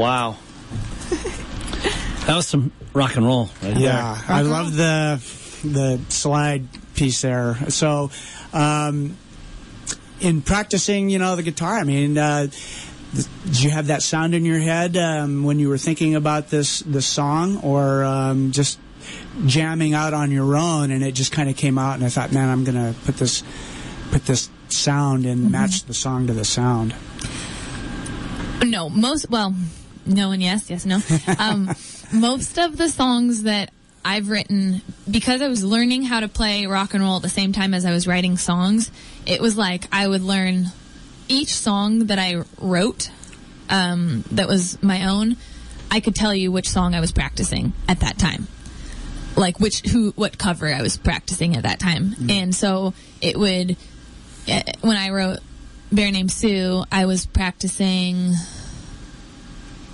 Wow. 0.00 0.36
that 2.26 2.34
was 2.36 2.46
some 2.46 2.72
rock 2.94 3.16
and 3.16 3.26
roll 3.26 3.50
right 3.62 3.76
Yeah, 3.76 4.14
there. 4.26 4.36
I 4.36 4.40
love 4.42 4.74
the 4.74 5.20
the 5.62 6.00
slide 6.08 6.66
piece 6.94 7.20
there. 7.20 7.56
So, 7.68 8.10
um, 8.54 9.18
in 10.20 10.40
practicing, 10.40 11.10
you 11.10 11.18
know, 11.18 11.36
the 11.36 11.42
guitar, 11.42 11.74
I 11.78 11.84
mean, 11.84 12.16
uh, 12.16 12.46
did 13.44 13.60
you 13.62 13.68
have 13.68 13.88
that 13.88 14.02
sound 14.02 14.34
in 14.34 14.46
your 14.46 14.58
head 14.58 14.96
um, 14.96 15.44
when 15.44 15.58
you 15.58 15.68
were 15.68 15.76
thinking 15.78 16.14
about 16.14 16.48
this 16.48 16.80
this 16.80 17.06
song, 17.06 17.58
or 17.62 18.02
um, 18.02 18.52
just 18.52 18.78
jamming 19.44 19.92
out 19.92 20.14
on 20.14 20.30
your 20.30 20.56
own, 20.56 20.90
and 20.92 21.04
it 21.04 21.12
just 21.12 21.30
kind 21.32 21.50
of 21.50 21.56
came 21.56 21.76
out, 21.76 21.96
and 21.96 22.04
I 22.04 22.08
thought, 22.08 22.32
man, 22.32 22.48
I'm 22.48 22.64
gonna 22.64 22.94
put 23.04 23.16
this 23.16 23.42
put 24.12 24.24
this 24.24 24.48
sound 24.70 25.26
and 25.26 25.50
match 25.50 25.84
the 25.84 25.92
song 25.94 26.26
to 26.28 26.32
the 26.32 26.44
sound. 26.46 26.94
No, 28.64 28.88
most 28.90 29.28
well, 29.30 29.54
no 30.10 30.32
and 30.32 30.42
yes, 30.42 30.70
yes, 30.70 30.84
no. 30.84 31.00
Um, 31.38 31.74
most 32.12 32.58
of 32.58 32.76
the 32.76 32.88
songs 32.88 33.44
that 33.44 33.70
I've 34.04 34.28
written 34.28 34.82
because 35.10 35.42
I 35.42 35.48
was 35.48 35.62
learning 35.62 36.04
how 36.04 36.20
to 36.20 36.28
play 36.28 36.66
rock 36.66 36.94
and 36.94 37.02
roll 37.02 37.16
at 37.16 37.22
the 37.22 37.28
same 37.28 37.52
time 37.52 37.74
as 37.74 37.84
I 37.84 37.92
was 37.92 38.06
writing 38.06 38.36
songs. 38.36 38.90
It 39.26 39.40
was 39.40 39.56
like 39.56 39.84
I 39.92 40.08
would 40.08 40.22
learn 40.22 40.66
each 41.28 41.54
song 41.54 42.06
that 42.06 42.18
I 42.18 42.42
wrote 42.58 43.10
um, 43.68 44.24
that 44.32 44.48
was 44.48 44.82
my 44.82 45.08
own. 45.08 45.36
I 45.90 46.00
could 46.00 46.14
tell 46.14 46.34
you 46.34 46.52
which 46.52 46.68
song 46.68 46.94
I 46.94 47.00
was 47.00 47.12
practicing 47.12 47.72
at 47.88 48.00
that 48.00 48.18
time, 48.18 48.46
like 49.36 49.58
which 49.60 49.80
who 49.88 50.12
what 50.12 50.38
cover 50.38 50.72
I 50.72 50.82
was 50.82 50.96
practicing 50.96 51.56
at 51.56 51.64
that 51.64 51.80
time, 51.80 52.14
and 52.28 52.54
so 52.54 52.94
it 53.20 53.36
would 53.38 53.76
eh, 54.46 54.62
when 54.82 54.96
I 54.96 55.10
wrote 55.10 55.40
Bear 55.90 56.12
Named 56.12 56.30
Sue, 56.30 56.84
I 56.92 57.06
was 57.06 57.26
practicing 57.26 58.34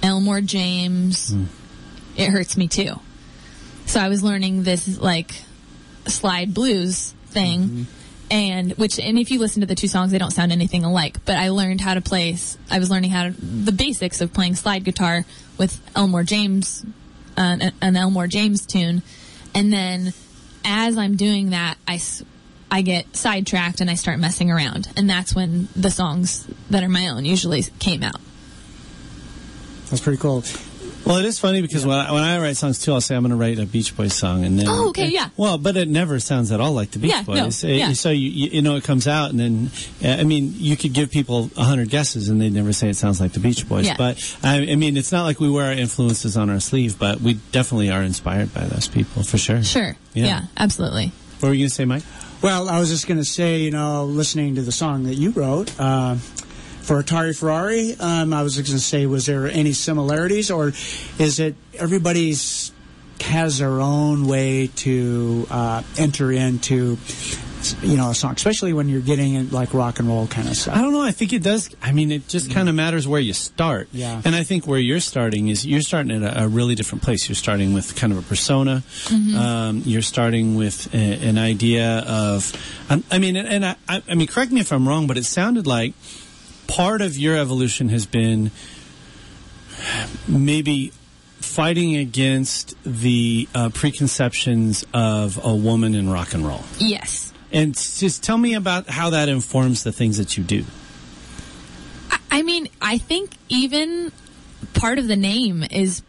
Elmore 0.02 0.40
James. 0.40 1.34
It 2.16 2.30
hurts 2.30 2.56
me 2.56 2.68
too. 2.68 3.00
So 3.86 4.00
I 4.00 4.08
was 4.08 4.22
learning 4.22 4.62
this 4.62 4.98
like 4.98 5.32
slide 6.06 6.54
blues 6.54 7.12
thing. 7.26 7.86
And 8.28 8.72
which, 8.72 8.98
and 8.98 9.18
if 9.18 9.30
you 9.30 9.38
listen 9.38 9.60
to 9.60 9.66
the 9.66 9.76
two 9.76 9.86
songs, 9.86 10.10
they 10.10 10.18
don't 10.18 10.32
sound 10.32 10.50
anything 10.50 10.84
alike. 10.84 11.18
But 11.24 11.36
I 11.36 11.50
learned 11.50 11.80
how 11.80 11.94
to 11.94 12.00
play. 12.00 12.36
I 12.70 12.78
was 12.80 12.90
learning 12.90 13.10
how 13.10 13.28
to 13.28 13.30
the 13.30 13.70
basics 13.70 14.20
of 14.20 14.32
playing 14.32 14.56
slide 14.56 14.82
guitar 14.82 15.24
with 15.58 15.80
Elmore 15.94 16.24
James, 16.24 16.84
uh, 17.38 17.56
an, 17.60 17.72
an 17.80 17.96
Elmore 17.96 18.26
James 18.26 18.66
tune, 18.66 19.02
and 19.54 19.72
then 19.72 20.12
as 20.64 20.98
I'm 20.98 21.14
doing 21.14 21.50
that, 21.50 21.76
I 21.86 22.00
I 22.68 22.82
get 22.82 23.14
sidetracked 23.14 23.80
and 23.80 23.88
I 23.88 23.94
start 23.94 24.18
messing 24.18 24.50
around, 24.50 24.88
and 24.96 25.08
that's 25.08 25.34
when 25.34 25.68
the 25.76 25.90
songs 25.90 26.48
that 26.70 26.82
are 26.82 26.88
my 26.88 27.08
own 27.08 27.24
usually 27.24 27.62
came 27.78 28.02
out. 28.02 28.20
That's 29.90 30.00
pretty 30.00 30.18
cool. 30.18 30.42
Well, 31.04 31.18
it 31.18 31.24
is 31.24 31.38
funny 31.38 31.62
because 31.62 31.86
when, 31.86 31.96
I, 31.96 32.10
when 32.10 32.24
I 32.24 32.40
write 32.40 32.56
songs 32.56 32.80
too, 32.80 32.92
I'll 32.92 33.00
say 33.00 33.14
I'm 33.14 33.22
going 33.22 33.30
to 33.30 33.36
write 33.36 33.60
a 33.60 33.66
Beach 33.66 33.96
Boys 33.96 34.12
song, 34.12 34.44
and 34.44 34.58
then 34.58 34.66
Oh, 34.68 34.88
okay, 34.88 35.06
yeah. 35.06 35.28
Well, 35.36 35.56
but 35.56 35.76
it 35.76 35.86
never 35.86 36.18
sounds 36.18 36.50
at 36.50 36.60
all 36.60 36.72
like 36.72 36.90
the 36.90 36.98
Beach 36.98 37.12
Yeah, 37.12 37.22
no, 37.28 37.44
Boys. 37.44 37.62
It- 37.62 37.76
yeah. 37.76 37.92
So 37.92 38.10
you, 38.10 38.28
you 38.28 38.50
you 38.54 38.62
know 38.62 38.74
it 38.74 38.82
comes 38.82 39.06
out, 39.06 39.30
and 39.30 39.38
then 39.38 39.70
uh, 40.04 40.20
I 40.20 40.24
mean 40.24 40.54
you 40.56 40.76
could 40.76 40.92
give 40.92 41.12
people 41.12 41.48
a 41.56 41.62
hundred 41.62 41.90
guesses, 41.90 42.28
and 42.28 42.40
they'd 42.40 42.52
never 42.52 42.72
say 42.72 42.88
it 42.90 42.96
sounds 42.96 43.20
like 43.20 43.30
the 43.34 43.38
Beach 43.38 43.68
Boys. 43.68 43.86
Yeah. 43.86 43.94
But 43.96 44.38
I, 44.42 44.56
I 44.72 44.74
mean, 44.74 44.96
it's 44.96 45.12
not 45.12 45.22
like 45.22 45.38
we 45.38 45.48
wear 45.48 45.66
our 45.66 45.72
influences 45.72 46.36
on 46.36 46.50
our 46.50 46.58
sleeve, 46.58 46.98
but 46.98 47.20
we 47.20 47.34
definitely 47.52 47.90
are 47.92 48.02
inspired 48.02 48.52
by 48.52 48.64
those 48.64 48.88
people 48.88 49.22
for 49.22 49.38
sure. 49.38 49.62
Sure. 49.62 49.94
Yeah. 50.12 50.24
Yeah, 50.26 50.42
absolutely. 50.56 51.12
What 51.38 51.50
were 51.50 51.54
you 51.54 51.60
going 51.64 51.68
to 51.68 51.74
say, 51.74 51.84
Mike? 51.84 52.02
Well, 52.42 52.68
I 52.68 52.80
was 52.80 52.88
just 52.90 53.06
going 53.06 53.18
to 53.18 53.24
say, 53.24 53.60
you 53.60 53.70
know, 53.70 54.06
listening 54.06 54.56
to 54.56 54.62
the 54.62 54.72
song 54.72 55.04
that 55.04 55.14
you 55.14 55.30
wrote 55.30 55.70
uh, 55.78 56.16
for 56.86 57.02
Atari 57.02 57.36
Ferrari, 57.36 57.96
um, 57.98 58.32
I 58.32 58.42
was 58.42 58.56
going 58.56 58.66
to 58.66 58.78
say, 58.78 59.06
was 59.06 59.26
there 59.26 59.48
any 59.48 59.72
similarities, 59.72 60.50
or 60.52 60.68
is 61.18 61.40
it 61.40 61.56
everybody's 61.74 62.72
has 63.20 63.58
their 63.58 63.80
own 63.80 64.26
way 64.26 64.68
to 64.68 65.46
uh, 65.50 65.82
enter 65.98 66.30
into, 66.30 66.98
you 67.82 67.96
know, 67.96 68.10
a 68.10 68.14
song, 68.14 68.34
especially 68.34 68.72
when 68.72 68.88
you're 68.88 69.00
getting 69.00 69.34
in 69.34 69.50
like 69.50 69.72
rock 69.74 69.98
and 69.98 70.08
roll 70.08 70.26
kind 70.26 70.48
of 70.48 70.56
stuff. 70.56 70.76
I 70.76 70.82
don't 70.82 70.92
know. 70.92 71.02
I 71.02 71.12
think 71.12 71.32
it 71.32 71.42
does. 71.42 71.74
I 71.82 71.92
mean, 71.92 72.12
it 72.12 72.28
just 72.28 72.50
kind 72.50 72.68
of 72.68 72.74
matters 72.74 73.08
where 73.08 73.20
you 73.20 73.32
start. 73.32 73.88
Yeah. 73.90 74.20
And 74.24 74.34
I 74.34 74.44
think 74.44 74.66
where 74.66 74.78
you're 74.78 75.00
starting 75.00 75.48
is 75.48 75.66
you're 75.66 75.80
starting 75.80 76.22
at 76.22 76.36
a, 76.36 76.44
a 76.44 76.48
really 76.48 76.74
different 76.74 77.02
place. 77.02 77.28
You're 77.28 77.36
starting 77.36 77.72
with 77.72 77.96
kind 77.96 78.12
of 78.12 78.18
a 78.18 78.22
persona. 78.22 78.82
Um, 79.10 79.82
you're 79.84 80.02
starting 80.02 80.54
with 80.54 80.94
a, 80.94 81.26
an 81.26 81.38
idea 81.38 82.04
of. 82.06 82.52
Um, 82.90 83.02
I 83.10 83.18
mean, 83.18 83.36
and, 83.36 83.48
and 83.48 83.64
I, 83.64 83.76
I, 83.88 84.02
I 84.10 84.14
mean, 84.14 84.28
correct 84.28 84.52
me 84.52 84.60
if 84.60 84.72
I'm 84.72 84.86
wrong, 84.86 85.06
but 85.06 85.16
it 85.16 85.24
sounded 85.24 85.66
like 85.66 85.94
part 86.66 87.00
of 87.02 87.16
your 87.16 87.36
evolution 87.36 87.88
has 87.90 88.06
been 88.06 88.50
maybe 90.28 90.92
fighting 91.40 91.96
against 91.96 92.74
the 92.84 93.48
uh, 93.54 93.68
preconceptions 93.70 94.84
of 94.92 95.38
a 95.44 95.54
woman 95.54 95.94
in 95.94 96.08
rock 96.08 96.34
and 96.34 96.46
roll. 96.46 96.64
Yes. 96.78 97.32
And 97.52 97.74
just 97.74 98.22
tell 98.22 98.38
me 98.38 98.54
about 98.54 98.88
how 98.88 99.10
that 99.10 99.28
informs 99.28 99.84
the 99.84 99.92
things 99.92 100.18
that 100.18 100.36
you 100.36 100.44
do. 100.44 100.64
I- 102.10 102.18
I 102.38 102.42
mean, 102.42 102.68
I 102.82 102.98
think 102.98 103.30
even 103.48 104.12
part 104.74 104.98
of 104.98 105.06
the 105.08 105.16
name 105.16 105.62
is 105.70 106.02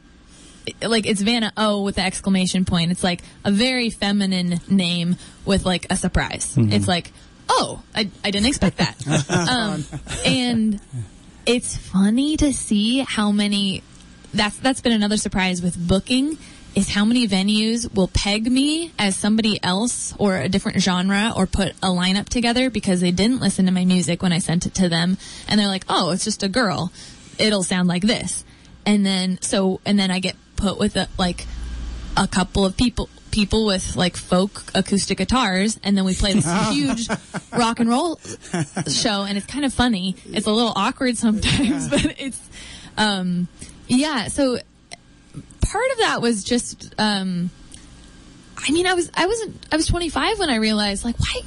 like 0.81 1.05
it's 1.05 1.21
Vanna 1.21 1.53
O 1.55 1.83
with 1.83 1.95
the 1.95 2.01
exclamation 2.03 2.65
point. 2.65 2.91
It's 2.91 3.03
like 3.03 3.21
a 3.45 3.51
very 3.51 3.89
feminine 3.89 4.59
name 4.69 5.15
with 5.45 5.65
like 5.65 5.85
a 5.89 5.95
surprise. 5.95 6.53
It's 6.57 6.87
like, 6.87 7.13
oh, 7.49 7.81
I, 7.95 8.09
I 8.23 8.31
didn't 8.31 8.47
expect 8.47 8.77
that. 8.77 8.95
um, 9.49 9.83
and 10.25 10.79
it's 11.45 11.75
funny 11.75 12.37
to 12.37 12.53
see 12.53 12.99
how 12.99 13.31
many. 13.31 13.83
That's 14.33 14.57
that's 14.57 14.81
been 14.81 14.91
another 14.91 15.17
surprise 15.17 15.61
with 15.61 15.87
booking 15.87 16.37
is 16.75 16.89
how 16.89 17.03
many 17.05 17.27
venues 17.27 17.91
will 17.95 18.09
peg 18.09 18.51
me 18.51 18.91
as 18.99 19.15
somebody 19.15 19.59
else 19.63 20.13
or 20.19 20.37
a 20.37 20.47
different 20.47 20.79
genre 20.79 21.33
or 21.35 21.47
put 21.47 21.69
a 21.81 21.87
lineup 21.87 22.29
together 22.29 22.69
because 22.69 23.01
they 23.01 23.09
didn't 23.09 23.39
listen 23.39 23.65
to 23.65 23.71
my 23.71 23.83
music 23.83 24.21
when 24.21 24.31
I 24.31 24.37
sent 24.37 24.67
it 24.67 24.75
to 24.75 24.87
them 24.87 25.17
and 25.47 25.59
they're 25.59 25.67
like, 25.67 25.85
"Oh, 25.89 26.11
it's 26.11 26.23
just 26.23 26.43
a 26.43 26.49
girl. 26.49 26.91
It'll 27.39 27.63
sound 27.63 27.87
like 27.87 28.03
this." 28.03 28.45
And 28.85 29.05
then 29.05 29.41
so 29.41 29.81
and 29.85 29.97
then 29.97 30.11
I 30.11 30.19
get 30.19 30.35
put 30.55 30.77
with 30.77 30.95
a, 30.95 31.07
like 31.17 31.47
a 32.15 32.27
couple 32.27 32.65
of 32.65 32.77
people 32.77 33.09
people 33.37 33.67
with 33.67 33.95
like 33.95 34.17
folk 34.17 34.63
acoustic 34.73 35.19
guitars 35.19 35.79
and 35.83 35.95
then 35.95 36.03
we 36.03 36.15
play 36.15 36.33
this 36.33 36.69
huge 36.71 37.07
rock 37.53 37.79
and 37.79 37.87
roll 37.87 38.19
show 38.87 39.21
and 39.21 39.37
it's 39.37 39.45
kind 39.45 39.63
of 39.63 39.71
funny. 39.71 40.15
It's 40.25 40.47
a 40.47 40.51
little 40.51 40.73
awkward 40.75 41.17
sometimes 41.17 41.87
but 41.93 42.15
it's 42.17 42.41
um 42.97 43.47
yeah 43.87 44.27
so 44.27 44.57
part 45.61 45.91
of 45.91 45.97
that 45.99 46.19
was 46.19 46.43
just 46.43 46.95
um 46.97 47.51
i 48.57 48.71
mean 48.71 48.87
i 48.87 48.95
was 48.95 49.11
i 49.13 49.27
wasn't 49.27 49.67
i 49.71 49.75
was 49.75 49.85
25 49.85 50.39
when 50.39 50.49
i 50.49 50.55
realized 50.55 51.05
like 51.05 51.19
why 51.19 51.41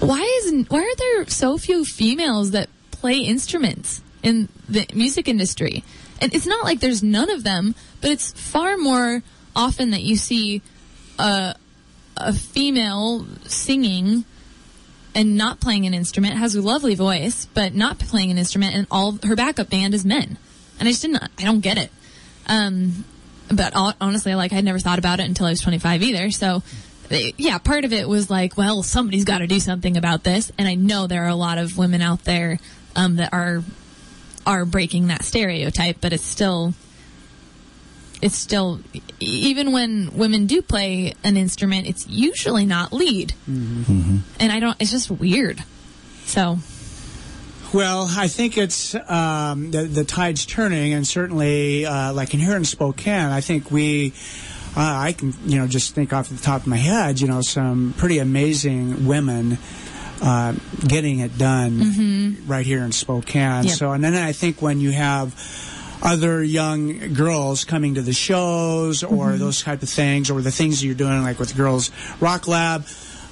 why 0.00 0.20
isn't 0.38 0.70
why 0.70 0.80
are 0.80 0.96
there 0.96 1.28
so 1.28 1.58
few 1.58 1.84
females 1.84 2.52
that 2.52 2.70
play 2.92 3.18
instruments 3.18 4.00
in 4.22 4.48
the 4.68 4.86
music 4.94 5.28
industry? 5.28 5.84
And 6.20 6.32
it's 6.34 6.46
not 6.46 6.64
like 6.64 6.80
there's 6.80 7.02
none 7.02 7.28
of 7.28 7.44
them 7.44 7.74
but 8.00 8.10
it's 8.10 8.32
far 8.32 8.78
more 8.78 9.22
often 9.54 9.90
that 9.90 10.02
you 10.02 10.16
see 10.16 10.62
a 11.18 11.54
a 12.16 12.32
female 12.32 13.26
singing 13.44 14.24
and 15.14 15.36
not 15.36 15.60
playing 15.60 15.86
an 15.86 15.94
instrument 15.94 16.34
has 16.34 16.54
a 16.54 16.62
lovely 16.62 16.94
voice 16.94 17.46
but 17.54 17.74
not 17.74 17.98
playing 17.98 18.30
an 18.30 18.38
instrument 18.38 18.74
and 18.74 18.86
all 18.90 19.18
her 19.24 19.36
backup 19.36 19.70
band 19.70 19.94
is 19.94 20.04
men. 20.04 20.38
And 20.78 20.88
i 20.88 20.90
just 20.90 21.02
didn't 21.02 21.22
i 21.22 21.44
don't 21.44 21.60
get 21.60 21.78
it. 21.78 21.90
Um 22.46 23.04
but 23.50 23.72
honestly 23.74 24.34
like 24.34 24.52
i'd 24.52 24.64
never 24.64 24.78
thought 24.78 24.98
about 24.98 25.20
it 25.20 25.26
until 25.26 25.46
i 25.46 25.50
was 25.50 25.60
25 25.60 26.02
either. 26.02 26.30
So 26.30 26.62
yeah 27.10 27.58
part 27.58 27.84
of 27.84 27.92
it 27.92 28.08
was 28.08 28.30
like 28.30 28.56
well 28.56 28.82
somebody's 28.82 29.24
got 29.24 29.38
to 29.38 29.46
do 29.46 29.60
something 29.60 29.96
about 29.96 30.24
this. 30.24 30.52
And 30.58 30.68
i 30.68 30.74
know 30.74 31.06
there 31.06 31.24
are 31.24 31.28
a 31.28 31.34
lot 31.34 31.58
of 31.58 31.76
women 31.78 32.02
out 32.02 32.24
there 32.24 32.58
um, 32.94 33.16
that 33.16 33.32
are 33.32 33.62
are 34.46 34.64
breaking 34.64 35.06
that 35.06 35.22
stereotype 35.22 35.98
but 36.00 36.12
it's 36.12 36.24
still 36.24 36.74
it's 38.22 38.36
still 38.36 38.80
e- 38.94 39.02
even 39.20 39.72
when 39.72 40.10
women 40.16 40.46
do 40.46 40.62
play 40.62 41.12
an 41.24 41.36
instrument 41.36 41.86
it's 41.86 42.08
usually 42.08 42.64
not 42.64 42.92
lead 42.92 43.34
and 43.46 44.22
i 44.52 44.58
don't 44.60 44.76
it's 44.80 44.90
just 44.90 45.10
weird 45.10 45.62
so 46.24 46.58
Well, 47.74 48.06
I 48.10 48.28
think 48.28 48.58
it's 48.58 48.94
um, 48.94 49.70
the, 49.70 49.84
the 49.84 50.04
tide's 50.04 50.44
turning, 50.44 50.92
and 50.92 51.06
certainly, 51.06 51.86
uh, 51.86 52.12
like 52.12 52.34
in 52.34 52.40
here 52.40 52.54
in 52.54 52.64
Spokane, 52.66 53.30
I 53.32 53.40
think 53.40 53.70
we. 53.70 54.12
Uh, 54.76 54.80
I 55.08 55.12
can, 55.12 55.32
you 55.46 55.58
know, 55.58 55.66
just 55.66 55.94
think 55.94 56.12
off 56.12 56.28
the 56.28 56.36
top 56.36 56.62
of 56.62 56.66
my 56.66 56.76
head, 56.76 57.18
you 57.20 57.28
know, 57.28 57.40
some 57.40 57.94
pretty 57.96 58.18
amazing 58.18 59.06
women 59.06 59.56
uh, 60.20 60.52
getting 60.86 61.20
it 61.20 61.36
done 61.38 62.36
right 62.46 62.64
here 62.66 62.82
in 62.84 62.92
Spokane. 62.92 63.64
Yep. 63.64 63.74
So, 63.74 63.92
and 63.92 64.02
then 64.04 64.14
I 64.14 64.32
think 64.32 64.60
when 64.60 64.78
you 64.80 64.90
have 64.92 65.34
other 66.02 66.42
young 66.42 67.14
girls 67.14 67.64
coming 67.64 67.94
to 67.94 68.02
the 68.02 68.12
shows 68.12 69.02
or 69.02 69.32
those 69.36 69.62
type 69.62 69.82
of 69.82 69.88
things, 69.88 70.30
or 70.30 70.40
the 70.42 70.50
things 70.50 70.80
that 70.80 70.86
you're 70.86 70.94
doing, 70.96 71.22
like 71.22 71.38
with 71.38 71.56
Girls 71.56 71.90
Rock 72.20 72.48
Lab, 72.48 72.84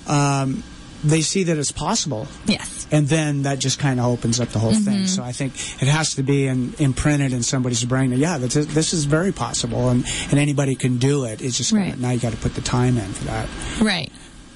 um, 0.07 0.63
they 1.03 1.23
see 1.23 1.45
that 1.45 1.57
it's 1.57 1.73
possible 1.73 2.29
yes 2.45 2.87
and 2.93 3.09
then 3.09 3.43
that 3.45 3.59
just 3.59 3.79
kind 3.79 3.99
of 3.99 4.05
opens 4.05 4.39
up 4.39 4.49
the 4.51 4.59
whole 4.59 4.73
Mm-hmm. 4.73 4.85
thing. 4.85 5.07
So 5.07 5.23
I 5.23 5.33
think 5.33 5.55
it 5.83 5.89
has 5.89 6.15
to 6.17 6.23
be 6.23 6.47
in, 6.47 6.75
imprinted 6.79 7.33
in 7.33 7.43
somebody's 7.43 7.85
brain 7.85 8.11
that 8.11 8.19
yeah, 8.19 8.37
this 8.37 8.55
is, 8.57 8.67
this 8.75 8.93
is 8.93 9.05
very 9.07 9.33
possible, 9.33 9.89
and, 9.89 10.05
and 10.31 10.39
anybody 10.39 10.75
can 10.75 10.99
do 10.99 11.25
it. 11.25 11.41
It's 11.41 11.57
just 11.57 11.73
Right. 11.73 11.99
now 11.99 12.11
you 12.11 12.21
got 12.21 12.33
to 12.33 12.39
put 12.39 12.55
the 12.55 12.61
time 12.61 12.99
in 12.99 13.11
for 13.13 13.25
that. 13.25 13.49
right 13.81 14.11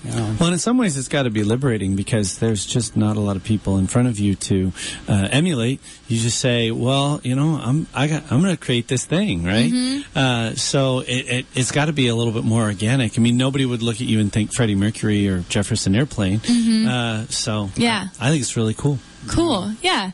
Know? 0.05 0.36
Well, 0.38 0.52
in 0.52 0.59
some 0.59 0.76
ways, 0.76 0.96
it's 0.98 1.09
got 1.09 1.22
to 1.22 1.30
be 1.30 1.42
liberating 1.44 1.96
because 1.96 2.38
there's 2.38 2.66
just 2.66 2.96
not 2.96 3.16
a 3.16 3.20
lot 3.20 3.36
of 3.36 3.44
people 3.44 3.78
in 3.78 3.86
front 3.86 4.09
of 4.09 4.18
you 4.18 4.34
to 4.34 4.72
uh, 5.09 5.28
emulate. 5.30 5.80
You 6.09 6.18
just 6.20 6.38
say, 6.40 6.70
"Well, 6.70 7.20
you 7.24 7.34
know, 7.34 7.55
I'm 7.62 7.86
I 7.94 8.07
got 8.07 8.30
I'm 8.30 8.42
going 8.42 8.55
to 8.55 8.61
create 8.62 8.86
this 8.88 9.05
thing, 9.05 9.44
right?" 9.44 10.05
Uh, 10.14 10.55
so 10.55 11.00
it, 11.00 11.07
it, 11.28 11.46
it's 11.55 11.72
got 11.72 11.86
to 11.86 11.92
be 11.92 12.09
a 12.09 12.14
little 12.14 12.32
bit 12.32 12.44
more 12.44 12.62
organic. 12.64 13.18
I 13.18 13.22
mean, 13.22 13.36
nobody 13.36 13.64
would 13.64 13.82
look 13.82 13.96
at 13.96 14.07
you 14.07 14.20
and 14.20 14.30
think 14.32 14.52
Freddie 14.55 14.74
Mercury 14.74 15.28
or 15.28 15.40
Jefferson 15.48 15.94
Airplane. 15.94 16.40
Uh, 16.86 17.26
so 17.28 17.70
Yeah. 17.76 18.09
I, 18.20 18.28
I 18.28 18.30
think 18.30 18.42
it's 18.42 18.57
really 18.57 18.74
cool. 18.74 18.98
Cool. 19.28 19.72
Yeah. 19.82 20.11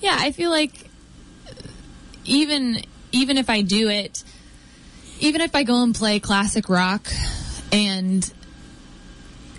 Yeah, 0.00 0.16
I 0.18 0.32
feel 0.32 0.50
like 0.50 0.72
even 2.24 2.82
even 3.12 3.36
if 3.38 3.48
I 3.48 3.62
do 3.62 3.88
it 3.88 4.22
even 5.20 5.40
if 5.40 5.54
I 5.54 5.62
go 5.62 5.82
and 5.82 5.94
play 5.94 6.20
classic 6.20 6.68
rock 6.68 7.08
and 7.72 8.30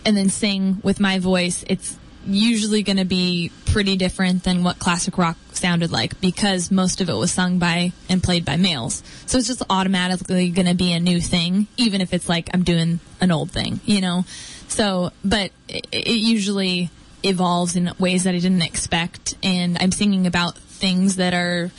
and 0.07 0.15
then 0.15 0.29
sing 0.29 0.79
with 0.83 1.01
my 1.01 1.19
voice, 1.19 1.65
it's 1.67 1.97
usually 2.25 2.81
going 2.81 2.97
to 2.97 3.05
be 3.05 3.51
pretty 3.65 3.97
different 3.97 4.43
than 4.43 4.63
what 4.63 4.79
classic 4.79 5.17
rock 5.17 5.35
sounded 5.51 5.91
like 5.91 6.19
because 6.21 6.71
most 6.71 7.01
of 7.01 7.09
it 7.09 7.13
was 7.13 7.29
sung 7.29 7.59
by 7.59 7.91
and 8.07 8.23
played 8.23 8.45
by 8.45 8.55
males. 8.55 9.03
So 9.25 9.37
it's 9.37 9.47
just 9.47 9.63
automatically 9.69 10.49
going 10.49 10.67
to 10.67 10.75
be 10.75 10.93
a 10.93 10.99
new 11.01 11.19
thing, 11.19 11.67
even 11.75 11.99
if 11.99 12.13
it's 12.13 12.29
like 12.29 12.49
I'm 12.53 12.63
doing 12.63 13.01
an 13.19 13.31
old 13.31 13.51
thing, 13.51 13.81
you 13.85 13.99
know? 13.99 14.23
So, 14.69 15.11
but 15.25 15.51
it, 15.67 15.87
it 15.91 16.07
usually 16.07 16.89
evolves 17.21 17.75
in 17.75 17.91
ways 17.99 18.23
that 18.23 18.33
I 18.33 18.39
didn't 18.39 18.61
expect. 18.61 19.35
And 19.43 19.77
I'm 19.77 19.91
singing 19.91 20.25
about 20.25 20.57
things 20.57 21.17
that 21.17 21.33
are 21.33 21.69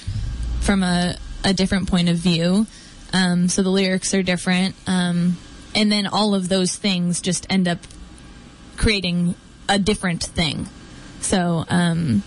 from 0.61 0.83
a, 0.83 1.17
a 1.45 1.55
different 1.55 1.89
point 1.89 2.11
of 2.11 2.17
view. 2.17 2.67
Um, 3.15 3.49
so 3.49 3.63
the 3.63 3.71
lyrics 3.71 4.13
are 4.13 4.23
different. 4.23 4.75
Um, 4.87 5.39
and 5.75 5.91
then 5.91 6.07
all 6.07 6.35
of 6.35 6.51
those 6.51 6.77
things 6.77 7.23
just 7.23 7.47
end 7.49 7.69
up 7.69 7.79
creating 8.79 9.35
a 9.69 9.79
different 9.79 10.23
thing. 10.23 10.69
So, 11.21 11.65
um, 11.69 12.23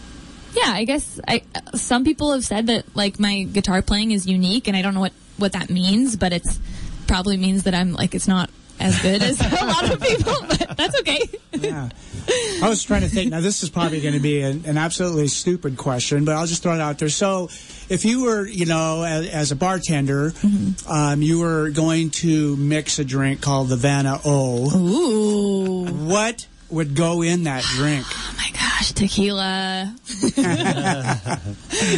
yeah, 0.53 0.71
I 0.73 0.83
guess 0.83 1.19
I, 1.27 1.43
some 1.73 2.03
people 2.03 2.33
have 2.33 2.45
said 2.45 2.67
that 2.67 2.95
like 2.95 3.19
my 3.19 3.43
guitar 3.43 3.81
playing 3.81 4.11
is 4.11 4.27
unique 4.27 4.67
and 4.67 4.77
I 4.77 4.81
don't 4.81 4.93
know 4.93 4.99
what, 4.99 5.13
what 5.37 5.53
that 5.53 5.69
means, 5.69 6.15
but 6.15 6.33
it's 6.33 6.59
probably 7.07 7.37
means 7.37 7.63
that 7.63 7.73
I'm 7.73 7.93
like, 7.93 8.13
it's 8.13 8.27
not 8.27 8.49
as 8.79 9.01
good 9.01 9.21
as 9.21 9.39
a 9.61 9.65
lot 9.65 9.91
of 9.91 10.01
people, 10.01 10.33
but 10.47 10.77
that's 10.77 10.99
okay. 10.99 11.29
Yeah. 11.53 11.89
I 12.61 12.69
was 12.69 12.83
trying 12.83 13.01
to 13.01 13.07
think. 13.07 13.31
Now, 13.31 13.41
this 13.41 13.63
is 13.63 13.69
probably 13.69 14.01
going 14.01 14.13
to 14.13 14.19
be 14.19 14.41
an, 14.41 14.63
an, 14.65 14.77
absolutely 14.77 15.27
stupid 15.27 15.77
question, 15.77 16.25
but 16.25 16.35
I'll 16.35 16.47
just 16.47 16.63
throw 16.63 16.73
it 16.73 16.81
out 16.81 16.99
there. 16.99 17.09
So, 17.09 17.49
if 17.91 18.05
you 18.05 18.23
were, 18.23 18.47
you 18.47 18.65
know, 18.65 19.03
as, 19.03 19.27
as 19.27 19.51
a 19.51 19.55
bartender, 19.55 20.31
mm-hmm. 20.31 20.89
um, 20.89 21.21
you 21.21 21.39
were 21.39 21.69
going 21.71 22.09
to 22.09 22.55
mix 22.55 22.99
a 22.99 23.03
drink 23.03 23.41
called 23.41 23.67
the 23.67 23.75
Vanna 23.75 24.17
O. 24.23 24.77
Ooh. 24.77 25.85
What 25.85 26.47
would 26.69 26.95
go 26.95 27.21
in 27.21 27.43
that 27.43 27.63
drink? 27.75 28.05
Oh 28.09 28.33
my 28.37 28.49
gosh, 28.53 28.93
tequila. 28.93 29.93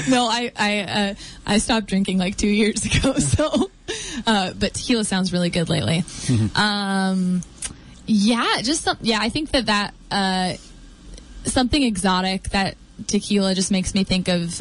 no, 0.09 0.27
I 0.27 0.51
I 0.57 0.79
uh, 0.79 1.13
I 1.45 1.59
stopped 1.59 1.85
drinking 1.85 2.17
like 2.17 2.37
two 2.37 2.47
years 2.47 2.83
ago. 2.97 3.13
So, 3.19 3.69
uh, 4.25 4.53
but 4.53 4.73
tequila 4.73 5.05
sounds 5.05 5.31
really 5.31 5.51
good 5.51 5.69
lately. 5.69 5.99
Mm-hmm. 5.99 6.57
Um, 6.63 7.43
yeah, 8.05 8.61
just 8.63 8.81
some, 8.81 8.97
yeah. 9.01 9.19
I 9.21 9.29
think 9.29 9.51
that 9.51 9.67
that 9.67 9.93
uh, 10.09 10.53
something 11.45 11.83
exotic 11.83 12.49
that 12.49 12.77
tequila 13.05 13.53
just 13.53 13.69
makes 13.69 13.93
me 13.93 14.03
think 14.03 14.27
of. 14.27 14.59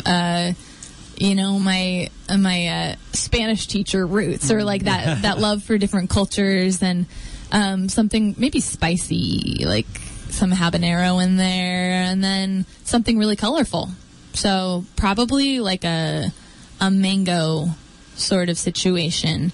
Uh, 1.23 1.27
you 1.27 1.35
know 1.35 1.59
my 1.59 2.09
my 2.29 2.67
uh, 2.69 2.97
Spanish 3.13 3.67
teacher 3.67 4.07
roots, 4.07 4.51
or 4.51 4.65
like 4.65 4.85
that 4.85 5.23
that 5.23 5.39
love 5.39 5.63
for 5.63 5.79
different 5.79 6.11
cultures, 6.11 6.83
and 6.83 7.07
um, 7.51 7.89
something 7.89 8.35
maybe 8.39 8.61
spicy, 8.61 9.65
like 9.65 9.87
some 10.29 10.51
habanero 10.51 11.23
in 11.23 11.37
there, 11.37 11.93
and 11.93 12.23
then 12.23 12.67
something 12.85 13.19
really 13.19 13.37
colorful. 13.37 13.91
So 14.35 14.85
probably 14.97 15.61
like 15.61 15.85
a 15.85 16.33
a 16.81 16.91
mango 16.91 17.69
sort 18.17 18.49
of 18.49 18.59
situation. 18.59 19.53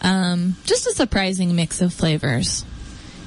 Um, 0.00 0.54
just 0.64 0.86
a 0.86 0.92
surprising 0.92 1.56
mix 1.56 1.80
of 1.80 1.92
flavors. 1.92 2.64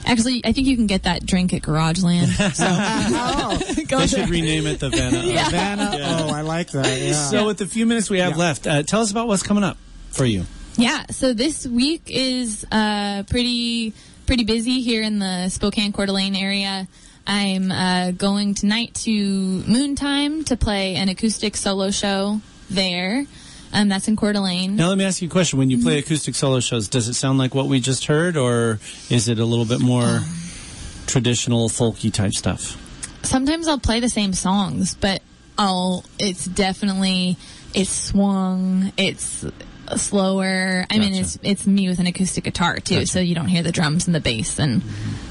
Actually, 0.06 0.42
I 0.46 0.52
think 0.52 0.68
you 0.68 0.76
can 0.76 0.88
get 0.88 1.04
that 1.04 1.26
drink 1.26 1.54
at 1.54 1.62
Garageland. 1.62 2.54
So 2.54 2.66
oh. 2.70 3.58
they 4.00 4.08
should 4.08 4.30
rename 4.30 4.68
it 4.68 4.80
the 4.80 4.90
Vanna. 4.90 5.22
Yeah. 5.32 5.50
Vanna. 5.50 5.92
Yeah. 5.98 6.20
Oh, 6.22 6.30
I 6.30 6.42
like 6.42 6.72
that. 6.72 7.00
Yeah. 7.00 7.14
So, 7.14 7.48
with 7.48 7.58
the 7.58 7.66
few 7.66 7.86
minutes 7.86 8.10
we 8.10 8.20
have 8.20 8.34
yeah. 8.34 8.38
left, 8.38 8.68
uh, 8.68 8.84
tell 8.84 9.02
us 9.02 9.12
about 9.12 9.28
what's 9.28 9.44
coming 9.44 9.64
up 9.64 9.78
for 10.10 10.26
you. 10.26 10.46
Yeah. 10.76 11.06
So 11.10 11.34
this 11.34 11.66
week 11.66 12.04
is 12.08 12.66
uh, 12.72 13.24
pretty 13.24 13.94
pretty 14.26 14.44
busy 14.44 14.82
here 14.82 15.04
in 15.04 15.20
the 15.20 15.50
Spokane 15.50 15.92
Coeur 15.94 16.06
d'Alene 16.06 16.36
area. 16.36 16.88
I'm 17.28 17.72
uh, 17.72 18.12
going 18.12 18.56
tonight 18.56 18.96
to 18.96 19.62
Moontime 19.62 20.46
to 20.48 20.58
play 20.58 20.96
an 20.96 21.10
acoustic 21.10 21.56
solo 21.56 21.92
show 21.92 22.42
there. 22.70 23.26
Um, 23.74 23.88
that's 23.88 24.08
in 24.08 24.16
Coeur 24.16 24.34
d'Alene. 24.34 24.76
Now, 24.76 24.90
let 24.90 24.98
me 24.98 25.06
ask 25.06 25.22
you 25.22 25.28
a 25.28 25.32
question. 25.32 25.58
When 25.60 25.70
you 25.70 25.82
play 25.82 25.94
mm-hmm. 25.94 26.06
acoustic 26.06 26.36
solo 26.36 26.60
shows, 26.60 26.88
does 26.88 27.08
it 27.08 27.14
sound 27.14 27.38
like 27.38 27.56
what 27.56 27.68
we 27.68 27.80
just 27.80 28.06
heard, 28.06 28.36
or 28.36 28.80
is 29.10 29.30
it 29.30 29.40
a 29.40 29.46
little 29.46 29.66
bit 29.66 29.80
more 29.80 30.04
um, 30.04 30.26
traditional, 31.08 31.70
folky 31.70 32.12
type 32.12 32.34
stuff? 32.34 32.78
Sometimes 33.24 33.68
I'll 33.68 33.80
play 33.80 34.00
the 34.00 34.10
same 34.10 34.34
songs, 34.34 34.96
but 34.96 35.22
I'll. 35.58 36.04
It's 36.20 36.46
definitely 36.46 37.38
it's 37.74 37.90
swung. 37.90 38.92
It's 38.98 39.46
slower. 39.98 40.86
I 40.90 40.98
gotcha. 40.98 41.00
mean, 41.00 41.22
it's 41.22 41.40
it's 41.44 41.68
me 41.68 41.88
with 41.90 42.00
an 42.00 42.08
acoustic 42.08 42.44
guitar 42.44 42.78
too, 42.78 42.96
gotcha. 42.96 43.08
so 43.08 43.20
you 43.20 43.36
don't 43.36 43.48
hear 43.48 43.64
the 43.64 43.72
drums 43.72 44.08
and 44.08 44.16
the 44.16 44.20
bass 44.20 44.60
and 44.60 44.82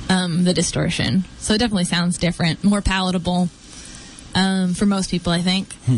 um, 0.08 0.44
the 0.44 0.54
distortion. 0.54 1.24
So 1.38 1.54
it 1.54 1.58
definitely 1.58 1.84
sounds 1.84 2.18
different, 2.18 2.64
more 2.64 2.80
palatable 2.82 3.48
um, 4.34 4.74
for 4.74 4.86
most 4.86 5.10
people, 5.10 5.32
I 5.32 5.40
think. 5.40 5.72
Hmm. 5.86 5.96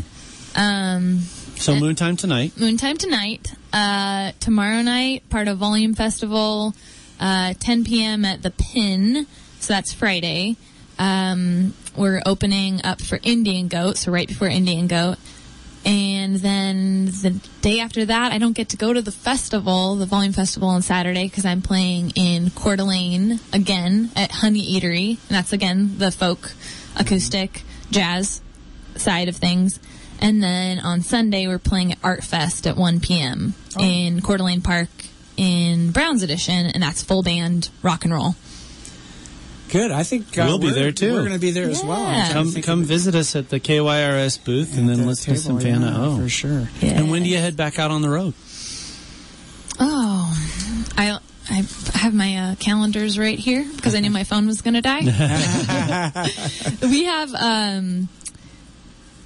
Um, 0.55 1.21
so 1.63 1.75
Moontime 1.75 2.19
tonight. 2.19 2.53
Moontime 2.57 2.99
tonight. 2.99 3.55
Uh, 3.73 4.33
tomorrow 4.41 4.83
night, 4.83 5.29
part 5.31 5.49
of 5.49 5.59
Volume 5.59 5.95
Festival, 5.95 6.75
uh, 7.21 7.55
10 7.59 7.85
p.m. 7.85 8.25
at 8.25 8.43
the 8.43 8.51
Pin. 8.51 9.27
So 9.61 9.73
that's 9.73 9.93
Friday. 9.93 10.57
Um, 10.99 11.75
we're 11.97 12.21
opening 12.27 12.85
up 12.85 13.01
for 13.01 13.19
Indian 13.23 13.69
Goat, 13.69 13.97
so 13.97 14.11
right 14.11 14.27
before 14.27 14.49
Indian 14.49 14.89
Goat. 14.89 15.19
And 15.85 16.37
then 16.37 17.07
the 17.07 17.41
day 17.61 17.81
after 17.81 18.05
that, 18.05 18.33
I 18.33 18.39
don't 18.39 18.53
get 18.53 18.69
to 18.71 18.77
go 18.77 18.93
to 18.93 19.03
the 19.03 19.13
festival, 19.13 19.97
the 19.97 20.07
Volume 20.07 20.33
Festival 20.33 20.69
on 20.69 20.83
Saturday, 20.83 21.25
because 21.25 21.45
I'm 21.45 21.63
playing 21.63 22.13
in 22.15 22.51
Coeur 22.51 22.77
d'Alene 22.77 23.41
again 23.53 24.11
at 24.15 24.31
Honey 24.31 24.81
Eatery. 24.81 25.11
And 25.11 25.37
that's 25.37 25.53
again 25.53 25.99
the 25.99 26.11
folk, 26.11 26.53
acoustic, 26.97 27.63
jazz 27.91 28.43
side 28.97 29.29
of 29.29 29.37
things. 29.37 29.81
And 30.23 30.41
then 30.41 30.79
on 30.79 31.03
Sunday, 31.03 31.49
we're 31.49 31.59
playing 31.59 31.93
at 31.93 31.99
Art 32.05 32.23
Fest 32.23 32.69
at 32.69 32.77
1 32.77 33.01
p.m. 33.01 33.55
Oh. 33.77 33.83
in 33.83 34.23
Coeur 34.23 34.37
d'Alene 34.37 34.63
Park 34.63 34.89
in 35.37 35.91
Browne's 35.91 36.23
Addition, 36.23 36.67
and 36.67 36.81
that's 36.81 37.03
full 37.03 37.25
band 37.25 37.71
rock 37.83 38.05
and 38.05 38.15
roll. 38.15 38.37
Good. 39.71 39.91
I 39.91 40.05
think 40.05 40.39
uh, 40.39 40.45
we'll 40.47 40.59
be 40.59 40.71
there 40.71 40.93
too. 40.93 41.15
We're 41.15 41.21
going 41.21 41.33
to 41.33 41.41
be 41.41 41.51
there 41.51 41.65
yeah. 41.65 41.71
as 41.71 41.83
well. 41.83 42.33
Come, 42.33 42.53
come 42.63 42.85
visit 42.85 43.17
us 43.17 43.35
at 43.35 43.49
the 43.49 43.59
KYRS 43.59 44.45
booth, 44.45 44.79
and 44.79 44.89
then 44.89 45.07
let's 45.07 45.25
do 45.25 45.35
some 45.35 45.59
Vanna 45.59 45.87
yeah, 45.87 46.07
O 46.07 46.17
for 46.19 46.29
sure. 46.29 46.69
Yeah. 46.81 47.01
And 47.01 47.11
when 47.11 47.25
do 47.25 47.29
you 47.29 47.39
head 47.39 47.57
back 47.57 47.81
out 47.81 47.91
on 47.91 48.03
the 48.03 48.11
road? 48.11 48.35
Oh, 49.81 50.93
I 50.97 51.19
I 51.51 51.67
have 51.95 52.15
my 52.15 52.37
uh, 52.37 52.55
calendars 52.57 53.19
right 53.19 53.39
here 53.39 53.67
because 53.75 53.95
I 53.95 54.01
knew 54.01 54.11
my 54.21 54.25
phone 54.25 54.47
was 54.47 54.63
going 54.63 54.75
to 54.75 54.83
die. 54.83 55.01
we 56.83 57.05
have 57.05 57.35
um, 57.35 58.09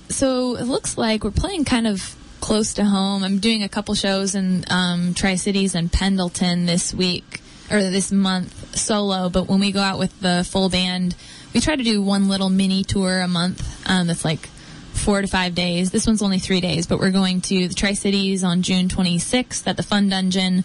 so 0.08 0.56
it 0.56 0.64
looks 0.64 0.96
like 0.96 1.24
we're 1.24 1.30
playing 1.30 1.64
kind 1.64 1.86
of 1.86 2.16
close 2.40 2.74
to 2.74 2.84
home. 2.84 3.24
I'm 3.24 3.38
doing 3.38 3.62
a 3.62 3.68
couple 3.68 3.94
shows 3.94 4.34
in 4.34 4.64
um, 4.70 5.14
Tri 5.14 5.34
Cities 5.34 5.74
and 5.74 5.92
Pendleton 5.92 6.66
this 6.66 6.94
week 6.94 7.40
or 7.70 7.80
this 7.80 8.12
month 8.12 8.76
solo. 8.76 9.28
But 9.28 9.48
when 9.48 9.60
we 9.60 9.72
go 9.72 9.80
out 9.80 9.98
with 9.98 10.18
the 10.20 10.46
full 10.48 10.68
band, 10.68 11.16
we 11.52 11.60
try 11.60 11.76
to 11.76 11.82
do 11.82 12.02
one 12.02 12.28
little 12.28 12.48
mini 12.48 12.84
tour 12.84 13.20
a 13.20 13.28
month 13.28 13.88
um, 13.88 14.06
that's 14.06 14.24
like 14.24 14.46
four 14.92 15.20
to 15.20 15.26
five 15.26 15.54
days. 15.54 15.90
This 15.90 16.06
one's 16.06 16.22
only 16.22 16.38
three 16.38 16.60
days, 16.60 16.86
but 16.86 16.98
we're 16.98 17.10
going 17.10 17.40
to 17.42 17.68
the 17.68 17.74
Tri 17.74 17.92
Cities 17.94 18.44
on 18.44 18.62
June 18.62 18.88
26th 18.88 19.66
at 19.66 19.76
the 19.76 19.82
Fun 19.82 20.08
Dungeon. 20.08 20.64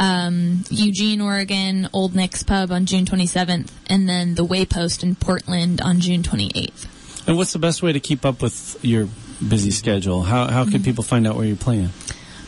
Um, 0.00 0.64
Eugene, 0.70 1.20
Oregon, 1.20 1.88
Old 1.92 2.14
Nick's 2.16 2.42
Pub 2.42 2.72
on 2.72 2.84
June 2.84 3.04
27th, 3.04 3.70
and 3.86 4.08
then 4.08 4.34
the 4.34 4.44
Waypost 4.44 5.02
in 5.04 5.14
Portland 5.14 5.80
on 5.80 6.00
June 6.00 6.22
28th. 6.22 6.86
And 7.26 7.36
what's 7.36 7.52
the 7.52 7.58
best 7.58 7.82
way 7.82 7.92
to 7.92 8.00
keep 8.00 8.24
up 8.24 8.42
with 8.42 8.78
your 8.84 9.08
busy 9.46 9.70
schedule? 9.70 10.22
How 10.22 10.46
how 10.46 10.64
can 10.64 10.74
mm-hmm. 10.74 10.82
people 10.84 11.04
find 11.04 11.26
out 11.26 11.36
where 11.36 11.46
you're 11.46 11.56
playing? 11.56 11.90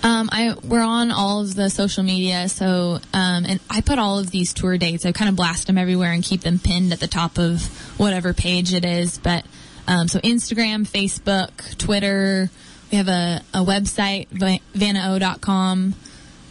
Um, 0.02 0.28
I 0.30 0.54
we're 0.62 0.82
on 0.82 1.10
all 1.10 1.40
of 1.40 1.54
the 1.54 1.70
social 1.70 2.02
media, 2.02 2.48
so 2.48 3.00
um, 3.12 3.44
and 3.46 3.60
I 3.70 3.80
put 3.80 3.98
all 3.98 4.18
of 4.18 4.30
these 4.30 4.52
tour 4.52 4.76
dates. 4.78 5.06
I 5.06 5.12
kind 5.12 5.28
of 5.28 5.36
blast 5.36 5.66
them 5.66 5.78
everywhere 5.78 6.12
and 6.12 6.22
keep 6.22 6.42
them 6.42 6.58
pinned 6.58 6.92
at 6.92 7.00
the 7.00 7.08
top 7.08 7.38
of 7.38 7.64
whatever 7.98 8.34
page 8.34 8.72
it 8.72 8.84
is. 8.84 9.18
But 9.18 9.44
um, 9.88 10.08
so 10.08 10.20
Instagram, 10.20 10.86
Facebook, 10.86 11.76
Twitter. 11.78 12.50
We 12.92 12.98
have 12.98 13.08
a, 13.08 13.42
a 13.52 13.64
website, 13.64 14.28
vannao.com. 14.28 15.94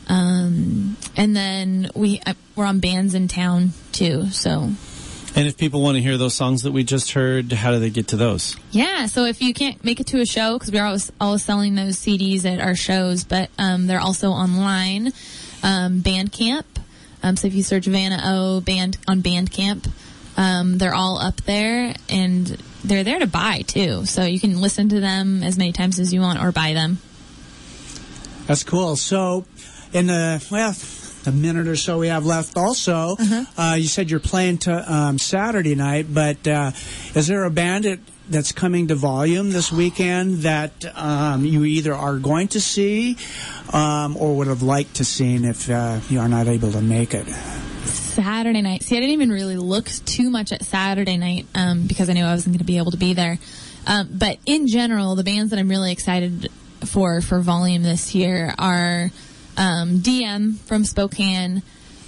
Um, 0.08 0.98
and 1.16 1.36
then 1.36 1.90
we 1.96 2.22
uh, 2.26 2.34
we're 2.56 2.66
on 2.66 2.82
Bandsintown 2.82 3.70
too. 3.92 4.28
So 4.32 4.72
and 5.36 5.48
if 5.48 5.58
people 5.58 5.82
want 5.82 5.98
to 5.98 6.02
hear 6.02 6.18
those 6.18 6.34
songs 6.34 6.64
that 6.64 6.72
we 6.72 6.84
just 6.84 7.12
heard, 7.12 7.52
how 7.52 7.72
do 7.72 7.80
they 7.80 7.90
get 7.90 8.08
to 8.10 8.16
those? 8.16 8.56
Yeah, 8.72 9.06
so 9.08 9.26
if 9.26 9.42
you 9.42 9.54
can't 9.54 9.84
make 9.84 10.00
it 10.00 10.08
to 10.08 10.22
a 10.22 10.26
show, 10.26 10.58
because 10.58 10.72
we're 10.72 10.86
always, 10.86 11.12
always 11.20 11.44
selling 11.44 11.76
those 11.76 11.98
CDs 11.98 12.46
at 12.46 12.62
our 12.62 12.76
shows, 12.76 13.26
but 13.26 13.50
um, 13.58 13.88
they're 13.88 14.00
also 14.00 14.30
online, 14.30 15.08
um, 15.62 16.00
Bandcamp. 16.02 16.64
Um, 17.22 17.36
so 17.36 17.48
if 17.48 17.54
you 17.54 17.64
search 17.64 17.86
Vanna 17.86 18.22
O 18.24 18.62
band 18.62 18.98
on 19.08 19.22
Bandcamp, 19.22 19.92
um, 20.38 20.78
they're 20.78 20.96
all 20.96 21.18
up 21.20 21.38
there, 21.42 21.94
and 22.08 22.48
they're 22.84 23.04
there 23.04 23.20
to 23.20 23.28
buy 23.28 23.62
too. 23.68 24.06
So 24.06 24.24
you 24.24 24.40
can 24.40 24.62
listen 24.62 24.90
to 24.90 25.00
them 25.02 25.44
as 25.44 25.58
many 25.58 25.74
times 25.74 26.00
as 26.00 26.14
you 26.14 26.22
want 26.22 26.42
or 26.42 26.52
buy 26.52 26.74
them. 26.74 27.00
That's 28.48 28.64
cool. 28.64 28.96
So, 28.96 29.46
in 29.92 30.08
the 30.08 30.46
well, 30.52 30.74
the 31.26 31.32
minute 31.32 31.68
or 31.68 31.76
so 31.76 32.00
we 32.00 32.08
have 32.08 32.26
left. 32.26 32.58
Also, 32.58 33.16
uh-huh. 33.20 33.46
uh, 33.58 33.76
you 33.76 33.88
said 33.88 34.10
you're 34.10 34.20
playing 34.20 34.60
to 34.60 34.94
um, 34.94 35.18
Saturday 35.18 35.76
night, 35.76 36.08
but 36.10 36.48
uh, 36.48 36.72
is 37.14 37.28
there 37.28 37.44
a 37.44 37.52
band 37.52 37.84
that, 37.84 38.00
that's 38.30 38.52
coming 38.52 38.88
to 38.88 38.96
Volume 38.96 39.52
this 39.52 39.72
weekend 39.72 40.38
that 40.40 40.86
um, 40.96 41.46
you 41.46 41.64
either 41.66 41.94
are 41.94 42.18
going 42.18 42.48
to 42.50 42.62
see 42.62 43.18
um, 43.74 44.16
or 44.18 44.38
would 44.38 44.48
have 44.48 44.62
liked 44.62 44.96
to 44.96 45.06
see 45.06 45.36
if 45.36 45.70
uh, 45.70 46.00
you 46.10 46.20
are 46.20 46.30
not 46.30 46.48
able 46.48 46.72
to 46.72 46.82
make 46.82 47.14
it? 47.14 47.28
Saturday 47.86 48.62
night. 48.62 48.82
See, 48.84 48.96
I 48.96 49.02
didn't 49.02 49.14
even 49.14 49.30
really 49.30 49.58
look 49.58 49.86
too 50.06 50.30
much 50.30 50.54
at 50.54 50.64
Saturday 50.64 51.18
night 51.18 51.48
um, 51.54 51.86
because 51.86 52.10
I 52.10 52.14
knew 52.14 52.24
I 52.24 52.32
wasn't 52.32 52.54
going 52.54 52.60
to 52.60 52.66
be 52.66 52.78
able 52.78 52.92
to 52.92 52.98
be 52.98 53.14
there. 53.14 53.38
Um, 53.86 54.10
but 54.12 54.40
in 54.46 54.68
general, 54.68 55.16
the 55.16 55.24
bands 55.24 55.52
that 55.52 55.60
I'm 55.60 55.70
really 55.70 55.92
excited 55.92 56.50
for 56.86 57.22
for 57.22 57.40
Volume 57.40 57.84
this 57.84 58.16
year 58.16 58.54
are 58.58 59.12
um, 59.58 60.00
DM 60.00 60.58
from 60.60 60.84
Spokane, 60.86 61.64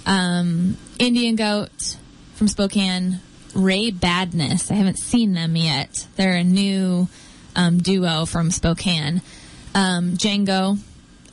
um, 0.06 0.76
Indian 0.98 1.36
Goat 1.36 1.96
from 2.34 2.48
Spokane, 2.48 3.20
Ray 3.54 3.90
Badness. 3.90 4.70
I 4.70 4.74
haven't 4.74 4.98
seen 4.98 5.34
them 5.34 5.56
yet. 5.56 6.06
They're 6.16 6.36
a 6.36 6.44
new 6.44 7.08
um, 7.56 7.78
duo 7.78 8.24
from 8.24 8.50
Spokane. 8.50 9.22
Um, 9.74 10.12
Django, 10.12 10.78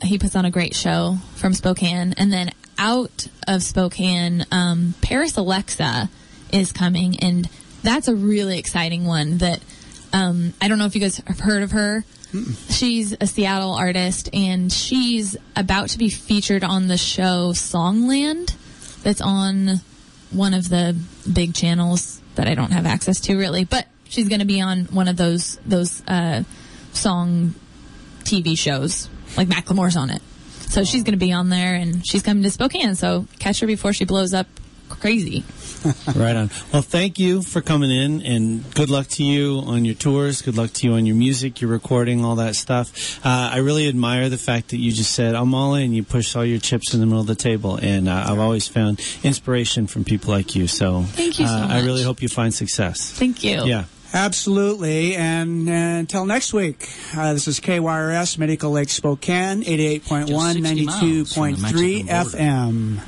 he 0.02 0.18
puts 0.18 0.36
on 0.36 0.44
a 0.44 0.50
great 0.50 0.74
show 0.74 1.16
from 1.36 1.54
Spokane. 1.54 2.14
And 2.16 2.32
then 2.32 2.52
out 2.78 3.28
of 3.46 3.62
Spokane, 3.62 4.44
um, 4.50 4.94
Paris 5.00 5.36
Alexa 5.36 6.10
is 6.52 6.72
coming, 6.72 7.18
and 7.20 7.48
that's 7.82 8.08
a 8.08 8.14
really 8.14 8.58
exciting 8.58 9.06
one. 9.06 9.38
That 9.38 9.60
um, 10.12 10.52
I 10.60 10.68
don't 10.68 10.78
know 10.78 10.86
if 10.86 10.94
you 10.94 11.00
guys 11.00 11.18
have 11.26 11.40
heard 11.40 11.62
of 11.62 11.72
her. 11.72 12.04
She's 12.68 13.16
a 13.20 13.26
Seattle 13.26 13.74
artist, 13.74 14.28
and 14.32 14.72
she's 14.72 15.36
about 15.54 15.90
to 15.90 15.98
be 15.98 16.08
featured 16.08 16.64
on 16.64 16.88
the 16.88 16.96
show 16.96 17.52
Songland. 17.52 18.54
That's 19.02 19.20
on 19.20 19.80
one 20.30 20.54
of 20.54 20.68
the 20.68 20.96
big 21.32 21.54
channels 21.54 22.20
that 22.34 22.48
I 22.48 22.54
don't 22.54 22.72
have 22.72 22.86
access 22.86 23.20
to 23.22 23.36
really, 23.36 23.64
but 23.64 23.86
she's 24.04 24.28
going 24.28 24.40
to 24.40 24.46
be 24.46 24.60
on 24.60 24.84
one 24.86 25.08
of 25.08 25.16
those 25.16 25.56
those 25.66 26.02
uh, 26.06 26.42
song 26.92 27.54
TV 28.24 28.58
shows. 28.58 29.08
Like 29.36 29.48
Macklemore's 29.48 29.96
on 29.96 30.10
it, 30.10 30.22
so 30.68 30.84
she's 30.84 31.02
going 31.02 31.12
to 31.12 31.24
be 31.24 31.32
on 31.32 31.48
there, 31.48 31.74
and 31.74 32.06
she's 32.06 32.22
coming 32.22 32.42
to 32.42 32.50
Spokane. 32.50 32.94
So 32.94 33.26
catch 33.38 33.60
her 33.60 33.66
before 33.66 33.92
she 33.92 34.04
blows 34.04 34.32
up 34.32 34.46
crazy. 34.88 35.44
right 36.16 36.36
on. 36.36 36.50
Well, 36.72 36.82
thank 36.82 37.18
you 37.18 37.42
for 37.42 37.60
coming 37.60 37.90
in, 37.90 38.22
and 38.22 38.74
good 38.74 38.90
luck 38.90 39.06
to 39.08 39.24
you 39.24 39.62
on 39.66 39.84
your 39.84 39.94
tours. 39.94 40.42
Good 40.42 40.56
luck 40.56 40.72
to 40.74 40.86
you 40.86 40.94
on 40.94 41.06
your 41.06 41.16
music, 41.16 41.60
your 41.60 41.70
recording, 41.70 42.24
all 42.24 42.36
that 42.36 42.56
stuff. 42.56 43.24
Uh, 43.24 43.50
I 43.52 43.58
really 43.58 43.88
admire 43.88 44.28
the 44.28 44.38
fact 44.38 44.68
that 44.70 44.78
you 44.78 44.92
just 44.92 45.12
said, 45.12 45.34
I'm 45.34 45.54
all 45.54 45.74
in. 45.74 45.92
You 45.92 46.02
push 46.02 46.34
all 46.34 46.44
your 46.44 46.58
chips 46.58 46.94
in 46.94 47.00
the 47.00 47.06
middle 47.06 47.20
of 47.20 47.26
the 47.26 47.34
table. 47.34 47.76
And 47.76 48.08
uh, 48.08 48.26
I've 48.28 48.38
always 48.38 48.68
found 48.68 49.00
inspiration 49.22 49.86
from 49.86 50.04
people 50.04 50.32
like 50.32 50.54
you. 50.54 50.66
So, 50.66 51.02
Thank 51.02 51.38
you 51.38 51.46
so 51.46 51.52
uh, 51.52 51.68
I 51.70 51.84
really 51.84 52.02
hope 52.02 52.22
you 52.22 52.28
find 52.28 52.52
success. 52.52 53.10
Thank 53.12 53.44
you. 53.44 53.64
Yeah. 53.64 53.84
Absolutely. 54.12 55.14
And 55.14 55.68
uh, 55.68 55.72
until 55.72 56.24
next 56.26 56.52
week, 56.52 56.88
uh, 57.14 57.34
this 57.34 57.48
is 57.48 57.60
KYRS, 57.60 58.38
Medical 58.38 58.70
Lake 58.70 58.88
Spokane, 58.88 59.62
88.1, 59.62 60.26
Just 60.26 60.62
60 60.62 60.84
miles 60.86 61.32
from 61.34 61.52
the 61.52 62.04
92.3 62.04 62.08
FM. 62.08 63.00